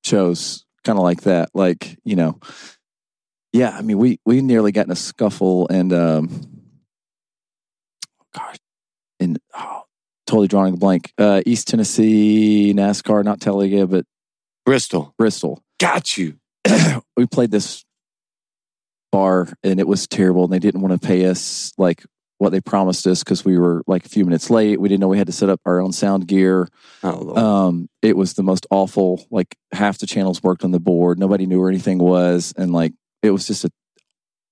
shows 0.05 0.65
kind 0.85 0.99
of 0.99 1.03
like 1.03 1.23
that. 1.23 1.51
Like 1.53 1.99
you 2.05 2.17
know, 2.17 2.39
yeah. 3.53 3.77
I 3.77 3.83
mean, 3.83 3.99
we 3.99 4.19
we 4.25 4.41
nearly 4.41 4.73
got 4.73 4.87
in 4.87 4.93
a 4.93 4.97
scuffle, 4.97 5.69
and 5.69 5.93
um, 5.93 6.29
gosh, 8.35 8.57
and 9.21 9.39
oh, 9.55 9.83
totally 10.27 10.49
drawing 10.49 10.75
a 10.75 10.77
blank. 10.77 11.13
Uh, 11.19 11.43
East 11.47 11.69
Tennessee 11.69 12.73
NASCAR, 12.75 13.25
not 13.25 13.41
Talladega, 13.41 13.87
but 13.87 14.05
Bristol, 14.65 15.15
Bristol 15.19 15.63
got 15.79 16.17
you. 16.17 16.37
we 17.17 17.27
played 17.27 17.51
this 17.51 17.85
bar 19.11 19.49
and 19.63 19.79
it 19.79 19.87
was 19.87 20.07
terrible 20.07 20.45
and 20.45 20.53
they 20.53 20.59
didn't 20.59 20.81
want 20.81 20.99
to 21.01 21.07
pay 21.07 21.27
us 21.27 21.73
like 21.77 22.05
what 22.39 22.51
they 22.51 22.61
promised 22.61 23.07
us 23.07 23.23
because 23.23 23.45
we 23.45 23.59
were 23.59 23.83
like 23.87 24.07
a 24.07 24.09
few 24.09 24.25
minutes 24.25 24.49
late 24.49 24.81
we 24.81 24.89
didn't 24.89 25.01
know 25.01 25.09
we 25.09 25.19
had 25.19 25.27
to 25.27 25.33
set 25.33 25.51
up 25.51 25.61
our 25.67 25.81
own 25.81 25.93
sound 25.93 26.27
gear 26.27 26.67
Oh, 27.03 27.37
um 27.37 27.89
it 28.01 28.17
was 28.17 28.33
the 28.35 28.43
most 28.43 28.67
awful 28.71 29.25
like 29.31 29.55
half 29.73 29.99
the 29.99 30.07
channels 30.07 30.43
worked 30.43 30.65
on 30.65 30.71
the 30.71 30.81
board 30.81 31.19
nobody 31.19 31.47
knew 31.47 31.61
where 31.61 31.69
anything 31.69 31.99
was 31.99 32.55
and 32.57 32.73
like 32.73 32.95
it 33.23 33.31
was 33.31 33.47
just 33.47 33.65
a 33.65 33.71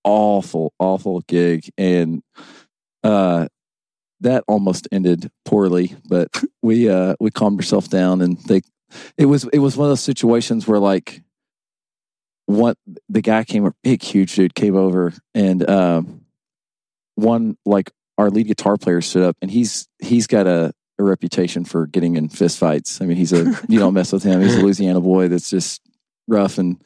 awful 0.04 0.72
awful 0.78 1.20
gig. 1.22 1.68
And 1.76 2.22
uh 3.02 3.48
that 4.20 4.44
almost 4.46 4.86
ended 4.92 5.30
poorly 5.46 5.96
but 6.06 6.28
we 6.62 6.88
uh 6.90 7.14
we 7.18 7.30
calmed 7.30 7.58
ourselves 7.58 7.88
down 7.88 8.20
and 8.20 8.38
they 8.40 8.60
it 9.16 9.26
was 9.26 9.44
it 9.52 9.58
was 9.60 9.76
one 9.76 9.86
of 9.86 9.90
those 9.90 10.02
situations 10.02 10.66
where 10.66 10.78
like 10.78 11.22
what 12.46 12.76
the 13.08 13.22
guy 13.22 13.44
came 13.44 13.64
a 13.64 13.72
big 13.82 14.02
huge 14.02 14.34
dude 14.34 14.54
came 14.54 14.76
over 14.76 15.14
and 15.34 15.68
um 15.70 16.20
one 17.14 17.56
like 17.64 17.90
our 18.18 18.30
lead 18.30 18.46
guitar 18.46 18.76
player 18.76 19.00
stood 19.00 19.22
up 19.22 19.36
and 19.40 19.50
he's 19.50 19.88
he's 20.00 20.26
got 20.26 20.46
a, 20.46 20.72
a 20.98 21.04
reputation 21.04 21.64
for 21.64 21.86
getting 21.86 22.16
in 22.16 22.28
fist 22.28 22.58
fights. 22.58 23.00
I 23.00 23.06
mean 23.06 23.16
he's 23.16 23.32
a 23.32 23.44
you 23.68 23.78
don't 23.78 23.94
mess 23.94 24.12
with 24.12 24.22
him. 24.22 24.40
He's 24.40 24.56
a 24.56 24.60
louisiana 24.62 25.00
boy 25.00 25.28
that's 25.28 25.48
just 25.48 25.80
rough 26.28 26.58
and 26.58 26.82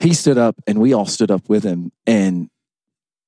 he 0.00 0.14
stood 0.14 0.38
up 0.38 0.56
and 0.66 0.80
we 0.80 0.92
all 0.92 1.06
stood 1.06 1.30
up 1.30 1.48
with 1.48 1.64
him. 1.64 1.92
And 2.06 2.50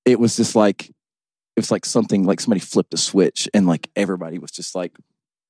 it 0.04 0.18
was 0.20 0.36
just 0.36 0.54
like 0.54 0.88
it 0.88 1.60
was 1.60 1.70
like 1.70 1.84
something 1.86 2.24
like 2.24 2.40
somebody 2.40 2.60
flipped 2.60 2.92
a 2.94 2.98
switch 2.98 3.48
and 3.54 3.66
like 3.66 3.88
everybody 3.96 4.38
was 4.38 4.50
just 4.50 4.74
like 4.74 4.92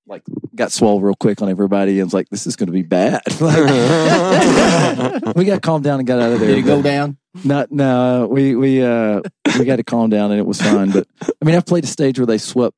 like 0.08 0.22
got 0.54 0.70
swole 0.70 1.00
real 1.00 1.16
quick 1.16 1.42
on 1.42 1.48
everybody 1.48 1.98
and 1.98 2.06
was 2.06 2.14
like 2.14 2.28
this 2.28 2.46
is 2.46 2.54
going 2.54 2.68
to 2.68 2.72
be 2.72 2.82
bad. 2.82 3.22
We 5.36 5.44
got 5.44 5.62
calmed 5.62 5.84
down 5.84 5.98
and 5.98 6.06
got 6.06 6.20
out 6.20 6.32
of 6.32 6.40
there 6.40 6.50
Did 6.50 6.58
it 6.58 6.62
go 6.62 6.80
down? 6.80 7.18
not 7.44 7.70
no 7.70 8.26
we 8.30 8.54
we 8.56 8.82
uh 8.82 9.20
we 9.58 9.66
got 9.66 9.76
to 9.76 9.84
calm 9.84 10.08
down 10.08 10.30
and 10.30 10.40
it 10.40 10.46
was 10.46 10.58
fine 10.62 10.90
but 10.90 11.06
i 11.22 11.44
mean 11.44 11.54
i've 11.54 11.66
played 11.66 11.84
a 11.84 11.86
stage 11.86 12.18
where 12.18 12.24
they 12.24 12.38
swept 12.38 12.74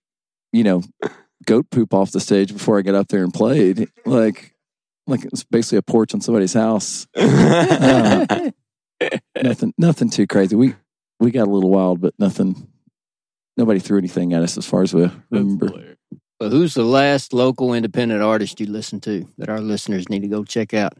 you 0.53 0.65
know 0.65 0.83
goat 1.47 1.71
poop 1.71 1.95
off 1.95 2.11
the 2.11 2.19
stage 2.19 2.53
before 2.53 2.77
i 2.77 2.83
got 2.83 2.97
up 2.97 3.07
there 3.07 3.23
and 3.23 3.33
played. 3.33 3.89
Like 4.05 4.53
like 5.09 5.25
it's 5.25 5.45
basically 5.45 5.79
a 5.79 5.83
porch 5.83 6.15
on 6.15 6.21
somebody's 6.21 6.55
house 6.55 7.07
Uh, 7.17 8.51
nothing 9.43 9.73
nothing 9.79 10.11
too 10.11 10.27
crazy 10.27 10.55
we 10.55 10.75
we 11.21 11.31
got 11.31 11.49
a 11.49 11.51
little 11.51 11.71
wild 11.71 12.01
but 12.01 12.15
nothing 12.19 12.69
nobody 13.57 13.81
threw 13.81 13.99
anything 13.99 14.33
at 14.33 14.43
us 14.43 14.57
as 14.57 14.67
far 14.67 14.83
as 14.83 14.95
we 14.95 15.11
remember 15.31 15.97
But 16.39 16.53
who's 16.53 16.75
the 16.75 16.85
last 16.85 17.33
local 17.33 17.75
independent 17.75 18.23
artist 18.23 18.61
you 18.61 18.67
listened 18.67 19.03
to 19.05 19.29
that 19.39 19.49
our 19.49 19.61
listeners 19.61 20.09
need 20.09 20.23
to 20.23 20.29
go 20.29 20.45
check 20.45 20.73
out? 20.73 20.95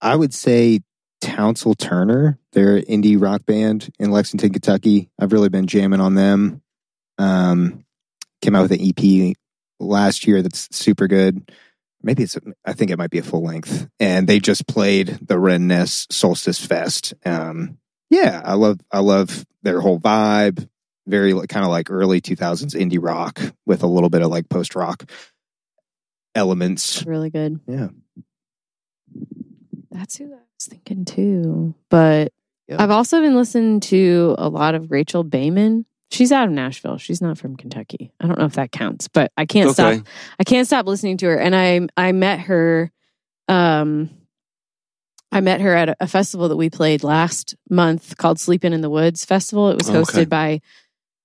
I 0.00 0.14
would 0.14 0.34
say 0.34 0.80
Townsell 1.20 1.74
Turner. 1.74 2.38
They're 2.52 2.76
an 2.76 2.84
indie 2.84 3.20
rock 3.20 3.46
band 3.46 3.90
in 3.98 4.10
Lexington, 4.10 4.52
Kentucky. 4.52 5.10
I've 5.18 5.32
really 5.32 5.48
been 5.48 5.66
jamming 5.66 6.00
on 6.00 6.14
them. 6.14 6.62
Um, 7.18 7.84
came 8.42 8.54
out 8.54 8.68
with 8.68 8.72
an 8.72 8.80
EP 8.80 9.34
last 9.80 10.26
year 10.26 10.42
that's 10.42 10.68
super 10.76 11.06
good. 11.08 11.50
Maybe 12.02 12.22
it's, 12.22 12.38
I 12.64 12.72
think 12.74 12.90
it 12.90 12.98
might 12.98 13.10
be 13.10 13.18
a 13.18 13.22
full 13.24 13.42
length. 13.42 13.88
And 13.98 14.28
they 14.28 14.38
just 14.38 14.66
played 14.68 15.18
the 15.20 15.38
Wren 15.38 15.66
Nest 15.66 16.12
Solstice 16.12 16.64
Fest. 16.64 17.14
Um, 17.24 17.78
yeah, 18.10 18.40
I 18.44 18.54
love, 18.54 18.78
I 18.92 19.00
love 19.00 19.44
their 19.62 19.80
whole 19.80 19.98
vibe. 19.98 20.68
Very 21.06 21.32
kind 21.48 21.64
of 21.64 21.70
like 21.70 21.90
early 21.90 22.20
2000s 22.20 22.74
indie 22.74 23.02
rock 23.02 23.40
with 23.66 23.82
a 23.82 23.86
little 23.86 24.10
bit 24.10 24.22
of 24.22 24.28
like 24.30 24.48
post 24.48 24.74
rock 24.76 25.10
elements. 26.34 27.04
Really 27.06 27.30
good. 27.30 27.60
Yeah. 27.66 27.88
That's 29.90 30.16
who 30.16 30.26
I 30.26 30.36
was 30.36 30.66
thinking 30.68 31.04
too. 31.04 31.74
But 31.88 32.32
Yeah. 32.68 32.82
I've 32.82 32.90
also 32.90 33.20
been 33.20 33.34
listening 33.34 33.80
to 33.80 34.34
a 34.38 34.48
lot 34.48 34.74
of 34.74 34.90
Rachel 34.90 35.24
Baiman. 35.24 35.84
She's 36.10 36.32
out 36.32 36.46
of 36.48 36.52
Nashville. 36.52 36.96
She's 36.96 37.20
not 37.20 37.36
from 37.36 37.56
Kentucky. 37.56 38.12
I 38.20 38.26
don't 38.26 38.38
know 38.38 38.46
if 38.46 38.54
that 38.54 38.72
counts, 38.72 39.08
but 39.08 39.30
I 39.36 39.44
can't 39.44 39.70
stop. 39.72 40.06
I 40.40 40.44
can't 40.44 40.66
stop 40.66 40.86
listening 40.86 41.18
to 41.18 41.26
her. 41.26 41.38
And 41.38 41.54
I 41.54 41.86
I 41.96 42.12
met 42.12 42.40
her 42.40 42.90
um 43.48 44.10
I 45.30 45.40
met 45.42 45.60
her 45.60 45.74
at 45.74 45.90
a, 45.90 45.96
a 46.00 46.06
festival 46.06 46.48
that 46.48 46.56
we 46.56 46.70
played 46.70 47.04
last 47.04 47.54
month 47.68 48.16
called 48.16 48.40
Sleeping 48.40 48.72
in 48.72 48.80
the 48.80 48.88
Woods 48.88 49.26
Festival. 49.26 49.68
It 49.70 49.74
was 49.78 49.90
hosted 49.90 50.20
Okay. 50.20 50.24
by 50.24 50.60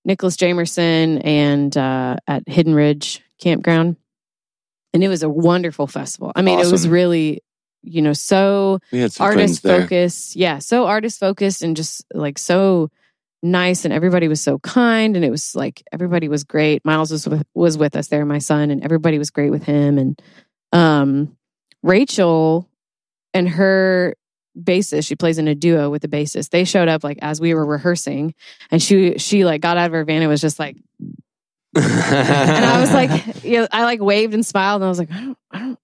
Nicholas 0.03 0.35
Jamerson 0.35 1.21
and 1.25 1.75
uh, 1.77 2.17
at 2.27 2.43
Hidden 2.47 2.75
Ridge 2.75 3.21
Campground, 3.39 3.95
and 4.93 5.01
it 5.01 5.07
was 5.07 5.23
a 5.23 5.29
wonderful 5.29 5.87
festival. 5.87 6.33
I 6.35 6.41
mean, 6.41 6.59
it 6.59 6.69
was 6.69 6.85
really, 6.89 7.41
you 7.81 8.01
know, 8.01 8.11
so 8.11 8.79
We 8.91 8.99
had 8.99 9.13
some 9.13 9.31
friends 9.31 9.63
artist 9.63 9.63
focused. 9.63 10.35
Yeah, 10.35 10.59
so 10.59 10.85
artist 10.85 11.21
focused 11.21 11.61
and 11.61 11.73
just 11.77 12.03
like 12.13 12.37
so 12.37 12.89
nice, 13.43 13.85
and 13.85 13.93
everybody 13.93 14.27
was 14.27 14.41
so 14.41 14.59
kind, 14.59 15.15
and 15.15 15.23
it 15.23 15.29
was 15.29 15.55
like 15.55 15.83
everybody 15.91 16.27
was 16.27 16.43
great. 16.43 16.83
Miles 16.85 17.11
was 17.11 17.27
with, 17.27 17.43
was 17.53 17.77
with 17.77 17.95
us 17.95 18.07
there, 18.07 18.25
my 18.25 18.39
son, 18.39 18.71
and 18.71 18.83
everybody 18.83 19.19
was 19.19 19.29
great 19.29 19.51
with 19.51 19.63
him, 19.63 19.97
and 19.97 20.21
um, 20.71 21.37
Rachel 21.83 22.69
and 23.33 23.49
her 23.49 24.15
bassist 24.59 25.07
she 25.07 25.15
plays 25.15 25.39
in 25.39 25.47
a 25.47 25.55
duo 25.55 25.89
with 25.89 26.03
the 26.03 26.07
bassist 26.07 26.51
they 26.51 26.63
showed 26.63 26.87
up 26.87 27.03
like 27.03 27.17
as 27.23 27.41
we 27.41 27.55
were 27.55 27.65
rehearsing 27.65 28.35
and 28.69 28.83
she 28.83 29.17
she 29.17 29.45
like 29.45 29.61
got 29.61 29.77
out 29.77 29.87
of 29.87 29.91
her 29.91 30.03
van 30.03 30.21
and 30.21 30.29
was 30.29 30.41
just 30.41 30.59
like 30.59 30.77
and 31.75 32.65
I 32.65 32.79
was 32.79 32.93
like, 32.93 33.43
you 33.43 33.61
know, 33.61 33.67
I 33.71 33.83
like 33.83 33.99
waved 33.99 34.35
and 34.35 34.45
smiled, 34.45 34.81
and 34.81 34.85
I 34.85 34.89
was 34.89 34.99
like, 34.99 35.11
I 35.11 35.21
don't, 35.21 35.37
I 35.49 35.59
don't, 35.59 35.79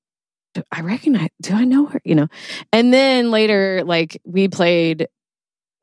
I 0.72 0.82
recognize? 0.82 1.30
Do 1.41 1.55
I 1.55 1.66
know 1.66 1.88
her? 1.88 1.99
You 2.05 2.14
know. 2.14 2.28
And 2.72 2.93
then 2.93 3.32
later, 3.32 3.82
like 3.84 4.22
we 4.24 4.47
played, 4.49 5.07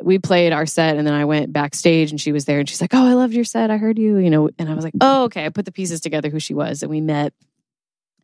we 0.03 0.18
played 0.18 0.53
our 0.53 0.66
set, 0.66 0.97
and 0.97 1.07
then 1.07 1.14
I 1.14 1.24
went 1.24 1.53
backstage, 1.53 2.11
and 2.11 2.20
she 2.20 2.32
was 2.32 2.44
there, 2.44 2.59
and 2.59 2.68
she's 2.68 2.80
like, 2.80 2.94
"Oh, 2.94 3.07
I 3.07 3.14
loved 3.14 3.34
your 3.34 3.44
set. 3.44 3.70
I 3.70 3.76
heard 3.76 3.99
you." 3.99 4.18
You 4.18 4.30
know, 4.30 4.51
and 4.59 4.68
I 4.68 4.74
was 4.74 4.84
like, 4.84 4.94
"Oh, 5.01 5.24
okay." 5.24 5.47
I 5.47 5.49
put 5.49 5.64
the 5.64 5.72
pieces 5.72 6.01
together 6.01 6.30
who 6.30 6.40
she 6.40 6.55
was, 6.55 6.82
and 6.82 6.90
we 6.90 7.01
met. 7.01 7.32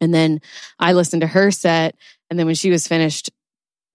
And 0.00 0.12
then 0.12 0.40
I 0.78 0.94
listened 0.94 1.20
to 1.20 1.28
her 1.28 1.50
set, 1.50 1.94
and 2.28 2.38
then 2.38 2.46
when 2.46 2.56
she 2.56 2.70
was 2.70 2.88
finished, 2.88 3.30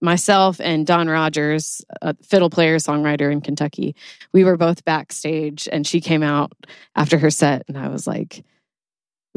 myself 0.00 0.60
and 0.60 0.86
Don 0.86 1.08
Rogers, 1.08 1.84
a 2.02 2.14
fiddle 2.22 2.50
player, 2.50 2.76
songwriter 2.76 3.30
in 3.32 3.40
Kentucky, 3.40 3.94
we 4.32 4.44
were 4.44 4.56
both 4.56 4.84
backstage, 4.84 5.68
and 5.70 5.86
she 5.86 6.00
came 6.00 6.22
out 6.22 6.52
after 6.94 7.18
her 7.18 7.30
set, 7.30 7.64
and 7.68 7.76
I 7.76 7.88
was 7.88 8.06
like, 8.06 8.44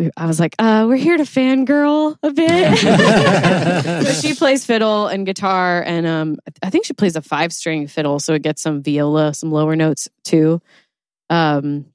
we, 0.02 0.10
I 0.18 0.26
was 0.26 0.40
like, 0.40 0.56
uh, 0.58 0.86
we're 0.88 0.96
here 0.96 1.16
to 1.16 1.24
fangirl 1.24 2.18
a 2.24 2.32
bit. 2.32 2.84
but 4.04 4.14
she 4.14 4.34
plays 4.34 4.66
fiddle 4.66 5.06
and 5.08 5.28
guitar, 5.28 5.84
and 5.86 6.08
um, 6.08 6.38
I 6.64 6.72
think 6.72 6.86
she 6.86 6.94
plays 6.94 7.16
a 7.16 7.22
five 7.22 7.54
string 7.54 7.88
fiddle, 7.88 8.20
so 8.20 8.34
it 8.34 8.42
gets 8.42 8.64
some 8.64 8.82
viola, 8.82 9.34
some 9.36 9.52
lower 9.52 9.76
notes 9.76 10.10
too. 10.24 10.60
Um, 11.30 11.86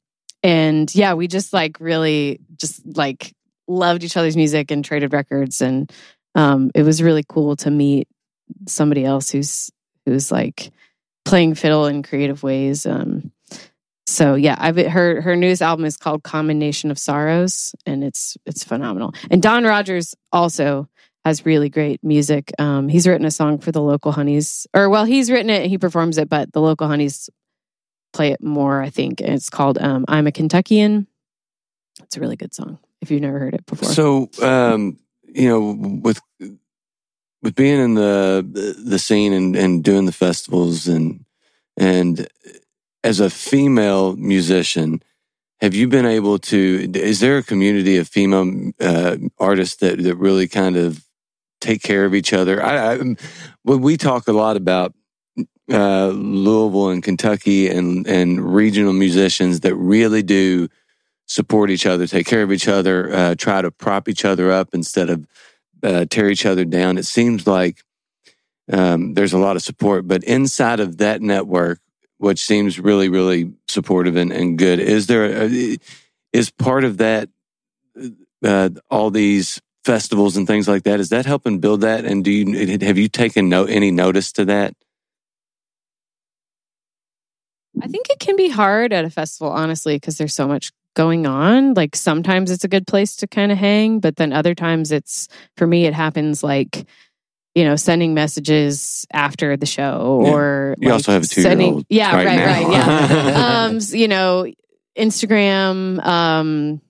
and 0.44 0.94
yeah, 0.94 1.14
we 1.14 1.26
just 1.26 1.52
like 1.52 1.80
really 1.80 2.40
just 2.56 2.80
like 2.96 3.34
loved 3.66 4.04
each 4.04 4.16
other's 4.16 4.36
music 4.36 4.70
and 4.70 4.84
traded 4.84 5.12
records, 5.12 5.60
and 5.60 5.92
um, 6.36 6.70
it 6.74 6.84
was 6.84 7.02
really 7.02 7.24
cool 7.28 7.56
to 7.56 7.70
meet 7.72 8.06
somebody 8.68 9.04
else 9.04 9.30
who's 9.30 9.68
who's 10.04 10.30
like 10.30 10.70
playing 11.24 11.56
fiddle 11.56 11.86
in 11.86 12.04
creative 12.04 12.44
ways. 12.44 12.86
Um, 12.86 13.32
so 14.06 14.34
yeah, 14.36 14.56
I've 14.58 14.76
her 14.76 15.20
her 15.20 15.34
newest 15.34 15.62
album 15.62 15.84
is 15.84 15.96
called 15.96 16.22
Common 16.22 16.58
Nation 16.58 16.90
of 16.90 16.98
Sorrows, 16.98 17.74
and 17.84 18.04
it's 18.04 18.36
it's 18.46 18.62
phenomenal. 18.62 19.14
And 19.30 19.42
Don 19.42 19.64
Rogers 19.64 20.14
also 20.32 20.88
has 21.24 21.44
really 21.44 21.68
great 21.68 22.02
music. 22.04 22.52
Um, 22.58 22.88
he's 22.88 23.08
written 23.08 23.26
a 23.26 23.32
song 23.32 23.58
for 23.58 23.72
the 23.72 23.82
local 23.82 24.12
honeys, 24.12 24.66
or 24.72 24.88
well, 24.88 25.04
he's 25.04 25.28
written 25.28 25.50
it, 25.50 25.62
and 25.62 25.70
he 25.70 25.76
performs 25.76 26.18
it, 26.18 26.28
but 26.28 26.52
the 26.52 26.60
local 26.60 26.86
honeys 26.86 27.28
play 28.12 28.30
it 28.30 28.40
more, 28.40 28.80
I 28.80 28.90
think. 28.90 29.20
And 29.20 29.34
it's 29.34 29.50
called 29.50 29.76
um, 29.78 30.04
"I'm 30.06 30.28
a 30.28 30.32
Kentuckian." 30.32 31.08
It's 32.02 32.16
a 32.16 32.20
really 32.20 32.36
good 32.36 32.54
song 32.54 32.78
if 33.02 33.10
you've 33.10 33.22
never 33.22 33.40
heard 33.40 33.54
it 33.54 33.66
before. 33.66 33.88
So, 33.88 34.30
um, 34.40 34.98
you 35.24 35.48
know, 35.48 36.00
with 36.02 36.20
with 37.42 37.56
being 37.56 37.80
in 37.80 37.94
the 37.94 38.76
the 38.78 39.00
scene 39.00 39.32
and, 39.32 39.56
and 39.56 39.82
doing 39.82 40.06
the 40.06 40.12
festivals 40.12 40.86
and 40.86 41.24
and 41.76 42.28
as 43.06 43.20
a 43.20 43.30
female 43.30 44.16
musician, 44.16 45.00
have 45.60 45.74
you 45.74 45.86
been 45.86 46.04
able 46.04 46.40
to? 46.40 46.90
Is 46.92 47.20
there 47.20 47.38
a 47.38 47.42
community 47.42 47.98
of 47.98 48.08
female 48.08 48.72
uh, 48.80 49.16
artists 49.38 49.76
that 49.76 50.02
that 50.02 50.16
really 50.16 50.48
kind 50.48 50.76
of 50.76 51.04
take 51.60 51.82
care 51.82 52.04
of 52.04 52.16
each 52.16 52.32
other? 52.32 52.62
I, 52.62 52.94
I 52.94 53.16
we 53.64 53.96
talk 53.96 54.26
a 54.26 54.32
lot 54.32 54.56
about 54.56 54.92
uh, 55.72 56.08
Louisville 56.08 56.90
and 56.90 57.02
Kentucky 57.02 57.68
and 57.68 58.06
and 58.08 58.54
regional 58.54 58.92
musicians 58.92 59.60
that 59.60 59.76
really 59.76 60.24
do 60.24 60.68
support 61.26 61.70
each 61.70 61.86
other, 61.86 62.08
take 62.08 62.26
care 62.26 62.42
of 62.42 62.50
each 62.50 62.66
other, 62.66 63.12
uh, 63.14 63.34
try 63.36 63.62
to 63.62 63.70
prop 63.70 64.08
each 64.08 64.24
other 64.24 64.50
up 64.50 64.74
instead 64.74 65.10
of 65.10 65.26
uh, 65.84 66.06
tear 66.10 66.28
each 66.28 66.44
other 66.44 66.64
down. 66.64 66.98
It 66.98 67.06
seems 67.06 67.46
like 67.46 67.84
um, 68.72 69.14
there's 69.14 69.32
a 69.32 69.38
lot 69.38 69.54
of 69.54 69.62
support, 69.62 70.08
but 70.08 70.24
inside 70.24 70.80
of 70.80 70.98
that 70.98 71.22
network, 71.22 71.78
which 72.18 72.44
seems 72.44 72.78
really, 72.78 73.08
really 73.08 73.52
supportive 73.68 74.16
and, 74.16 74.32
and 74.32 74.58
good, 74.58 74.78
is 74.80 75.06
there 75.06 75.44
a, 75.44 75.76
is 76.32 76.50
part 76.50 76.84
of 76.84 76.98
that 76.98 77.28
uh, 78.44 78.70
all 78.90 79.10
these 79.10 79.60
festivals 79.84 80.36
and 80.36 80.46
things 80.46 80.68
like 80.68 80.82
that? 80.84 81.00
Is 81.00 81.10
that 81.10 81.26
helping 81.26 81.58
build 81.58 81.80
that? 81.82 82.04
And 82.04 82.24
do 82.24 82.30
you 82.30 82.78
have 82.80 82.98
you 82.98 83.08
taken 83.08 83.48
no, 83.48 83.64
any 83.64 83.90
notice 83.90 84.32
to 84.32 84.44
that? 84.46 84.74
I 87.80 87.88
think 87.88 88.08
it 88.10 88.18
can 88.18 88.36
be 88.36 88.48
hard 88.48 88.92
at 88.92 89.04
a 89.04 89.10
festival, 89.10 89.52
honestly, 89.52 89.96
because 89.96 90.18
there's 90.18 90.34
so 90.34 90.48
much 90.48 90.72
going 90.94 91.26
on. 91.26 91.74
Like 91.74 91.94
sometimes 91.94 92.50
it's 92.50 92.64
a 92.64 92.68
good 92.68 92.86
place 92.86 93.16
to 93.16 93.26
kind 93.26 93.52
of 93.52 93.58
hang, 93.58 94.00
but 94.00 94.16
then 94.16 94.32
other 94.32 94.54
times 94.54 94.90
it's, 94.90 95.28
for 95.56 95.66
me, 95.66 95.84
it 95.84 95.92
happens 95.92 96.42
like, 96.42 96.86
you 97.56 97.64
know, 97.64 97.74
sending 97.74 98.12
messages 98.12 99.06
after 99.14 99.56
the 99.56 99.64
show 99.64 100.20
Yeah. 100.22 100.30
or 100.30 100.74
You 100.78 100.88
like, 100.88 100.92
also 100.92 101.12
have 101.12 101.22
a 101.22 101.26
sending- 101.26 101.86
Yeah, 101.88 102.14
right 102.14 102.26
right, 102.26 102.44
right, 102.46 102.70
yeah. 102.70 103.64
um, 103.70 103.78
you 103.92 104.08
know, 104.08 104.46
Instagram, 104.96 106.04
um, 106.06 106.82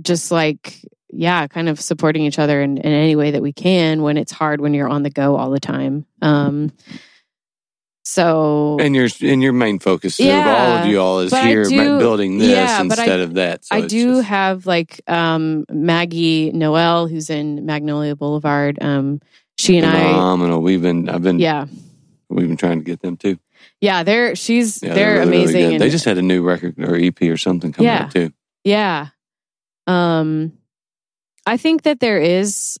just 0.00 0.30
like, 0.30 0.76
yeah, 1.12 1.48
kind 1.48 1.68
of 1.68 1.80
supporting 1.80 2.22
each 2.22 2.38
other 2.38 2.62
in, 2.62 2.78
in 2.78 2.92
any 2.92 3.16
way 3.16 3.32
that 3.32 3.42
we 3.42 3.52
can 3.52 4.02
when 4.02 4.16
it's 4.16 4.30
hard 4.30 4.60
when 4.60 4.74
you're 4.74 4.88
on 4.88 5.02
the 5.02 5.10
go 5.10 5.34
all 5.36 5.50
the 5.50 5.58
time. 5.58 6.06
Um, 6.22 6.70
so 8.04 8.78
And 8.80 8.94
your 8.94 9.08
and 9.22 9.42
your 9.42 9.52
main 9.52 9.78
focus 9.78 10.18
of 10.18 10.26
all 10.28 10.78
of 10.78 10.86
you 10.86 11.00
all 11.00 11.20
is 11.20 11.32
here 11.32 11.64
do- 11.64 11.98
building 11.98 12.38
this 12.38 12.48
yeah, 12.48 12.82
but 12.84 12.98
I- 12.98 13.02
instead 13.02 13.20
of 13.20 13.34
that. 13.34 13.64
So 13.64 13.74
I 13.76 13.80
do 13.82 14.16
just- 14.16 14.28
have 14.28 14.66
like 14.66 15.00
um, 15.06 15.64
Maggie 15.70 16.50
Noel, 16.52 17.06
who's 17.08 17.28
in 17.30 17.66
Magnolia 17.66 18.16
Boulevard. 18.16 18.78
Um, 18.80 19.20
she 19.60 19.76
and 19.78 19.86
I, 19.86 19.90
phenomenal. 20.12 20.60
We've 20.62 20.82
been 20.82 21.08
I've 21.08 21.22
been 21.22 21.38
yeah, 21.38 21.66
we've 22.28 22.48
been 22.48 22.56
trying 22.56 22.78
to 22.78 22.84
get 22.84 23.00
them 23.02 23.16
too. 23.16 23.38
yeah, 23.80 24.02
they're 24.02 24.34
she's 24.36 24.82
Yeah, 24.82 24.94
they're, 24.94 25.18
really, 25.18 25.30
really 25.30 25.42
amazing. 25.44 25.72
and, 25.74 25.80
they 25.80 25.90
just 25.90 26.04
had 26.04 26.18
a 26.18 26.22
new 26.22 26.42
record 26.42 26.78
or 26.78 26.96
EP 26.96 27.20
or 27.22 27.36
something 27.36 27.72
coming 27.72 27.88
Yeah. 27.92 28.04
out 28.04 28.10
too. 28.12 28.32
yeah. 28.64 29.08
Um, 29.86 30.52
I 31.46 31.56
think 31.56 31.82
that 31.82 32.00
there 32.00 32.18
is, 32.20 32.78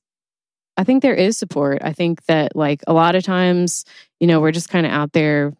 I 0.76 0.84
think 0.84 1.02
there 1.02 1.14
is 1.14 1.36
support. 1.36 1.78
I 1.82 1.92
think 1.92 2.24
that 2.26 2.54
like 2.54 2.82
a 2.86 2.92
lot 2.92 3.14
of 3.16 3.24
times, 3.24 3.84
you 4.20 4.26
know, 4.26 4.40
we're 4.40 4.52
just 4.52 4.68
kind 4.68 4.86
of 4.86 4.92
out 4.92 5.12
there. 5.12 5.52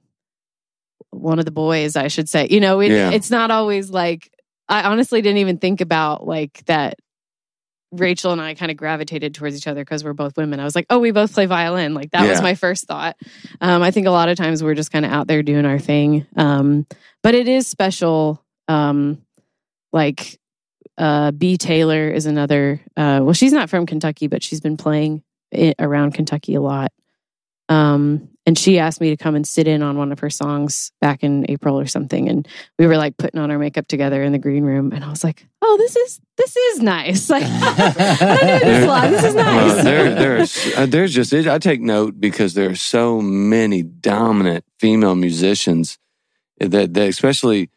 One 1.13 1.39
of 1.41 1.45
the 1.45 1.51
boys, 1.51 1.97
I 1.97 2.07
should 2.09 2.29
say, 2.29 2.47
you 2.51 2.61
know, 2.61 2.79
it, 2.81 2.93
Yeah. 2.93 3.11
it's 3.11 3.31
not 3.31 3.51
always 3.51 3.91
like 3.91 4.31
I 4.69 4.85
honestly 4.85 5.21
didn't 5.23 5.39
even 5.39 5.59
think 5.59 5.81
about 5.81 6.25
like 6.27 6.65
that. 6.67 7.01
Rachel 7.93 8.33
and 8.33 8.41
I 8.41 8.55
kind 8.55 8.71
of 8.71 8.77
gravitated 8.77 9.35
towards 9.35 9.57
each 9.57 9.67
other 9.67 9.83
because 9.83 10.05
we're 10.05 10.13
both 10.13 10.37
women. 10.37 10.61
I 10.61 10.65
was 10.65 10.75
like, 10.75 10.87
oh, 10.91 10.99
we 10.99 11.11
both 11.11 11.33
play 11.33 11.47
violin. 11.47 11.95
Like 11.95 12.13
that 12.13 12.29
was 12.29 12.41
my 12.43 12.55
first 12.55 12.87
thought. 12.87 13.17
Um, 13.61 13.83
I 13.83 13.91
think 13.91 14.07
a 14.07 14.11
lot 14.11 14.29
of 14.29 14.37
times 14.37 14.63
we're 14.63 14.75
just 14.75 14.93
kind 14.93 15.05
of 15.05 15.13
out 15.13 15.27
there 15.27 15.43
doing 15.43 15.67
our 15.67 15.79
thing. 15.79 16.27
Um, 16.37 16.87
but 17.23 17.35
it 17.35 17.49
is 17.49 17.67
special. 17.67 18.45
Um, 18.69 19.23
like 19.93 20.39
uh, 20.99 21.33
B. 21.33 21.57
Taylor 21.57 22.11
is 22.11 22.27
another. 22.27 22.81
Uh, 22.97 23.21
well, 23.23 23.33
she's 23.33 23.53
not 23.53 23.71
from 23.71 23.87
Kentucky, 23.87 24.27
but 24.29 24.43
she's 24.43 24.61
been 24.61 24.77
playing 24.77 25.23
it 25.51 25.77
around 25.79 26.15
Kentucky 26.15 26.55
a 26.55 26.61
lot. 26.61 26.93
Um, 27.69 28.29
and 28.47 28.59
she 28.59 28.79
asked 28.79 29.01
me 29.01 29.11
to 29.11 29.17
come 29.17 29.37
and 29.37 29.47
sit 29.47 29.69
in 29.69 29.83
on 29.83 29.97
one 29.97 30.13
of 30.13 30.19
her 30.21 30.31
songs 30.31 30.91
back 31.01 31.23
in 31.23 31.47
April 31.49 31.79
or 31.79 31.87
something, 31.87 32.29
and 32.29 32.47
we 32.79 32.87
were 32.87 32.97
like 32.97 33.17
putting 33.17 33.41
on 33.41 33.51
our 33.51 33.59
makeup 33.59 33.87
together 33.87 34.23
in 34.23 34.33
the 34.33 34.39
green 34.39 34.65
room, 34.65 34.93
and 34.93 35.05
I 35.05 35.11
was 35.11 35.23
like, 35.23 35.47
"Oh, 35.73 35.77
this 35.79 35.95
is 35.97 36.21
this 36.37 36.57
is 36.57 36.81
nice." 36.81 37.31
Like, 37.35 37.45
I 37.47 38.37
don't 38.41 38.61
this 38.61 38.87
a. 38.87 39.11
This 39.11 39.25
is 39.25 39.35
nice. 39.35 39.75
Well, 39.75 39.85
there, 39.85 40.15
there's, 40.15 40.75
uh, 40.77 40.87
there's 40.87 41.15
just, 41.15 41.33
I 41.33 41.59
take 41.59 41.81
note 41.81 42.21
because 42.21 42.55
there 42.55 42.71
are 42.71 42.75
so 42.75 43.21
many 43.21 43.83
dominant 43.83 44.65
female 44.79 45.15
musicians 45.15 45.99
that, 46.59 46.95
that 46.95 47.09
especially, 47.09 47.71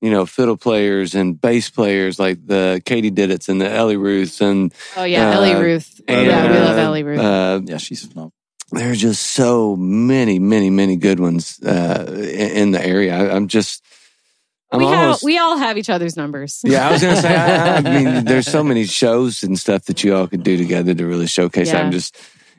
you 0.00 0.10
know, 0.10 0.26
fiddle 0.26 0.56
players 0.56 1.14
and 1.14 1.40
bass 1.40 1.70
players 1.70 2.18
like 2.18 2.38
the 2.46 2.82
Katie 2.84 3.10
Diddits 3.10 3.48
and 3.48 3.60
the 3.60 3.70
Ellie 3.70 3.96
Ruths 3.96 4.40
and, 4.40 4.72
oh 4.96 5.04
yeah, 5.04 5.30
uh, 5.30 5.32
Ellie 5.34 5.54
Ruth. 5.54 6.00
and, 6.06 6.26
yeah, 6.26 6.52
we 6.52 6.58
love 6.58 6.78
Ellie 6.78 7.02
Ruth. 7.02 7.18
Uh, 7.20 7.60
Yeah, 7.64 7.78
she's 7.78 8.02
phenomenal. 8.04 8.32
there 8.72 8.90
are 8.92 8.94
just 8.94 9.22
so 9.32 9.74
many, 9.76 10.38
many, 10.38 10.70
many 10.70 10.96
good 10.96 11.18
ones 11.20 11.58
uh, 11.62 12.04
in, 12.08 12.50
in 12.60 12.70
the 12.72 12.84
area. 12.84 13.16
I, 13.16 13.34
I'm 13.34 13.48
just, 13.48 13.82
I'm 14.70 14.80
we, 14.80 14.84
almost. 14.86 15.20
have, 15.22 15.26
we 15.26 15.38
all 15.38 15.56
have 15.56 15.78
each 15.78 15.88
other's 15.88 16.16
numbers. 16.16 16.60
yeah, 16.64 16.88
I 16.88 16.92
was 16.92 17.00
gonna 17.02 17.16
say. 17.16 17.34
I, 17.34 17.76
I 17.76 17.80
mean, 17.80 18.24
there's 18.26 18.46
so 18.46 18.62
many 18.62 18.84
shows 18.84 19.42
and 19.42 19.58
stuff 19.58 19.84
that 19.86 20.04
you 20.04 20.14
all 20.14 20.26
could 20.26 20.42
do 20.42 20.56
together 20.58 20.94
to 20.94 21.06
really 21.06 21.26
showcase. 21.26 21.68
Yeah. 21.72 21.80
I'm 21.80 21.90
just, 21.90 22.14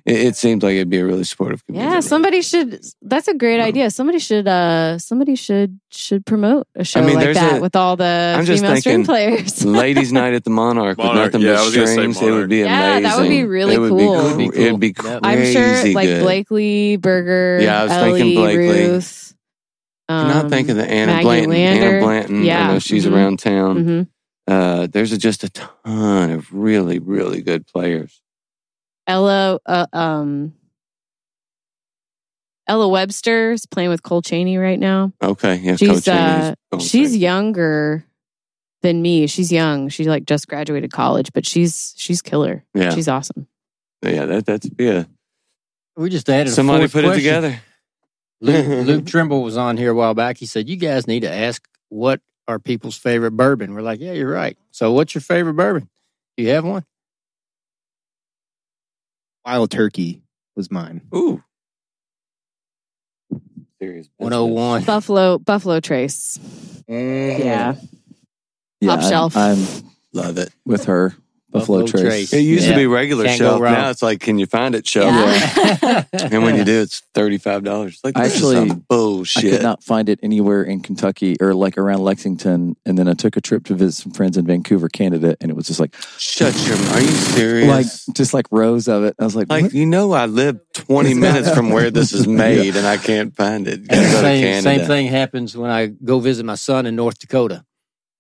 it, 0.05 0.15
it 0.19 0.35
seems 0.35 0.63
like 0.63 0.73
it'd 0.73 0.89
be 0.89 0.97
a 0.97 1.05
really 1.05 1.23
supportive 1.23 1.63
community. 1.67 1.93
Yeah, 1.93 1.99
somebody 1.99 2.41
should. 2.41 2.81
That's 3.03 3.27
a 3.27 3.35
great 3.35 3.59
idea. 3.61 3.91
Somebody 3.91 4.17
should. 4.17 4.47
uh 4.47 4.97
Somebody 4.97 5.35
should 5.35 5.79
should 5.91 6.25
promote 6.25 6.67
a 6.75 6.83
show 6.83 7.03
mean, 7.03 7.15
like 7.17 7.33
that 7.35 7.57
a- 7.57 7.61
with 7.61 7.75
all 7.75 7.95
the 7.95 8.33
I'm 8.37 8.45
just 8.45 8.63
female 8.63 8.77
string 8.81 9.05
players. 9.05 9.63
Ladies' 9.83 10.11
night 10.11 10.33
at 10.33 10.43
the 10.43 10.49
Monarch, 10.49 10.97
with 10.97 11.05
Monarch, 11.05 11.33
nothing 11.33 11.41
yeah, 11.45 11.55
but 11.57 11.65
was 11.65 11.91
strings. 11.91 12.19
It 12.19 12.25
would 12.25 12.31
Monarch. 12.31 12.49
be 12.49 12.57
Yeah, 12.57 12.85
amazing. 12.97 13.03
that 13.03 13.19
would 13.19 13.29
be 13.29 13.43
really 13.43 13.75
it 13.75 13.79
would 13.79 13.89
cool. 13.91 14.37
Be, 14.37 14.45
It 14.45 14.71
would 14.71 14.79
be 14.79 14.87
It'd 14.87 14.95
cool. 14.97 15.09
be 15.11 15.11
Yep. 15.11 15.19
I'm 15.23 15.45
sure, 15.53 15.61
crazy 15.63 15.93
like 15.93 16.07
good. 16.07 16.21
Blakely 16.23 16.97
Berger, 16.97 17.59
Yeah, 17.61 17.81
I 17.81 17.83
was 17.83 17.91
Ellie, 17.91 18.19
thinking 18.19 18.35
Blakely. 18.41 18.67
Ruth. 18.87 19.28
Can 20.09 20.31
I 20.31 20.39
um, 20.39 20.49
think 20.49 20.69
of 20.69 20.75
the 20.75 20.89
Anna 20.89 21.11
Maggie 21.13 21.23
Blanton? 21.23 21.53
Anna 21.53 22.03
Blanton. 22.03 22.43
Yeah, 22.43 22.67
I 22.69 22.73
know 22.73 22.79
she's 22.79 23.05
mhm. 23.05 23.13
around 23.13 23.37
town. 23.39 23.85
mhm. 23.85 24.07
Uh, 24.47 24.87
there's 24.87 25.11
a, 25.11 25.17
just 25.19 25.43
a 25.43 25.49
ton 25.49 26.31
of 26.31 26.51
really, 26.51 26.97
really 26.97 27.43
good 27.43 27.67
players. 27.67 28.19
Ella, 29.05 29.59
uh, 29.67 29.85
um, 29.93 30.53
Ella 32.67 32.87
Webster's 32.87 33.67
playing 33.67 33.91
with 33.91 34.01
Cole 34.01 34.23
Chaney 34.23 34.57
right 34.57 34.79
now. 34.79 35.13
Okay, 35.21 35.57
yeah, 35.57 35.75
She's 35.75 36.05
Coach 36.05 36.07
uh, 36.07 36.55
she's 36.79 37.15
younger 37.15 38.03
than 38.81 39.03
me. 39.03 39.27
She's 39.27 39.51
young. 39.51 39.89
She 39.89 40.05
like 40.05 40.25
just 40.25 40.47
graduated 40.47 40.91
college, 40.91 41.31
but 41.33 41.45
she's 41.45 41.93
she's 41.97 42.23
killer. 42.23 42.65
yeah, 42.73 42.95
She's 42.95 43.07
awesome. 43.07 43.47
yeah. 44.01 44.25
That 44.25 44.45
that's 44.47 44.67
yeah. 44.79 45.03
We 45.95 46.09
just 46.09 46.27
added 46.29 46.51
Somebody 46.51 46.87
fourth 46.87 47.05
put 47.05 47.13
it 47.13 47.15
together. 47.15 47.59
Luke, 48.41 48.65
Luke 48.87 49.05
Trimble 49.05 49.43
was 49.43 49.57
on 49.57 49.77
here 49.77 49.91
a 49.91 49.95
while 49.95 50.13
back. 50.13 50.37
He 50.37 50.45
said, 50.45 50.69
"You 50.69 50.75
guys 50.77 51.07
need 51.07 51.21
to 51.21 51.31
ask 51.31 51.67
what 51.89 52.21
are 52.47 52.59
people's 52.59 52.97
favorite 52.97 53.31
bourbon." 53.31 53.73
We're 53.73 53.81
like, 53.81 53.99
"Yeah, 53.99 54.13
you're 54.13 54.31
right." 54.31 54.57
So, 54.71 54.91
what's 54.93 55.13
your 55.13 55.21
favorite 55.21 55.55
bourbon? 55.55 55.89
Do 56.37 56.43
you 56.43 56.49
have 56.51 56.63
one? 56.65 56.85
Wild 59.45 59.71
Turkey 59.71 60.21
was 60.55 60.69
mine. 60.71 61.01
Ooh, 61.15 61.43
serious. 63.81 64.09
One 64.17 64.31
hundred 64.31 64.45
one. 64.53 64.83
Buffalo 64.83 65.37
Buffalo 65.39 65.79
Trace. 65.79 66.37
Mm. 66.89 67.39
Yeah. 67.39 67.75
Yeah, 68.81 68.89
Top 68.95 68.99
I'm- 69.01 69.09
shelf. 69.09 69.37
I'm, 69.37 69.57
Love 70.13 70.37
it. 70.37 70.49
with 70.65 70.85
her. 70.85 71.13
Buffalo, 71.51 71.81
Buffalo 71.81 72.01
Trace. 72.03 72.29
Trace. 72.29 72.33
It 72.33 72.41
used 72.41 72.65
Yeah. 72.65 72.71
to 72.73 72.77
be 72.77 72.85
regular 72.85 73.25
Can't 73.25 73.37
shelf. 73.39 73.61
Now 73.61 73.89
it's 73.89 74.01
like, 74.03 74.19
can 74.19 74.37
you 74.37 74.45
find 74.45 74.75
it 74.75 74.87
shelf? 74.87 75.11
Yeah. 75.13 76.03
And 76.31 76.43
when 76.43 76.55
you 76.57 76.63
do, 76.63 76.81
it's 76.81 77.01
thirty 77.13 77.37
five 77.37 77.63
dollars. 77.63 77.99
Like 78.03 78.13
this 78.15 78.35
Actually, 78.35 78.55
is 78.57 78.69
some 78.69 78.77
I 78.77 78.81
bullshit. 78.87 79.51
could 79.51 79.63
not 79.63 79.83
find 79.83 80.09
it 80.09 80.19
anywhere 80.21 80.61
in 80.63 80.81
Kentucky 80.81 81.35
or 81.41 81.53
like 81.55 81.77
around 81.77 81.99
Lexington. 82.03 82.75
And 82.85 82.97
then 82.97 83.07
I 83.07 83.13
took 83.13 83.35
a 83.37 83.41
trip 83.41 83.65
to 83.65 83.75
visit 83.75 84.01
some 84.03 84.11
friends 84.11 84.37
in 84.37 84.45
Vancouver, 84.45 84.89
Canada, 84.89 85.35
and 85.41 85.49
it 85.49 85.55
was 85.55 85.67
just 85.67 85.79
like, 85.79 85.95
Shut 86.17 86.53
your. 86.67 86.75
Are 86.77 87.01
you 87.01 87.07
serious? 87.07 87.67
like 88.07 88.15
just 88.15 88.33
like 88.33 88.45
rows 88.51 88.87
of 88.87 89.03
it. 89.03 89.15
I 89.19 89.23
was 89.23 89.35
like, 89.35 89.49
Like 89.49 89.63
what? 89.63 89.73
you 89.73 89.85
know, 89.85 90.11
I 90.13 90.27
live 90.27 90.59
twenty 90.73 91.13
minutes 91.25 91.49
from 91.53 91.71
where 91.71 91.89
this 91.89 92.13
is 92.13 92.27
made, 92.27 92.75
and 92.75 92.85
I 92.85 92.97
can't 92.97 93.35
find 93.35 93.67
it. 93.67 93.87
Gotta 93.87 94.01
And 94.01 94.05
the 94.05 94.15
go 94.15 94.21
to 94.21 94.27
same, 94.27 94.61
same 94.61 94.87
thing 94.87 95.07
happens 95.07 95.57
when 95.57 95.71
I 95.71 95.87
go 95.87 96.19
visit 96.19 96.45
my 96.45 96.55
son 96.55 96.85
in 96.85 96.95
North 96.95 97.17
Dakota. 97.19 97.65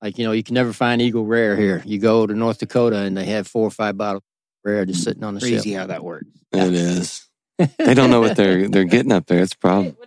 Like, 0.01 0.17
you 0.17 0.25
know, 0.25 0.31
you 0.31 0.43
can 0.43 0.53
never 0.53 0.71
find 0.73 1.01
Eagle 1.01 1.25
Rare 1.25 1.55
here. 1.57 1.83
You 1.85 1.99
go 1.99 2.25
to 2.25 2.33
North 2.33 2.59
Dakota 2.59 2.97
and 2.99 3.17
they 3.17 3.25
have 3.25 3.47
four 3.47 3.67
or 3.67 3.71
five 3.71 3.97
bottles 3.97 4.23
of 4.23 4.71
Rare 4.71 4.85
just 4.85 5.03
sitting 5.03 5.23
on 5.23 5.33
the 5.35 5.41
Crazy 5.41 5.71
shelf. 5.71 5.81
how 5.81 5.87
that 5.87 6.03
works. 6.03 6.27
It 6.53 6.73
is. 6.73 7.25
They 7.77 7.93
don't 7.93 8.09
know 8.09 8.21
what 8.21 8.37
they're 8.37 8.69
they're 8.69 8.85
getting 8.85 9.11
up 9.11 9.25
there. 9.27 9.41
It's 9.41 9.53
a 9.53 9.57
problem. 9.57 9.97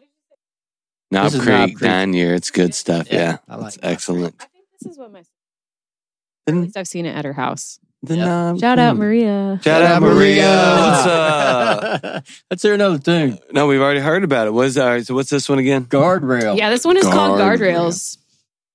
Knob 1.11 1.33
Creek, 1.33 1.45
Knob 1.45 1.69
Creek. 1.75 1.83
nine 1.83 2.15
year. 2.15 2.35
It's 2.35 2.51
good 2.51 2.75
stuff. 2.75 3.09
Yeah, 3.13 3.19
Yeah, 3.21 3.37
I 3.47 3.57
like 3.57 3.67
it's 3.69 3.77
Knob 3.77 3.83
Creek. 3.83 3.93
excellent. 3.93 4.35
I 4.41 4.45
think 4.47 4.65
this 4.81 4.93
is 4.93 4.99
what 4.99 5.13
my 5.13 5.19
at 5.19 5.27
Then 6.47 6.63
least 6.63 6.77
I've 6.79 6.89
seen 6.89 7.05
it 7.05 7.15
at 7.15 7.27
her 7.27 7.35
house. 7.35 7.79
the 8.03 8.17
Yep. 8.17 8.27
Knob 8.27 8.59
Shout 8.61 8.79
out 8.79 8.93
Creek. 8.93 9.01
Maria. 9.01 9.61
Shout 9.63 9.83
out 9.83 10.01
Maria. 10.01 10.47
What's 10.79 11.07
up? 11.07 12.25
Let's 12.51 12.63
hear 12.63 12.73
another 12.75 12.99
tune. 12.99 13.39
No, 13.53 13.67
we've 13.67 13.81
already 13.83 14.01
heard 14.01 14.25
about 14.25 14.47
it. 14.47 14.55
What's 14.55 14.79
all 14.79 14.87
right? 14.89 15.07
So 15.07 15.15
what's 15.15 15.29
this 15.29 15.47
one 15.51 15.59
again? 15.59 15.85
Guardrail. 15.85 16.57
Yeah, 16.57 16.71
this 16.71 16.87
one 16.87 16.97
is 16.97 17.05
called 17.05 17.39
Guardrail. 17.39 17.75
Guardrails. 17.77 18.17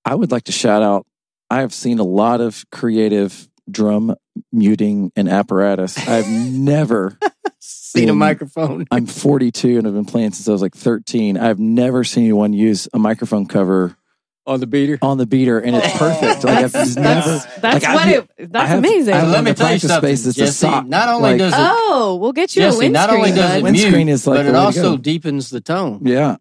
I 0.07 0.15
would 0.15 0.31
like 0.31 0.43
to 0.45 0.51
shout 0.51 0.81
out. 0.83 1.05
I 1.49 1.61
have 1.61 1.73
seen 1.73 1.99
a 1.99 2.03
lot 2.03 2.41
of 2.41 2.65
creative 2.71 3.47
drum 3.69 4.15
muting 4.51 5.11
and 5.15 5.27
apparatus. 5.29 5.97
I've 6.07 6.27
never 6.29 7.17
Seen 7.59 8.09
a 8.09 8.13
microphone. 8.15 8.85
I'm 8.91 9.05
42 9.07 9.77
and 9.79 9.87
I've 9.87 9.93
been 9.93 10.05
playing 10.05 10.31
since 10.31 10.47
I 10.47 10.51
was 10.51 10.61
like 10.61 10.75
13. 10.75 11.37
I've 11.37 11.59
never 11.59 12.03
seen 12.03 12.23
anyone 12.25 12.53
use 12.53 12.87
a 12.93 12.99
microphone 12.99 13.45
cover 13.47 13.97
on 14.45 14.59
the 14.61 14.67
beater. 14.67 14.97
on 15.01 15.17
the 15.17 15.25
beater, 15.25 15.59
and 15.59 15.75
it's 15.75 15.97
perfect. 15.97 16.45
Like 16.45 16.63
I've 16.63 16.71
just 16.83 16.97
never. 16.97 17.41
That's 17.59 17.83
Like, 17.83 17.93
what 17.95 18.07
have- 18.07 18.29
it. 18.37 18.43
I 18.43 18.45
That's 18.45 18.69
have- 18.69 18.77
amazing. 18.79 19.13
I 19.13 19.17
have- 19.17 19.29
let 19.31 19.43
me 19.43 19.53
tell 19.53 19.73
you 19.73 19.79
something. 19.79 20.07
space 20.15 20.25
is 20.25 20.35
the 20.35 20.41
Jesse, 20.43 20.53
sock. 20.67 20.85
not 20.85 21.09
only 21.09 21.31
Like- 21.31 21.39
does 21.39 21.53
it, 21.53 21.59
oh, 21.59 22.17
we'll 22.21 22.31
get 22.31 22.55
you 22.55 22.61
a 22.63 22.65
windscreen. 22.67 22.91
not 22.93 23.09
only 23.09 23.31
does 23.31 23.55
it. 23.57 23.63
Windscreen 23.63 24.05
mute, 24.05 24.13
is 24.13 24.25
like 24.27 24.37
but 24.37 24.45
it 24.45 24.55
also 24.55 24.95
deepens 24.95 25.49
the 25.49 25.59
tone. 25.59 26.01
Yeah, 26.05 26.37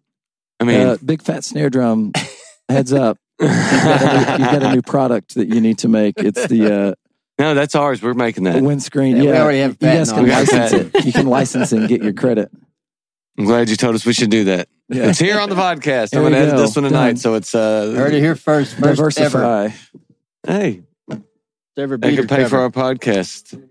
I 0.59 0.63
mean, 0.63 0.79
uh, 0.87 0.97
big 1.03 1.21
fat 1.21 1.43
snare 1.43 1.69
drum. 1.69 2.13
Heads 2.69 2.93
up, 2.93 3.17
you've 3.39 3.49
got, 3.49 4.01
a 4.01 4.37
new, 4.37 4.43
you've 4.43 4.51
got 4.51 4.63
a 4.63 4.75
new 4.75 4.81
product 4.81 5.35
that 5.35 5.47
you 5.47 5.61
need 5.61 5.79
to 5.79 5.87
make. 5.87 6.15
It's 6.17 6.47
the 6.47 6.95
no, 7.39 7.53
that's 7.53 7.75
ours. 7.75 8.01
We're 8.01 8.13
making 8.13 8.47
uh, 8.47 8.53
that. 8.53 8.63
windscreen. 8.63 9.17
Yeah, 9.17 9.23
Yeah, 9.23 9.31
we 9.31 9.37
already 9.37 9.59
have 9.59 9.77
you 9.79 9.87
guys 9.87 10.11
can 10.11 10.25
it. 10.25 10.31
License 10.31 10.71
it. 10.71 11.05
You 11.05 11.11
can 11.13 11.27
license 11.27 11.73
it 11.73 11.79
and 11.79 11.89
get 11.89 12.01
your 12.01 12.13
credit. 12.13 12.51
I'm 13.37 13.45
glad 13.45 13.69
you 13.69 13.75
told 13.75 13.93
us 13.93 14.05
we 14.05 14.13
should 14.13 14.31
do 14.31 14.45
that. 14.45 14.67
Yeah. 14.89 15.09
It's 15.09 15.19
here 15.19 15.39
on 15.39 15.49
the 15.49 15.55
podcast. 15.55 16.09
There 16.09 16.21
I'm 16.25 16.31
going 16.31 16.33
to 16.33 16.39
we 16.39 16.45
edit 16.45 16.55
go. 16.55 16.61
this 16.61 16.75
one 16.75 16.83
tonight, 16.85 17.07
Done. 17.07 17.17
so 17.17 17.33
it's 17.35 17.53
uh. 17.53 17.93
Heard 17.95 18.13
it 18.13 18.21
here 18.21 18.35
first. 18.35 18.75
First 18.75 19.19
ever, 19.19 19.39
Diversify. 19.39 19.69
Hey, 20.47 20.81
ever 21.77 21.97
they 21.97 22.11
beater 22.11 22.25
can 22.25 22.37
pay 22.37 22.45
for 22.45 22.57
our 22.57 22.71
podcast. 22.71 23.61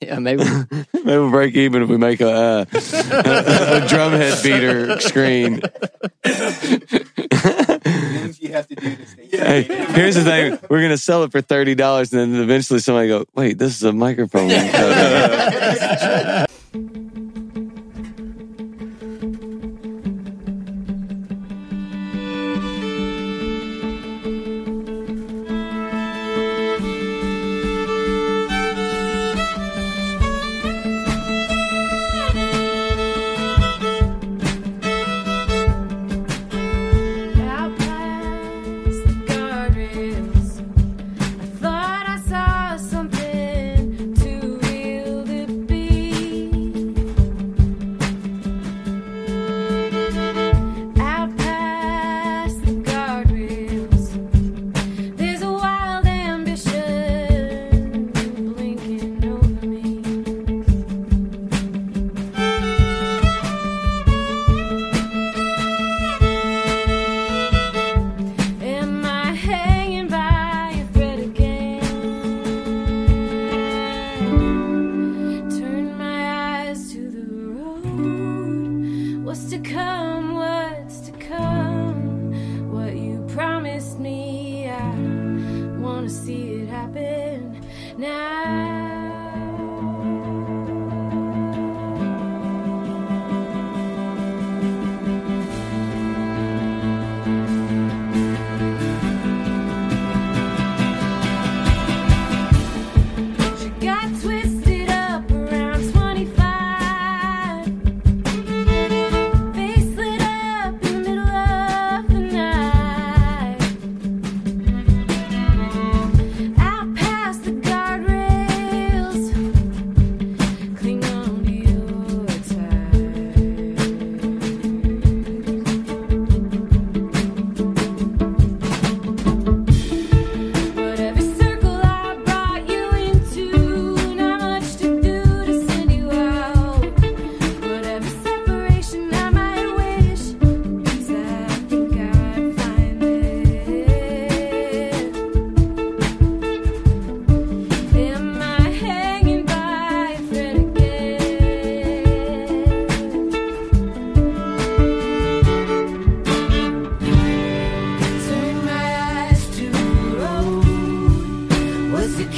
Yeah, 0.00 0.18
maybe. 0.18 0.44
Maybe 0.70 0.86
we'll 1.04 1.30
break 1.30 1.54
even 1.54 1.82
if 1.82 1.88
we 1.88 1.96
make 1.96 2.20
a, 2.20 2.30
uh, 2.30 2.60
a 2.62 2.66
drumhead 3.88 4.42
beater 4.42 5.00
screen. 5.00 5.62
You 8.54 8.58
have 8.58 8.68
to 8.68 8.74
do 8.76 8.96
to 8.96 9.06
stay. 9.06 9.28
hey, 9.30 9.62
here's 9.92 10.14
the 10.14 10.22
thing: 10.22 10.58
we're 10.70 10.82
gonna 10.82 10.96
sell 10.96 11.24
it 11.24 11.32
for 11.32 11.40
thirty 11.40 11.74
dollars, 11.74 12.12
and 12.12 12.34
then 12.34 12.42
eventually 12.42 12.78
somebody 12.78 13.08
go, 13.08 13.26
"Wait, 13.34 13.58
this 13.58 13.76
is 13.76 13.82
a 13.82 13.92
microphone." 13.92 14.48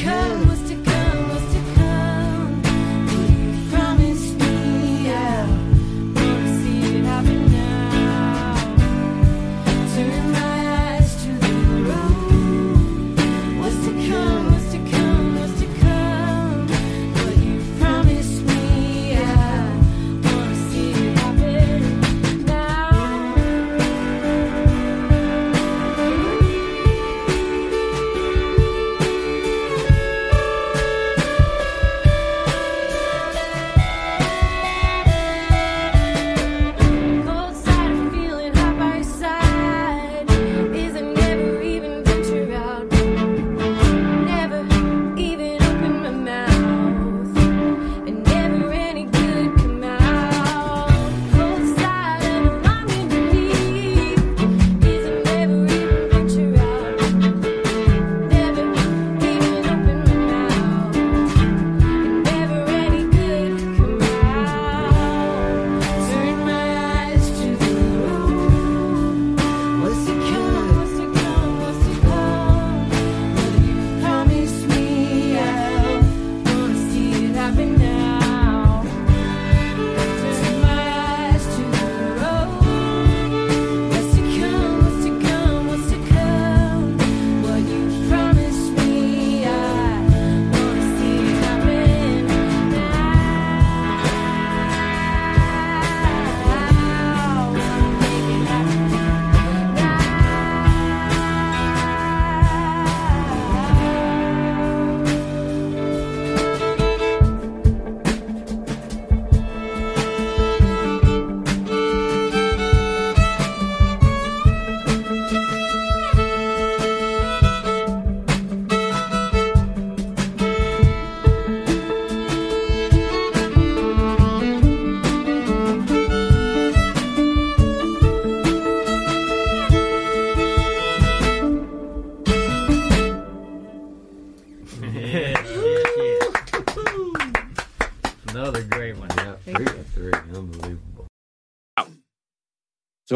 come 0.03 0.49
was 0.49 0.61
to 0.69 0.75
come. 0.85 0.96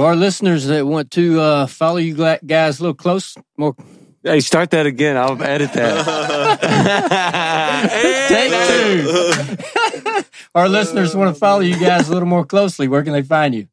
So 0.01 0.07
our 0.07 0.17
listeners 0.17 0.65
that 0.69 0.87
want 0.87 1.11
to 1.11 1.39
uh, 1.39 1.67
follow 1.67 1.99
you 1.99 2.15
guys 2.15 2.81
a 2.81 2.83
little 2.85 2.95
close, 2.95 3.37
more 3.59 3.77
Hey, 4.23 4.41
start 4.41 4.71
that 4.71 4.87
again. 4.87 5.19
I'll 5.19 5.43
edit 5.43 5.75
that. 5.75 6.59
Take 8.31 8.51
two. 10.25 10.25
our 10.55 10.71
listeners 10.71 11.15
want 11.15 11.35
to 11.35 11.39
follow 11.39 11.61
you 11.61 11.79
guys 11.79 12.09
a 12.09 12.15
little 12.15 12.27
more 12.27 12.47
closely. 12.47 12.89
Where 12.89 13.03
can 13.03 13.13
they 13.13 13.21
find 13.21 13.55
you? 13.55 13.69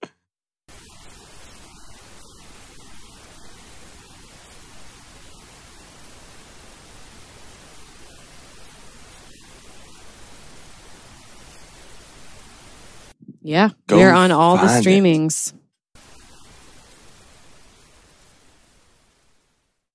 Yeah, 13.42 13.70
Go 13.88 13.96
we're 13.96 14.12
on 14.12 14.32
all 14.32 14.58
the 14.58 14.64
streamings. 14.64 15.54
it. 15.54 15.67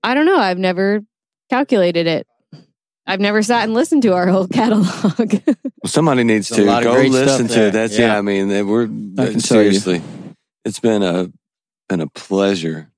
I 0.03 0.14
don't 0.14 0.26
know. 0.26 0.38
I've 0.38 0.59
never 0.59 1.00
calculated 1.50 2.07
it. 2.07 2.26
I've 3.07 3.20
never 3.20 3.42
sat 3.42 3.64
and 3.64 3.74
listened 3.74 4.03
to 4.03 4.14
our 4.14 4.26
whole 4.28 4.46
catalog. 4.53 5.40
Somebody 5.86 6.24
needs 6.24 6.48
There's 6.48 6.61
a 6.61 6.62
to 6.64 6.70
lot 6.70 6.78
of 6.78 6.84
go 6.84 6.94
great 6.94 7.11
listen 7.11 7.46
stuff 7.46 7.48
to 7.48 7.55
there. 7.61 7.68
it. 7.68 7.72
That's 7.72 7.98
yeah. 7.98 8.07
Yeah. 8.12 8.18
I 8.18 8.22
mean, 8.22 8.66
we're 8.66 8.84
I 8.84 9.30
can 9.30 9.40
seriously. 9.40 10.03
It's 10.64 10.78
been 10.80 11.03
a 11.03 11.30
been 11.88 12.00
a 12.00 12.07
pleasure 12.07 12.90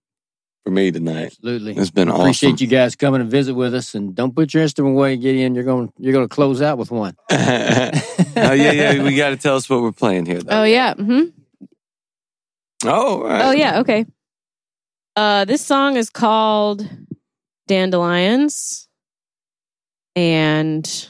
for 0.65 0.71
me 0.71 0.91
tonight. 0.91 1.27
Absolutely. 1.27 1.77
It's 1.77 1.91
been 1.91 2.09
awesome. 2.11 2.21
Appreciate 2.23 2.61
you 2.61 2.67
guys 2.67 2.97
coming 2.97 3.23
and 3.23 3.31
visit 3.31 3.55
with 3.55 3.75
us, 3.75 3.95
and 3.95 4.15
don't 4.15 4.35
put 4.37 4.53
your 4.53 4.63
instrument 4.63 4.95
away, 4.95 5.17
Gideon. 5.17 5.55
You're 5.55 5.65
going 5.65 5.91
you're 5.99 6.13
going 6.13 6.29
to 6.29 6.35
close 6.35 6.61
out 6.61 6.77
with 6.77 6.91
one. 6.91 7.17
oh 7.31 7.37
yeah, 7.37 8.53
yeah. 8.73 9.03
We 9.03 9.17
got 9.17 9.31
to 9.31 9.37
tell 9.39 9.57
us 9.57 9.69
what 9.71 9.81
we're 9.81 9.93
playing 9.93 10.27
here. 10.27 10.41
Though. 10.43 10.61
oh 10.61 10.65
yeah. 10.65 10.95
hmm 10.95 11.23
Oh, 12.85 13.23
all 13.23 13.25
right. 13.25 13.45
Oh 13.47 13.51
yeah. 13.53 13.81
Okay. 13.81 14.05
Uh, 15.17 15.45
this 15.45 15.65
song 15.65 15.97
is 15.97 16.11
called 16.11 16.89
Dandelions, 17.69 18.89
and 20.17 21.09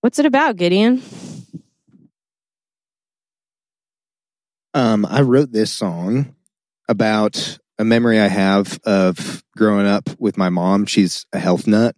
what's 0.00 0.20
it 0.20 0.26
about, 0.26 0.56
Gideon? 0.56 1.02
Um, 4.72 5.04
I 5.04 5.22
wrote 5.22 5.50
this 5.50 5.72
song 5.72 6.36
about 6.88 7.58
a 7.76 7.84
memory 7.84 8.20
I 8.20 8.28
have 8.28 8.78
of 8.84 9.42
growing 9.56 9.86
up 9.86 10.08
with 10.20 10.38
my 10.38 10.50
mom. 10.50 10.86
She's 10.86 11.26
a 11.32 11.40
health 11.40 11.66
nut, 11.66 11.96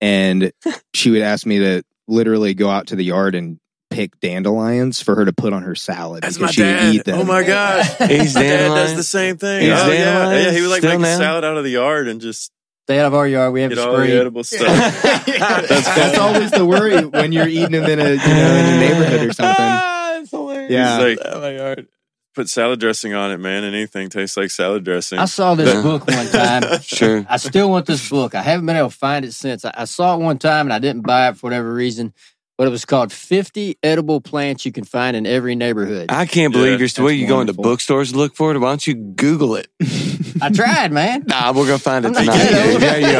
and 0.00 0.52
she 0.94 1.10
would 1.10 1.20
ask 1.20 1.44
me 1.44 1.58
to 1.58 1.82
literally 2.08 2.54
go 2.54 2.70
out 2.70 2.86
to 2.86 2.96
the 2.96 3.04
yard 3.04 3.34
and 3.34 3.58
pick 3.90 4.18
dandelions 4.20 5.00
for 5.00 5.14
her 5.14 5.24
to 5.24 5.32
put 5.32 5.52
on 5.52 5.62
her 5.62 5.74
salad 5.74 6.22
That's 6.22 6.36
because 6.36 6.48
my 6.48 6.52
she 6.52 6.62
would 6.62 6.68
dad. 6.80 6.94
eat 6.94 7.04
them. 7.04 7.18
Oh 7.20 7.24
my 7.24 7.42
god. 7.44 7.84
He's 8.10 8.34
My 8.34 8.42
dad 8.42 8.68
does 8.68 8.96
the 8.96 9.02
same 9.02 9.36
thing. 9.38 9.62
He's 9.62 9.70
oh 9.72 9.90
yeah. 9.92 10.04
dandelions 10.04 10.44
Yeah, 10.46 10.52
he 10.52 10.60
would 10.62 10.70
like 10.70 10.78
still 10.80 10.90
make 10.92 11.00
now? 11.00 11.14
a 11.14 11.16
salad 11.16 11.44
out 11.44 11.56
of 11.56 11.64
the 11.64 11.70
yard 11.70 12.08
and 12.08 12.20
just 12.20 12.50
Stay 12.86 13.00
out 13.00 13.06
of 13.06 13.14
our 13.14 13.26
yard. 13.26 13.52
We 13.52 13.62
have 13.62 13.70
get 13.70 13.78
a 13.78 13.84
all 13.84 13.96
the 13.96 14.04
spree. 14.04 14.16
edible 14.16 14.44
stuff. 14.44 14.60
that's, 15.02 15.68
That's 15.68 15.68
that's 15.96 16.18
always 16.18 16.50
the 16.52 16.64
worry 16.64 17.04
when 17.04 17.32
you're 17.32 17.48
eating 17.48 17.72
them 17.72 17.82
in 17.84 17.98
a 17.98 18.10
you 18.10 18.16
know 18.16 18.54
in 18.56 18.64
a 18.66 18.78
neighborhood 18.78 19.28
or 19.28 19.32
something. 19.32 19.56
That's 19.56 20.30
hilarious. 20.30 20.70
Yeah. 20.70 21.08
He's 21.08 21.18
like, 21.18 21.26
Oh 21.32 21.40
my 21.40 21.56
god. 21.56 21.86
put 22.36 22.48
salad 22.48 22.78
dressing 22.78 23.12
on 23.12 23.32
it, 23.32 23.38
man, 23.38 23.64
and 23.64 23.74
anything 23.74 24.08
tastes 24.08 24.36
like 24.36 24.50
salad 24.52 24.84
dressing. 24.84 25.18
I 25.18 25.24
saw 25.24 25.56
this 25.56 25.82
book 25.82 26.06
one 26.06 26.26
time. 26.28 26.80
Sure. 26.80 27.26
I 27.28 27.38
still 27.38 27.70
want 27.70 27.86
this 27.86 28.08
book. 28.08 28.36
I 28.36 28.42
haven't 28.42 28.66
been 28.66 28.76
able 28.76 28.90
to 28.90 28.96
find 28.96 29.24
it 29.24 29.32
since. 29.32 29.64
I, 29.64 29.72
I 29.78 29.84
saw 29.86 30.14
it 30.14 30.20
one 30.22 30.38
time 30.38 30.66
and 30.66 30.72
I 30.72 30.78
didn't 30.78 31.02
buy 31.02 31.28
it 31.28 31.36
for 31.38 31.46
whatever 31.46 31.72
reason. 31.74 32.14
But 32.58 32.66
it 32.68 32.70
was 32.70 32.86
called 32.86 33.12
50 33.12 33.76
Edible 33.82 34.22
Plants 34.22 34.64
You 34.64 34.72
Can 34.72 34.84
Find 34.84 35.14
in 35.14 35.26
Every 35.26 35.54
Neighborhood. 35.54 36.06
I, 36.10 36.20
I 36.22 36.26
can't 36.26 36.54
believe 36.54 36.72
Yeah, 36.72 36.78
you're 36.78 36.88
still. 36.88 37.10
You 37.10 37.26
going 37.26 37.48
to 37.48 37.52
bookstores 37.52 38.12
to 38.12 38.18
look 38.18 38.34
for 38.34 38.50
it? 38.54 38.58
Why 38.58 38.68
don't 38.70 38.86
you 38.86 38.94
Google 38.94 39.56
it? 39.56 39.68
I 40.40 40.50
tried, 40.50 40.90
man. 40.92 41.24
Nah, 41.36 41.52
we're 41.52 41.66
gonna 41.66 41.78
find 41.78 42.04
it 42.04 42.08
I'm 42.08 42.14
tonight. 42.14 42.36
kidding. 42.38 42.80
yeah, 42.80 42.96
you 42.96 43.06
are. 43.06 43.12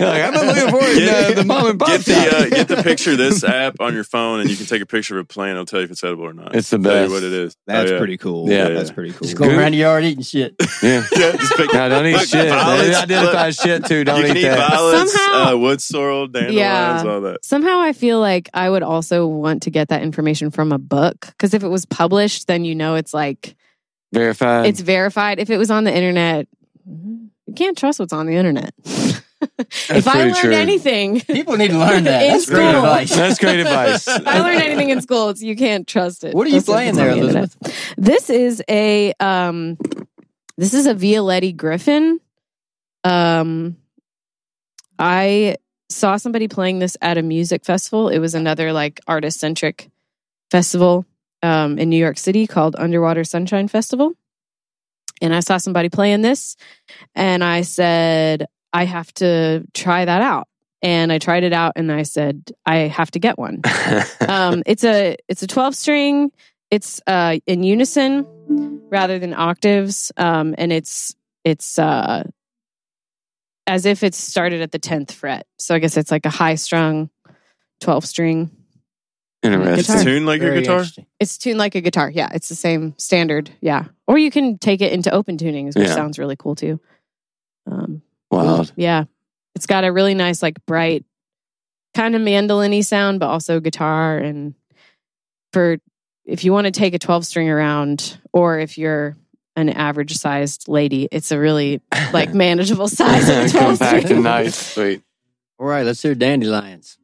You're 0.00 0.08
like, 0.08 0.22
I've 0.22 0.34
been 0.34 0.46
looking 0.46 0.70
for 0.70 0.80
it. 0.88 1.02
in, 1.02 1.08
uh, 1.08 1.34
the 1.34 1.44
mom 1.44 1.66
and 1.70 1.78
pop 1.78 1.88
get 1.88 2.00
the 2.04 2.36
uh, 2.36 2.48
get 2.48 2.68
the 2.68 2.82
picture 2.82 3.12
of 3.12 3.18
this 3.18 3.42
app 3.44 3.76
on 3.80 3.94
your 3.94 4.04
phone, 4.04 4.40
and 4.40 4.50
you 4.50 4.56
can 4.56 4.66
take 4.66 4.80
a 4.82 4.86
picture 4.86 5.18
of 5.18 5.24
a 5.24 5.26
plant. 5.28 5.52
It'll 5.52 5.64
tell 5.66 5.80
you 5.80 5.84
if 5.84 5.90
it's 5.92 6.02
edible 6.04 6.24
or 6.24 6.32
not. 6.32 6.54
It's 6.56 6.70
the 6.70 6.78
Tell 6.78 6.92
you 6.94 7.00
best. 7.02 7.12
what 7.12 7.22
it 7.24 7.32
is. 7.32 7.56
That's 7.66 7.90
Oh, 7.90 7.94
yeah. 7.94 7.98
pretty 7.98 8.16
cool. 8.16 8.48
Yeah. 8.48 8.68
that's 8.70 8.90
pretty 8.90 9.10
cool. 9.12 9.22
Just 9.26 9.36
go 9.36 9.48
around 9.48 9.72
the 9.72 9.78
yard 9.78 10.04
eating 10.04 10.22
shit. 10.24 10.54
yeah. 10.82 11.04
Yeah, 11.12 11.32
just 11.32 11.56
pick. 11.56 11.72
No, 11.72 11.88
don't 11.88 12.06
eat 12.06 12.12
Look, 12.14 12.28
shit. 12.28 12.48
violets, 12.48 12.96
identify 12.96 13.46
look, 13.46 13.54
shit 13.56 13.84
too. 13.86 14.04
Don't 14.04 14.20
you 14.20 14.26
can 14.28 14.36
eat 14.36 14.40
eat 14.40 14.48
that. 14.48 14.70
violets, 14.70 15.12
Somehow- 15.12 15.52
uh, 15.52 15.56
wood 15.58 15.80
sorrel, 15.80 16.26
dandelions, 16.28 16.56
Yeah. 16.56 17.04
all 17.10 17.20
that. 17.22 17.44
Somehow 17.44 17.80
I 17.80 17.92
feel 17.92 18.18
like 18.20 18.48
I 18.54 18.70
would 18.72 18.82
also 18.82 19.26
want 19.26 19.62
to 19.62 19.70
get 19.70 19.88
that 19.88 20.02
information 20.02 20.50
from 20.50 20.72
a 20.72 20.78
book 20.78 21.26
because 21.28 21.54
if 21.54 21.62
it 21.62 21.68
was 21.68 21.86
published, 21.86 22.48
then 22.48 22.64
you 22.64 22.74
know 22.74 22.96
it's 22.96 23.14
like 23.14 23.54
Verified. 24.12 24.66
it's 24.66 24.80
verified. 24.80 25.38
If 25.38 25.50
it 25.50 25.58
was 25.58 25.70
on 25.70 25.84
the 25.84 25.94
internet, 25.94 26.48
you 26.86 27.30
can't 27.54 27.78
trust 27.78 28.00
what's 28.00 28.12
on 28.12 28.26
the 28.26 28.34
internet. 28.34 28.74
if 28.84 30.06
I 30.06 30.24
learned 30.24 30.36
true. 30.36 30.52
anything, 30.52 31.20
People 31.28 31.56
need 31.56 31.68
to 31.70 31.78
learn 31.78 32.04
that. 32.04 32.22
In 32.26 32.32
That's 32.32 32.46
great 32.48 32.74
advice. 32.74 33.14
That's 33.14 33.38
great 33.38 33.60
advice. 33.60 34.06
if 34.08 34.26
I 34.26 34.40
learned 34.40 34.62
anything 34.62 34.90
in 34.90 35.00
school, 35.00 35.30
it's 35.30 35.42
you 35.42 35.56
can't 35.56 35.86
trust 35.86 36.24
it. 36.24 36.34
What 36.34 36.46
are 36.46 36.50
you 36.50 36.56
That's 36.56 36.66
playing 36.66 36.90
on 36.90 36.96
there, 36.96 37.14
the. 37.14 37.20
Elizabeth? 37.20 37.94
This 37.96 38.30
is 38.30 38.62
a 38.68 39.12
um, 39.20 39.78
this 40.56 40.74
is 40.74 40.86
a 40.86 40.94
Veillette 40.94 41.56
Gryphon. 41.56 42.20
Um, 43.04 43.76
I 44.98 45.56
saw 45.92 46.16
somebody 46.16 46.48
playing 46.48 46.78
this 46.78 46.96
at 47.00 47.18
a 47.18 47.22
music 47.22 47.64
festival. 47.64 48.08
It 48.08 48.18
was 48.18 48.34
another 48.34 48.72
like 48.72 49.00
artist 49.06 49.40
centric 49.40 49.90
festival 50.50 51.06
um, 51.42 51.78
in 51.78 51.88
New 51.90 51.96
York 51.96 52.18
City 52.18 52.46
called 52.46 52.76
Underwater 52.78 53.24
Sunshine 53.24 53.68
Festival. 53.68 54.12
And 55.20 55.34
I 55.34 55.40
saw 55.40 55.56
somebody 55.58 55.88
playing 55.88 56.22
this, 56.22 56.56
and 57.14 57.44
I 57.44 57.62
said, 57.62 58.46
I 58.72 58.84
have 58.84 59.12
to 59.14 59.64
try 59.72 60.04
that 60.04 60.20
out. 60.20 60.48
And 60.82 61.12
I 61.12 61.18
tried 61.18 61.44
it 61.44 61.52
out, 61.52 61.74
and 61.76 61.92
I 61.92 62.02
said, 62.02 62.50
I 62.66 62.76
have 62.88 63.12
to 63.12 63.20
get 63.20 63.38
one 63.38 63.60
um, 64.28 64.62
it's 64.66 64.82
a 64.82 65.16
it's 65.28 65.42
a 65.42 65.46
12 65.46 65.74
string 65.76 66.32
it's 66.70 67.00
uh 67.06 67.38
in 67.46 67.62
unison 67.62 68.26
rather 68.90 69.18
than 69.18 69.34
octaves 69.34 70.10
um 70.16 70.54
and 70.58 70.72
it's 70.72 71.14
it's 71.44 71.78
uh 71.78 72.24
as 73.66 73.86
if 73.86 74.02
it's 74.02 74.18
started 74.18 74.60
at 74.60 74.72
the 74.72 74.78
10th 74.78 75.12
fret. 75.12 75.46
So 75.58 75.74
i 75.74 75.78
guess 75.78 75.96
it's 75.96 76.10
like 76.10 76.26
a 76.26 76.30
high 76.30 76.56
strung 76.56 77.10
12 77.80 78.04
string. 78.04 78.50
Interesting. 79.42 79.94
It's 79.94 80.04
tuned 80.04 80.26
like 80.26 80.40
your 80.40 80.50
Very 80.50 80.62
guitar. 80.62 80.84
it's 81.18 81.36
tuned 81.38 81.58
like 81.58 81.74
a 81.74 81.80
guitar. 81.80 82.10
Yeah 82.10 82.28
it's 82.32 82.48
the 82.48 82.54
same 82.54 82.94
standard. 82.98 83.50
Yeah. 83.60 83.84
Or 84.06 84.18
you 84.18 84.30
can 84.30 84.58
take 84.58 84.80
it 84.80 84.92
into 84.92 85.10
open 85.12 85.36
tunings 85.36 85.76
which 85.76 85.88
Yeah. 85.88 85.94
sounds 85.94 86.18
really 86.18 86.36
cool 86.36 86.54
too. 86.54 86.80
Um 87.70 88.02
Wild. 88.30 88.72
yeah. 88.76 89.04
It's 89.54 89.66
got 89.66 89.84
a 89.84 89.92
really 89.92 90.14
nice 90.14 90.42
like 90.42 90.64
bright 90.66 91.04
kind 91.94 92.14
of 92.14 92.22
mandolin-y 92.22 92.80
sound 92.80 93.20
but 93.20 93.26
also 93.28 93.60
guitar. 93.60 94.16
And 94.18 94.54
for 95.52 95.78
if 96.24 96.44
you 96.44 96.52
want 96.52 96.66
to 96.66 96.70
take 96.70 96.94
a 96.94 96.98
12 96.98 97.26
string 97.26 97.50
around 97.50 98.18
or 98.32 98.58
if 98.60 98.78
you're 98.78 99.16
an 99.56 99.68
average 99.68 100.16
sized 100.16 100.68
lady 100.68 101.08
it's 101.12 101.30
a 101.30 101.38
really 101.38 101.80
like 102.12 102.32
manageable 102.34 102.88
size 102.88 103.28
of 103.28 103.50
12 103.60 103.78
Compact 103.78 104.10
and 104.10 104.22
nice. 104.24 104.56
Sweet. 104.74 105.02
All 105.58 105.66
right, 105.66 105.84
let's 105.86 106.02
hear 106.02 106.14
Dandelions. 106.14 106.98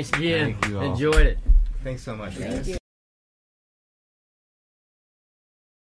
Thanks 0.00 0.18
again. 0.18 0.54
Thank 0.54 0.68
you 0.68 0.78
all. 0.78 0.92
Enjoyed 0.92 1.26
it. 1.26 1.38
Thanks 1.84 2.02
so 2.02 2.16
much, 2.16 2.38
guys. 2.38 2.79